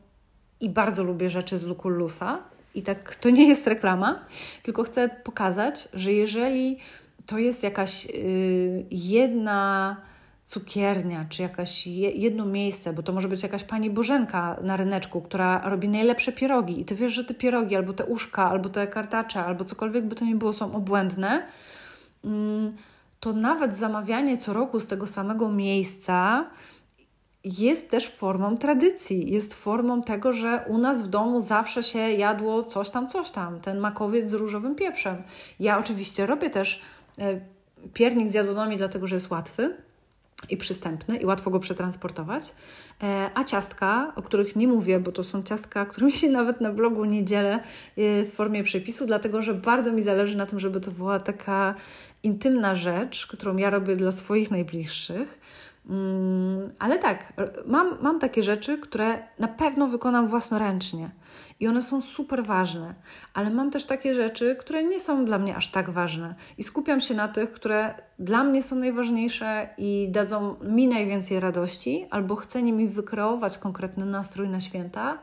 I 0.60 0.70
bardzo 0.70 1.04
lubię 1.04 1.30
rzeczy 1.30 1.58
z 1.58 1.64
Lukulusa. 1.64 2.44
I 2.76 2.82
tak 2.82 3.16
to 3.16 3.30
nie 3.30 3.48
jest 3.48 3.68
reklama, 3.68 4.26
tylko 4.64 4.84
chcę 4.84 5.10
pokazać, 5.10 5.88
że 5.94 6.14
jeżeli 6.14 6.78
to 7.26 7.38
jest 7.38 7.64
jakaś 7.64 8.06
yy, 8.06 8.86
jedna 8.92 9.98
cukiernia, 10.46 11.26
czy 11.30 11.42
jakaś 11.42 11.88
jedno 11.88 12.46
miejsce, 12.46 12.94
bo 12.94 13.04
to 13.04 13.14
może 13.14 13.28
być 13.28 13.44
jakaś 13.44 13.64
pani 13.64 13.90
Bożenka 13.90 14.58
na 14.64 14.78
ryneczku, 14.78 15.22
która 15.22 15.70
robi 15.70 15.90
najlepsze 15.90 16.32
pierogi 16.32 16.82
i 16.82 16.86
ty 16.86 16.96
wiesz, 16.96 17.12
że 17.12 17.26
te 17.26 17.34
pierogi, 17.34 17.76
albo 17.76 17.94
te 17.94 18.06
uszka, 18.06 18.50
albo 18.50 18.70
te 18.70 18.88
kartacze, 18.88 19.46
albo 19.46 19.66
cokolwiek 19.66 20.06
by 20.06 20.16
to 20.16 20.26
nie 20.26 20.36
było, 20.36 20.54
są 20.54 20.76
obłędne, 20.76 21.48
mm, 22.26 22.76
to 23.20 23.34
nawet 23.34 23.78
zamawianie 23.78 24.38
co 24.38 24.54
roku 24.54 24.80
z 24.80 24.88
tego 24.88 25.08
samego 25.08 25.52
miejsca 25.52 26.46
jest 27.44 27.89
też 27.89 28.10
formą 28.10 28.58
tradycji, 28.58 29.32
jest 29.32 29.54
formą 29.54 30.02
tego, 30.02 30.34
że 30.34 30.66
u 30.68 30.78
nas 30.78 31.04
w 31.04 31.08
domu 31.08 31.41
zawsze 31.41 31.84
się 31.84 32.00
jadło 32.00 32.64
coś 32.64 32.89
tam, 32.89 33.08
coś 33.08 33.32
tam, 33.32 33.60
ten 33.60 33.78
makowiec 33.78 34.30
z 34.30 34.34
różowym 34.34 34.76
pieprzem. 34.76 35.24
Ja 35.60 35.80
oczywiście 35.80 36.26
robię 36.26 36.50
też 36.50 36.82
e, 37.20 37.39
piernik 37.94 38.30
z 38.30 38.34
jadłonomi, 38.34 38.78
dlatego 38.78 39.08
że 39.08 39.16
jest 39.16 39.32
łatwy, 39.32 39.78
i 40.50 40.58
przystępny 40.58 41.18
i 41.18 41.26
łatwo 41.26 41.52
go 41.52 41.60
przetransportować. 41.60 42.54
E, 43.04 43.30
a 43.34 43.44
ciastka, 43.44 44.14
o 44.16 44.22
których 44.22 44.56
nie 44.56 44.68
mówię, 44.68 45.00
bo 45.00 45.12
to 45.12 45.24
są 45.24 45.44
ciastka, 45.44 45.86
którymi 45.86 46.12
się 46.12 46.30
nawet 46.30 46.62
na 46.62 46.72
blogu 46.72 47.06
nie 47.06 47.26
dzielę 47.26 47.54
e, 47.54 47.62
w 48.24 48.34
formie 48.34 48.64
przepisu, 48.64 49.06
dlatego 49.06 49.41
że 49.41 49.54
bardzo 49.54 49.91
mi 49.91 50.02
zależy 50.02 50.38
na 50.38 50.46
tym, 50.46 50.60
żeby 50.60 50.82
to 50.82 50.91
była 50.91 51.20
taka 51.20 51.76
intymna 52.24 52.76
rzecz, 52.76 53.28
którą 53.28 53.58
ja 53.58 53.70
robię 53.70 53.96
dla 53.96 54.12
swoich 54.12 54.52
najbliższych. 54.52 55.39
Mm, 55.90 56.72
ale 56.80 57.00
tak, 57.00 57.34
mam, 57.66 57.98
mam 58.02 58.20
takie 58.20 58.44
rzeczy, 58.44 58.78
które 58.78 59.28
na 59.40 59.48
pewno 59.48 59.88
wykonam 59.88 60.28
własnoręcznie 60.28 61.10
i 61.60 61.68
one 61.68 61.82
są 61.82 62.02
super 62.02 62.46
ważne, 62.46 62.94
ale 63.34 63.50
mam 63.50 63.72
też 63.72 63.86
takie 63.86 64.14
rzeczy, 64.14 64.56
które 64.60 64.84
nie 64.84 65.00
są 65.00 65.26
dla 65.26 65.40
mnie 65.40 65.56
aż 65.56 65.72
tak 65.72 65.90
ważne 65.90 66.36
i 66.58 66.64
skupiam 66.64 67.00
się 67.00 67.16
na 67.16 67.28
tych, 67.28 67.52
które 67.52 67.94
dla 68.20 68.44
mnie 68.44 68.64
są 68.64 68.76
najważniejsze 68.76 69.70
i 69.78 70.08
dadzą 70.12 70.56
mi 70.64 70.88
najwięcej 70.88 71.40
radości, 71.40 72.08
albo 72.10 72.36
chcę 72.36 72.64
nimi 72.64 72.88
wykreować 72.88 73.58
konkretny 73.58 74.06
nastrój 74.06 74.50
na 74.50 74.60
święta, 74.60 75.20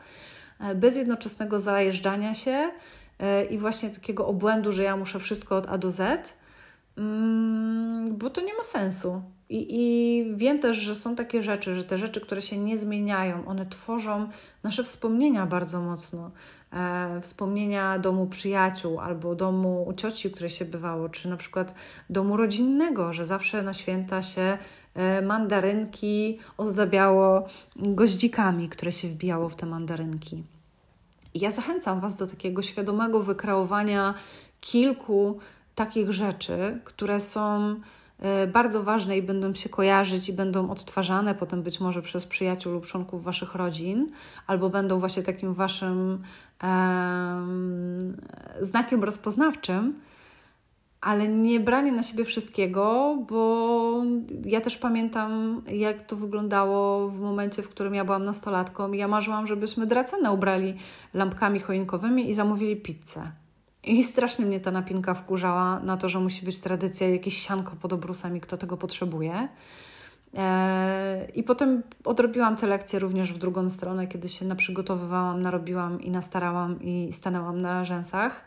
e, 0.61 0.75
bez 0.75 0.97
jednoczesnego 0.97 1.61
zajeżdżania 1.61 2.35
się 2.35 2.71
e, 3.19 3.45
i 3.45 3.59
właśnie 3.59 3.91
takiego 3.91 4.27
obłędu, 4.27 4.73
że 4.73 4.83
ja 4.83 4.97
muszę 4.97 5.19
wszystko 5.19 5.57
od 5.57 5.67
A 5.67 5.79
do 5.79 5.91
Z, 5.91 6.35
mm, 6.99 8.17
bo 8.17 8.31
to 8.31 8.41
nie 8.41 8.55
ma 8.55 8.65
sensu. 8.65 9.23
I, 9.51 9.67
I 9.71 10.25
wiem 10.37 10.59
też, 10.59 10.77
że 10.77 10.95
są 10.95 11.17
takie 11.17 11.43
rzeczy, 11.43 11.75
że 11.75 11.85
te 11.85 11.99
rzeczy, 11.99 12.21
które 12.21 12.43
się 12.43 12.59
nie 12.59 12.79
zmieniają, 12.79 13.47
one 13.47 13.67
tworzą 13.67 14.29
nasze 14.63 14.85
wspomnienia 14.85 15.47
bardzo 15.47 15.81
mocno. 15.81 16.31
E, 16.73 17.21
wspomnienia 17.21 17.99
domu 17.99 18.27
przyjaciół 18.27 19.01
albo 19.01 19.35
domu 19.35 19.85
u 19.89 19.93
cioci, 19.93 20.29
u 20.29 20.31
której 20.31 20.51
się 20.51 20.65
bywało, 20.65 21.09
czy 21.09 21.29
na 21.29 21.37
przykład 21.37 21.75
domu 22.11 22.37
rodzinnego, 22.37 23.13
że 23.13 23.25
zawsze 23.25 23.63
na 23.63 23.75
święta 23.75 24.23
się 24.23 24.59
e, 24.95 25.23
mandarynki 25.23 26.39
ozdabiało 26.59 27.47
goździkami, 27.77 28.69
które 28.69 28.93
się 28.93 29.09
wbijało 29.09 29.49
w 29.49 29.57
te 29.57 29.67
mandarynki. 29.67 30.45
I 31.35 31.41
ja 31.41 31.51
zachęcam 31.51 32.01
Was 32.01 32.17
do 32.17 32.27
takiego 32.27 32.63
świadomego 32.63 33.23
wykreowania 33.23 34.15
kilku 34.61 35.39
takich 35.75 36.13
rzeczy, 36.13 36.81
które 36.85 37.21
są 37.21 37.77
bardzo 38.53 38.83
ważne 38.83 39.19
i 39.19 39.23
będą 39.23 39.55
się 39.55 39.69
kojarzyć 39.69 40.29
i 40.29 40.33
będą 40.33 40.71
odtwarzane 40.71 41.35
potem 41.35 41.63
być 41.63 41.81
może 41.81 42.03
przez 42.03 42.27
przyjaciół 42.27 42.73
lub 42.73 42.87
członków 42.87 43.25
waszych 43.25 43.55
rodzin, 43.55 44.07
albo 44.47 44.71
będą 44.71 44.99
właśnie 44.99 45.23
takim 45.23 45.55
waszym 45.55 46.23
um, 46.63 48.17
znakiem 48.61 49.05
rozpoznawczym, 49.05 49.95
ale 51.01 51.29
nie 51.29 51.61
branie 51.61 51.93
na 51.93 52.03
siebie 52.03 52.25
wszystkiego, 52.25 53.17
bo 53.29 54.03
ja 54.45 54.61
też 54.61 54.79
pamiętam, 54.79 55.63
jak 55.69 56.03
to 56.03 56.17
wyglądało 56.17 57.09
w 57.09 57.21
momencie, 57.21 57.63
w 57.63 57.69
którym 57.69 57.95
ja 57.95 58.05
byłam 58.05 58.25
nastolatką. 58.25 58.93
Ja 58.93 59.09
marzyłam, 59.09 59.47
żebyśmy 59.47 59.87
dracenę 59.87 60.33
ubrali 60.33 60.75
lampkami 61.15 61.61
choinkowymi 61.61 62.29
i 62.29 62.35
zamówili 62.35 62.77
pizzę. 62.77 63.33
I 63.85 64.05
strasznie 64.05 64.47
mnie 64.47 64.61
ta 64.61 64.71
napinka 64.71 65.15
wkurzała 65.15 65.81
na 65.81 65.97
to, 65.97 66.09
że 66.09 66.21
musi 66.21 66.45
być 66.45 66.61
tradycja, 66.61 67.09
jakieś 67.09 67.37
sianko 67.39 67.77
pod 67.77 67.93
obrusami, 67.93 68.41
kto 68.41 68.57
tego 68.57 68.77
potrzebuje. 68.77 69.49
E, 70.37 71.29
I 71.35 71.43
potem 71.43 71.83
odrobiłam 72.05 72.57
te 72.57 72.67
lekcje 72.67 72.99
również 72.99 73.33
w 73.33 73.39
drugą 73.39 73.71
stronę, 73.71 74.07
kiedy 74.07 74.29
się 74.29 74.45
naprzygotowywałam, 74.45 75.43
narobiłam 75.43 76.03
i 76.03 76.11
nastarałam 76.11 76.83
i 76.83 77.13
stanęłam 77.13 77.61
na 77.61 77.85
rzęsach, 77.85 78.45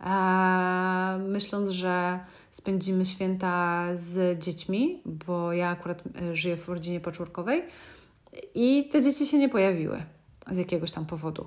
e, 0.00 1.18
myśląc, 1.28 1.68
że 1.68 2.20
spędzimy 2.50 3.04
święta 3.04 3.84
z 3.94 4.38
dziećmi, 4.38 5.02
bo 5.06 5.52
ja 5.52 5.68
akurat 5.68 6.02
e, 6.22 6.36
żyję 6.36 6.56
w 6.56 6.68
rodzinie 6.68 7.00
poczórkowej 7.00 7.62
i 8.54 8.88
te 8.92 9.02
dzieci 9.02 9.26
się 9.26 9.38
nie 9.38 9.48
pojawiły 9.48 10.02
z 10.50 10.58
jakiegoś 10.58 10.92
tam 10.92 11.06
powodu. 11.06 11.46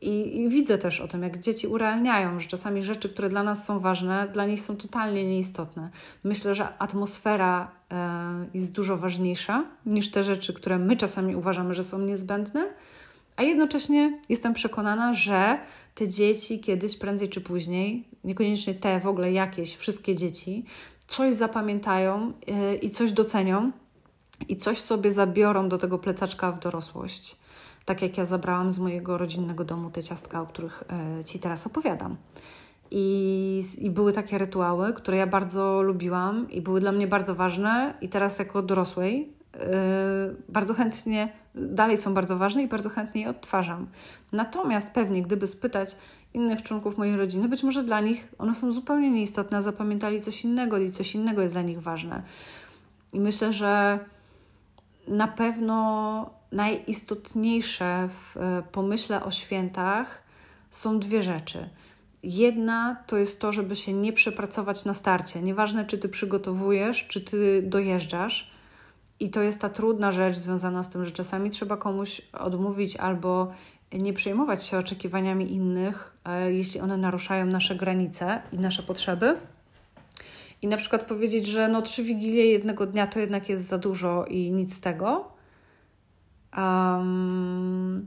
I, 0.00 0.40
I, 0.40 0.48
widzę 0.48 0.78
też 0.78 1.00
o 1.00 1.08
tym, 1.08 1.22
jak 1.22 1.38
dzieci 1.38 1.66
urealniają, 1.66 2.38
że 2.38 2.48
czasami 2.48 2.82
rzeczy, 2.82 3.08
które 3.08 3.28
dla 3.28 3.42
nas 3.42 3.64
są 3.64 3.80
ważne, 3.80 4.28
dla 4.32 4.46
nich 4.46 4.60
są 4.60 4.76
totalnie 4.76 5.24
nieistotne. 5.24 5.90
Myślę, 6.24 6.54
że 6.54 6.78
atmosfera 6.78 7.70
e, 7.90 8.46
jest 8.54 8.72
dużo 8.72 8.96
ważniejsza 8.96 9.64
niż 9.86 10.10
te 10.10 10.24
rzeczy, 10.24 10.54
które 10.54 10.78
my 10.78 10.96
czasami 10.96 11.36
uważamy, 11.36 11.74
że 11.74 11.84
są 11.84 11.98
niezbędne. 11.98 12.70
A 13.36 13.42
jednocześnie 13.42 14.20
jestem 14.28 14.54
przekonana, 14.54 15.12
że 15.12 15.58
te 15.94 16.08
dzieci 16.08 16.60
kiedyś, 16.60 16.96
prędzej 16.96 17.28
czy 17.28 17.40
później, 17.40 18.08
niekoniecznie 18.24 18.74
te 18.74 19.00
w 19.00 19.06
ogóle 19.06 19.32
jakieś, 19.32 19.76
wszystkie 19.76 20.16
dzieci, 20.16 20.64
coś 21.06 21.34
zapamiętają 21.34 22.32
e, 22.46 22.74
i 22.74 22.90
coś 22.90 23.12
docenią 23.12 23.72
i 24.48 24.56
coś 24.56 24.78
sobie 24.78 25.10
zabiorą 25.10 25.68
do 25.68 25.78
tego 25.78 25.98
plecaczka 25.98 26.52
w 26.52 26.58
dorosłość 26.58 27.39
tak 27.84 28.02
jak 28.02 28.18
ja 28.18 28.24
zabrałam 28.24 28.70
z 28.70 28.78
mojego 28.78 29.18
rodzinnego 29.18 29.64
domu 29.64 29.90
te 29.90 30.02
ciastka, 30.02 30.42
o 30.42 30.46
których 30.46 30.84
e, 31.20 31.24
Ci 31.24 31.38
teraz 31.38 31.66
opowiadam. 31.66 32.16
I, 32.90 33.62
I 33.78 33.90
były 33.90 34.12
takie 34.12 34.38
rytuały, 34.38 34.92
które 34.92 35.16
ja 35.16 35.26
bardzo 35.26 35.82
lubiłam 35.82 36.50
i 36.50 36.60
były 36.60 36.80
dla 36.80 36.92
mnie 36.92 37.06
bardzo 37.06 37.34
ważne, 37.34 37.94
i 38.00 38.08
teraz 38.08 38.38
jako 38.38 38.62
dorosłej 38.62 39.32
yy, 39.54 39.60
bardzo 40.48 40.74
chętnie, 40.74 41.32
dalej 41.54 41.96
są 41.96 42.14
bardzo 42.14 42.36
ważne 42.36 42.62
i 42.62 42.68
bardzo 42.68 42.88
chętnie 42.88 43.20
je 43.20 43.28
odtwarzam. 43.28 43.86
Natomiast 44.32 44.90
pewnie, 44.90 45.22
gdyby 45.22 45.46
spytać 45.46 45.96
innych 46.34 46.62
członków 46.62 46.98
mojej 46.98 47.16
rodziny, 47.16 47.48
być 47.48 47.62
może 47.62 47.84
dla 47.84 48.00
nich 48.00 48.28
one 48.38 48.54
są 48.54 48.72
zupełnie 48.72 49.10
nieistotne, 49.10 49.62
zapamiętali 49.62 50.20
coś 50.20 50.44
innego 50.44 50.78
i 50.78 50.90
coś 50.90 51.14
innego 51.14 51.42
jest 51.42 51.54
dla 51.54 51.62
nich 51.62 51.82
ważne. 51.82 52.22
I 53.12 53.20
myślę, 53.20 53.52
że 53.52 53.98
na 55.08 55.28
pewno 55.28 56.39
najistotniejsze 56.52 58.08
w 58.08 58.36
e, 58.36 58.62
pomyśle 58.72 59.24
o 59.24 59.30
świętach 59.30 60.22
są 60.70 60.98
dwie 60.98 61.22
rzeczy. 61.22 61.68
Jedna 62.22 62.96
to 63.06 63.16
jest 63.16 63.40
to, 63.40 63.52
żeby 63.52 63.76
się 63.76 63.92
nie 63.92 64.12
przepracować 64.12 64.84
na 64.84 64.94
starcie. 64.94 65.42
Nieważne, 65.42 65.84
czy 65.84 65.98
ty 65.98 66.08
przygotowujesz, 66.08 67.06
czy 67.08 67.20
ty 67.20 67.62
dojeżdżasz. 67.62 68.50
I 69.20 69.30
to 69.30 69.42
jest 69.42 69.60
ta 69.60 69.68
trudna 69.68 70.12
rzecz 70.12 70.36
związana 70.36 70.82
z 70.82 70.90
tym, 70.90 71.04
że 71.04 71.10
czasami 71.10 71.50
trzeba 71.50 71.76
komuś 71.76 72.20
odmówić 72.32 72.96
albo 72.96 73.52
nie 73.92 74.12
przejmować 74.12 74.64
się 74.64 74.78
oczekiwaniami 74.78 75.52
innych, 75.52 76.14
e, 76.24 76.52
jeśli 76.52 76.80
one 76.80 76.96
naruszają 76.96 77.46
nasze 77.46 77.76
granice 77.76 78.42
i 78.52 78.58
nasze 78.58 78.82
potrzeby. 78.82 79.36
I 80.62 80.66
na 80.66 80.76
przykład 80.76 81.02
powiedzieć, 81.04 81.46
że 81.46 81.68
no 81.68 81.82
trzy 81.82 82.02
wigilie 82.02 82.46
jednego 82.46 82.86
dnia 82.86 83.06
to 83.06 83.18
jednak 83.18 83.48
jest 83.48 83.64
za 83.68 83.78
dużo 83.78 84.24
i 84.24 84.50
nic 84.50 84.76
z 84.76 84.80
tego 84.80 85.39
Um, 86.56 88.06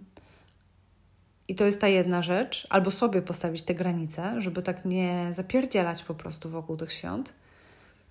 I 1.47 1.55
to 1.55 1.65
jest 1.65 1.81
ta 1.81 1.87
jedna 1.87 2.21
rzecz, 2.21 2.67
albo 2.69 2.91
sobie 2.91 3.21
postawić 3.21 3.61
te 3.61 3.73
granice, 3.75 4.41
żeby 4.41 4.61
tak 4.61 4.85
nie 4.85 5.27
zapierdzielać 5.31 6.03
po 6.03 6.13
prostu 6.13 6.49
wokół 6.49 6.77
tych 6.77 6.93
świąt. 6.93 7.33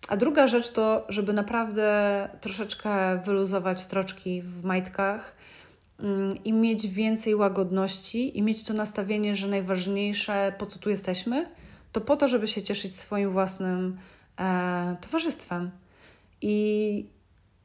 A 0.09 0.17
druga 0.17 0.47
rzecz 0.47 0.71
to, 0.71 1.07
żeby 1.09 1.33
naprawdę 1.33 2.29
troszeczkę 2.41 3.23
wyluzować 3.25 3.87
troczki 3.87 4.43
w 4.43 4.65
majtkach 4.65 5.37
um, 5.99 6.45
i 6.45 6.53
mieć 6.53 6.87
więcej 6.87 7.35
łagodności 7.35 8.39
i 8.39 8.43
mieć 8.43 8.65
to 8.65 8.75
nastawienie, 8.75 9.35
że 9.35 9.49
najważniejsze, 9.49 10.53
po 10.59 10.67
co 10.67 10.79
tu 10.79 10.91
jesteśmy, 10.91 11.47
to 11.93 12.01
po 12.01 12.17
to, 12.17 12.29
żeby 12.29 12.49
się 12.49 12.63
cieszyć 12.63 12.97
swoim 12.97 13.31
własnym 13.31 13.99
e, 14.41 14.97
towarzystwem. 15.01 15.71
I 16.41 17.07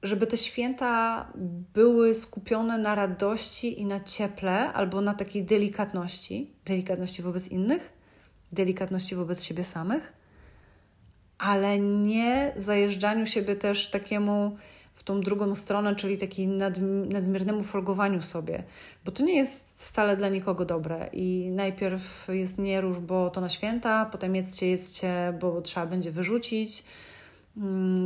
żeby 0.08 0.28
te 0.28 0.38
święta 0.38 1.28
były 1.74 2.16
skupione 2.16 2.78
na 2.78 2.96
radości 2.96 3.82
i 3.82 3.86
na 3.86 4.00
cieple, 4.00 4.74
albo 4.74 5.02
na 5.02 5.14
takiej 5.14 5.44
delikatności, 5.44 6.52
delikatności 6.66 7.22
wobec 7.22 7.48
innych, 7.48 7.94
delikatności 8.52 9.16
wobec 9.16 9.44
siebie 9.44 9.64
samych, 9.64 10.14
ale 11.38 11.80
nie 11.80 12.54
zajeżdżaniu 12.58 13.26
siebie 13.26 13.56
też 13.56 13.90
takiemu 13.90 14.58
w 14.94 15.04
tą 15.04 15.22
drugą 15.22 15.56
stronę, 15.56 15.96
czyli 15.96 16.18
takiej 16.18 16.48
nadmiernemu 16.48 17.64
folgowaniu 17.64 18.22
sobie, 18.22 18.64
bo 19.06 19.12
to 19.12 19.24
nie 19.24 19.36
jest 19.36 19.88
wcale 19.88 20.18
dla 20.18 20.30
nikogo 20.30 20.66
dobre. 20.66 21.10
I 21.14 21.52
najpierw 21.52 22.28
jest 22.30 22.58
nie 22.58 22.82
róż, 22.82 23.00
bo 23.00 23.30
to 23.30 23.42
na 23.42 23.50
święta, 23.50 24.06
potem 24.06 24.36
jedzcie, 24.36 24.68
jedzcie, 24.68 25.38
bo 25.42 25.62
trzeba 25.62 25.86
będzie 25.86 26.12
wyrzucić 26.12 26.84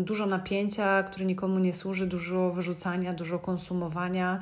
dużo 0.03 0.25
napięcia, 0.25 1.03
które 1.03 1.25
nikomu 1.25 1.59
nie 1.59 1.73
służy, 1.73 2.07
dużo 2.07 2.51
wyrzucania, 2.51 3.13
dużo 3.13 3.39
konsumowania 3.39 4.41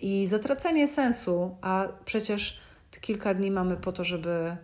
i 0.00 0.26
zatracenie 0.26 0.88
sensu, 0.88 1.56
a 1.60 1.88
przecież 2.04 2.60
te 2.90 3.00
kilka 3.00 3.34
dni 3.34 3.50
mamy 3.50 3.76
po 3.76 3.92
to, 3.92 4.04
żeby 4.04 4.56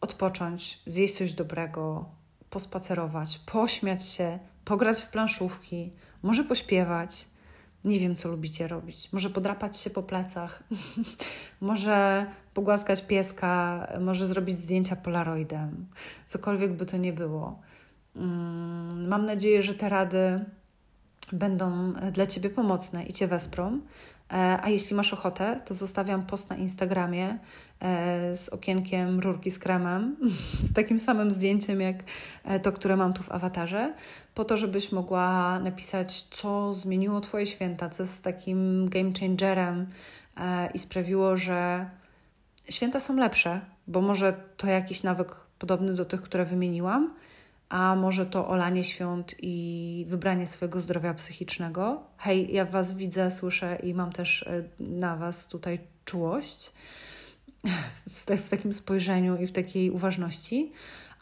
odpocząć, 0.00 0.82
zjeść 0.86 1.16
coś 1.16 1.34
dobrego, 1.34 2.04
pospacerować, 2.50 3.38
pośmiać 3.38 4.08
się, 4.08 4.38
pograć 4.64 5.02
w 5.02 5.10
planszówki, 5.10 5.92
może 6.22 6.44
pośpiewać. 6.44 7.28
Nie 7.84 8.00
wiem, 8.00 8.16
co 8.16 8.28
lubicie 8.28 8.68
robić. 8.68 9.12
Może 9.12 9.30
podrapać 9.30 9.78
się 9.78 9.90
po 9.90 10.02
plecach, 10.02 10.62
może 11.60 12.26
pogłaskać 12.54 13.02
pieska, 13.02 13.86
może 14.00 14.26
zrobić 14.26 14.56
zdjęcia 14.56 14.96
polaroidem. 14.96 15.86
Cokolwiek 16.26 16.72
by 16.72 16.86
to 16.86 16.96
nie 16.96 17.12
było. 17.12 17.60
Mm, 18.16 19.08
mam 19.08 19.24
nadzieję, 19.24 19.62
że 19.62 19.74
te 19.74 19.88
rady 19.88 20.44
będą 21.32 21.92
dla 22.12 22.26
Ciebie 22.26 22.50
pomocne 22.50 23.04
i 23.04 23.12
Cię 23.12 23.26
wesprą. 23.26 23.80
E, 24.32 24.58
a 24.62 24.68
jeśli 24.68 24.96
masz 24.96 25.12
ochotę, 25.12 25.60
to 25.64 25.74
zostawiam 25.74 26.26
post 26.26 26.50
na 26.50 26.56
Instagramie 26.56 27.38
e, 27.80 28.36
z 28.36 28.48
okienkiem 28.48 29.20
rurki 29.20 29.50
z 29.50 29.58
kremem, 29.58 30.16
z 30.70 30.72
takim 30.72 30.98
samym 30.98 31.30
zdjęciem 31.30 31.80
jak 31.80 31.96
e, 32.44 32.60
to, 32.60 32.72
które 32.72 32.96
mam 32.96 33.12
tu 33.12 33.22
w 33.22 33.32
awatarze, 33.32 33.94
po 34.34 34.44
to, 34.44 34.56
żebyś 34.56 34.92
mogła 34.92 35.58
napisać, 35.60 36.22
co 36.22 36.74
zmieniło 36.74 37.20
Twoje 37.20 37.46
święta, 37.46 37.88
co 37.88 38.02
jest 38.02 38.22
takim 38.22 38.88
game 38.88 39.10
changerem 39.20 39.86
i 40.74 40.78
sprawiło, 40.78 41.36
że 41.36 41.90
święta 42.70 43.00
są 43.00 43.16
lepsze, 43.16 43.60
bo 43.86 44.00
może 44.00 44.34
to 44.56 44.66
jakiś 44.66 45.02
nawyk 45.02 45.36
podobny 45.58 45.94
do 45.94 46.04
tych, 46.04 46.22
które 46.22 46.44
wymieniłam, 46.44 47.14
a 47.68 47.96
może 47.96 48.26
to 48.26 48.48
olanie 48.48 48.84
świąt 48.84 49.34
i 49.42 50.06
wybranie 50.08 50.46
swojego 50.46 50.80
zdrowia 50.80 51.14
psychicznego. 51.14 52.02
Hej, 52.16 52.54
ja 52.54 52.64
Was 52.64 52.92
widzę, 52.92 53.30
słyszę 53.30 53.78
i 53.82 53.94
mam 53.94 54.12
też 54.12 54.42
e, 54.42 54.64
na 54.80 55.16
Was 55.16 55.48
tutaj 55.48 55.78
czułość 56.04 56.72
w, 58.10 58.50
takim 58.50 58.72
spojrzeniu 58.72 59.36
i 59.36 59.46
w 59.46 59.52
takiej 59.52 59.90
uważności. 59.90 60.72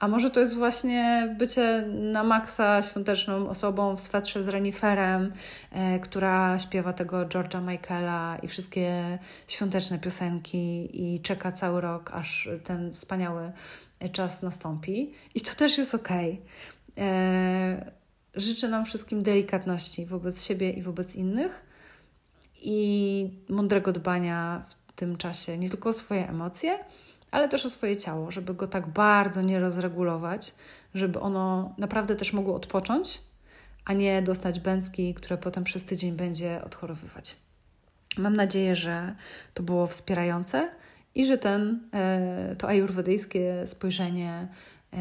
A 0.01 0.09
może 0.09 0.31
to 0.31 0.41
jest 0.41 0.55
właśnie 0.55 1.35
bycie 1.39 1.85
na 1.89 2.25
maksa 2.25 2.83
świąteczną 2.83 3.49
osobą 3.49 3.97
w 3.97 4.01
swetrze 4.01 4.45
z 4.45 4.49
reniferem, 4.49 5.33
e, 5.71 5.99
która 5.99 6.59
śpiewa 6.59 6.93
tego 6.93 7.17
George'a 7.17 7.63
Michaela 7.63 8.39
i 8.43 8.49
wszystkie 8.49 9.19
świąteczne 9.49 9.99
piosenki 9.99 10.89
i 11.03 11.21
czeka 11.21 11.53
cały 11.53 11.81
rok, 11.81 12.11
aż 12.15 12.49
ten 12.65 12.93
wspaniały 12.93 13.53
czas 14.11 14.43
nastąpi. 14.43 15.13
I 15.35 15.41
to 15.41 15.55
też 15.55 15.79
jest 15.79 15.95
ok. 15.95 16.09
E, 16.99 17.93
życzę 18.35 18.69
nam 18.69 18.85
wszystkim 18.85 19.23
delikatności 19.23 20.07
wobec 20.07 20.45
siebie 20.45 20.71
i 20.71 20.83
wobec 20.83 21.17
innych 21.17 21.67
i 22.57 23.31
mądrego 23.49 23.93
dbania 23.93 24.67
w 24.89 24.93
tym 24.93 25.17
czasie 25.17 25.59
nie 25.59 25.71
tylko 25.71 25.89
o 25.89 25.93
swoje 25.93 26.29
emocje, 26.29 26.79
ale 27.31 27.49
też 27.49 27.67
o 27.67 27.71
swoje 27.71 27.97
ciało, 27.97 28.31
żeby 28.31 28.55
go 28.55 28.67
tak 28.67 28.89
bardzo 28.89 29.43
nie 29.43 29.61
rozregulować, 29.61 30.55
żeby 30.95 31.21
ono 31.21 31.75
naprawdę 31.79 32.17
też 32.17 32.33
mogło 32.33 32.55
odpocząć, 32.55 33.23
a 33.85 33.93
nie 33.93 34.23
dostać 34.23 34.61
bęcki, 34.61 35.15
które 35.15 35.39
potem 35.39 35.65
przez 35.65 35.85
tydzień 35.85 36.13
będzie 36.13 36.65
odchorowywać. 36.65 37.37
Mam 38.19 38.37
nadzieję, 38.37 38.77
że 38.77 39.15
to 39.55 39.63
było 39.63 39.87
wspierające 39.87 40.71
i 41.15 41.27
że 41.27 41.39
ten, 41.39 41.89
e, 41.93 42.57
to 42.59 42.69
ajurwedyjskie 42.69 43.67
spojrzenie 43.67 44.49
e, 44.93 44.99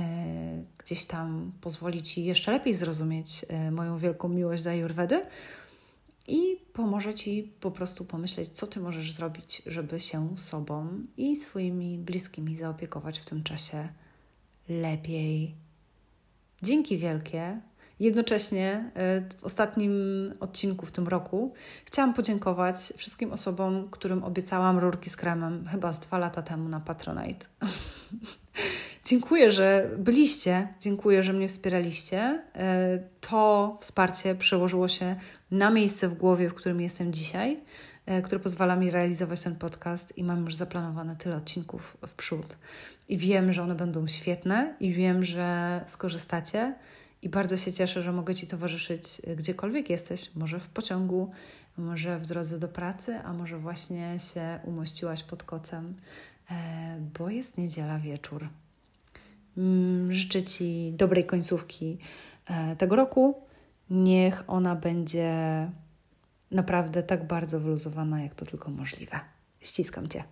gdzieś 0.78 1.05
tam 1.05 1.51
pozwoli 1.62 2.01
Ci 2.01 2.26
jeszcze 2.26 2.51
lepiej 2.51 2.74
zrozumieć 2.74 3.45
e, 3.49 3.72
moją 3.72 3.97
wielką 3.97 4.30
miłość 4.30 4.64
do 4.64 4.70
ajurwedy 4.70 5.26
i 6.28 6.57
pomoże 6.74 7.14
Ci 7.14 7.53
po 7.59 7.72
prostu 7.72 8.05
pomyśleć, 8.05 8.49
co 8.49 8.68
Ty 8.68 8.80
możesz 8.80 9.12
zrobić, 9.12 9.62
żeby 9.66 9.99
się 9.99 10.38
sobą 10.38 10.88
i 11.18 11.36
swoimi 11.36 11.97
bliskimi 11.97 12.57
zaopiekować 12.57 13.20
w 13.20 13.26
tym 13.26 13.43
czasie 13.43 13.89
lepiej. 14.70 15.55
Dzięki 16.62 16.97
wielkie. 16.97 17.62
Jednocześnie 18.02 18.91
e, 18.95 19.22
w 19.22 19.43
ostatnim 19.43 19.93
odcinku 20.39 20.86
w 20.86 20.91
tym 20.91 21.08
roku 21.08 21.54
chciałam 21.86 22.14
podziękować 22.14 22.76
wszystkim 22.97 23.32
osobom, 23.32 23.88
którym 23.91 24.24
obiecałam 24.24 24.80
rurki 24.80 25.10
z 25.10 25.18
kremem 25.18 25.68
chyba 25.72 25.93
z 25.93 25.99
dwa 25.99 26.18
lata 26.18 26.41
temu 26.41 26.70
na 26.70 26.80
Patronite. 26.80 27.45
dziękuję, 29.10 29.52
że 29.52 29.89
byliście, 29.97 30.68
dziękuję, 30.80 31.24
że 31.24 31.34
mnie 31.34 31.47
wspieraliście. 31.47 32.43
E, 32.56 32.99
to 33.30 33.78
wsparcie 33.80 34.36
przełożyło 34.36 34.88
się 34.88 35.16
na 35.52 35.70
miejsce 35.72 36.10
w 36.10 36.14
głowie, 36.14 36.49
w 36.49 36.54
którym 36.54 36.82
jestem 36.82 37.14
dzisiaj. 37.14 37.60
e, 38.06 38.22
który 38.22 38.39
pozwala 38.39 38.76
mi 38.76 38.91
realizować 38.91 39.41
ten 39.41 39.56
podcast 39.56 40.18
i 40.18 40.24
mam 40.24 40.45
już 40.45 40.56
zaplanowane 40.56 41.16
tyle 41.16 41.36
odcinków 41.36 41.97
w 42.08 42.14
przód. 42.14 42.58
I 43.10 43.18
wiem, 43.18 43.54
że 43.54 43.64
one 43.64 43.76
będą 43.76 44.08
świetne 44.08 44.76
i 44.80 44.93
wiem, 44.93 45.24
że 45.24 45.82
skorzystacie. 45.86 46.76
I 47.22 47.30
bardzo 47.30 47.57
się 47.57 47.74
cieszę, 47.74 48.01
że 48.01 48.11
mogę 48.11 48.36
Ci 48.36 48.47
towarzyszyć 48.47 49.22
e, 49.28 49.36
gdziekolwiek 49.36 49.89
jesteś, 49.89 50.36
może 50.36 50.59
w 50.59 50.69
pociągu, 50.69 51.32
może 51.78 52.19
w 52.19 52.26
drodze 52.26 52.59
do 52.59 52.67
pracy, 52.67 53.19
a 53.24 53.34
może 53.34 53.57
właśnie 53.57 54.17
się 54.19 54.59
umościłaś 54.63 55.24
pod 55.24 55.43
kocem, 55.43 55.95
e, 56.51 56.97
bo 57.19 57.30
jest 57.30 57.57
niedziela 57.57 57.99
wieczór. 57.99 58.49
Mm, 59.57 60.13
życzę 60.13 60.43
Ci 60.43 60.93
dobrej 60.95 61.26
końcówki 61.26 61.97
tego 62.78 62.95
roku. 62.95 63.36
Niech 63.89 64.43
ona 64.47 64.76
będzie 64.76 65.32
naprawdę 66.51 67.03
tak 67.03 67.28
bardzo 67.28 67.59
wyluzowana, 67.59 68.24
jak 68.24 68.36
to 68.36 68.45
tylko 68.45 68.72
możliwe. 68.72 69.19
Ściskam 69.61 70.07
Cię. 70.07 70.24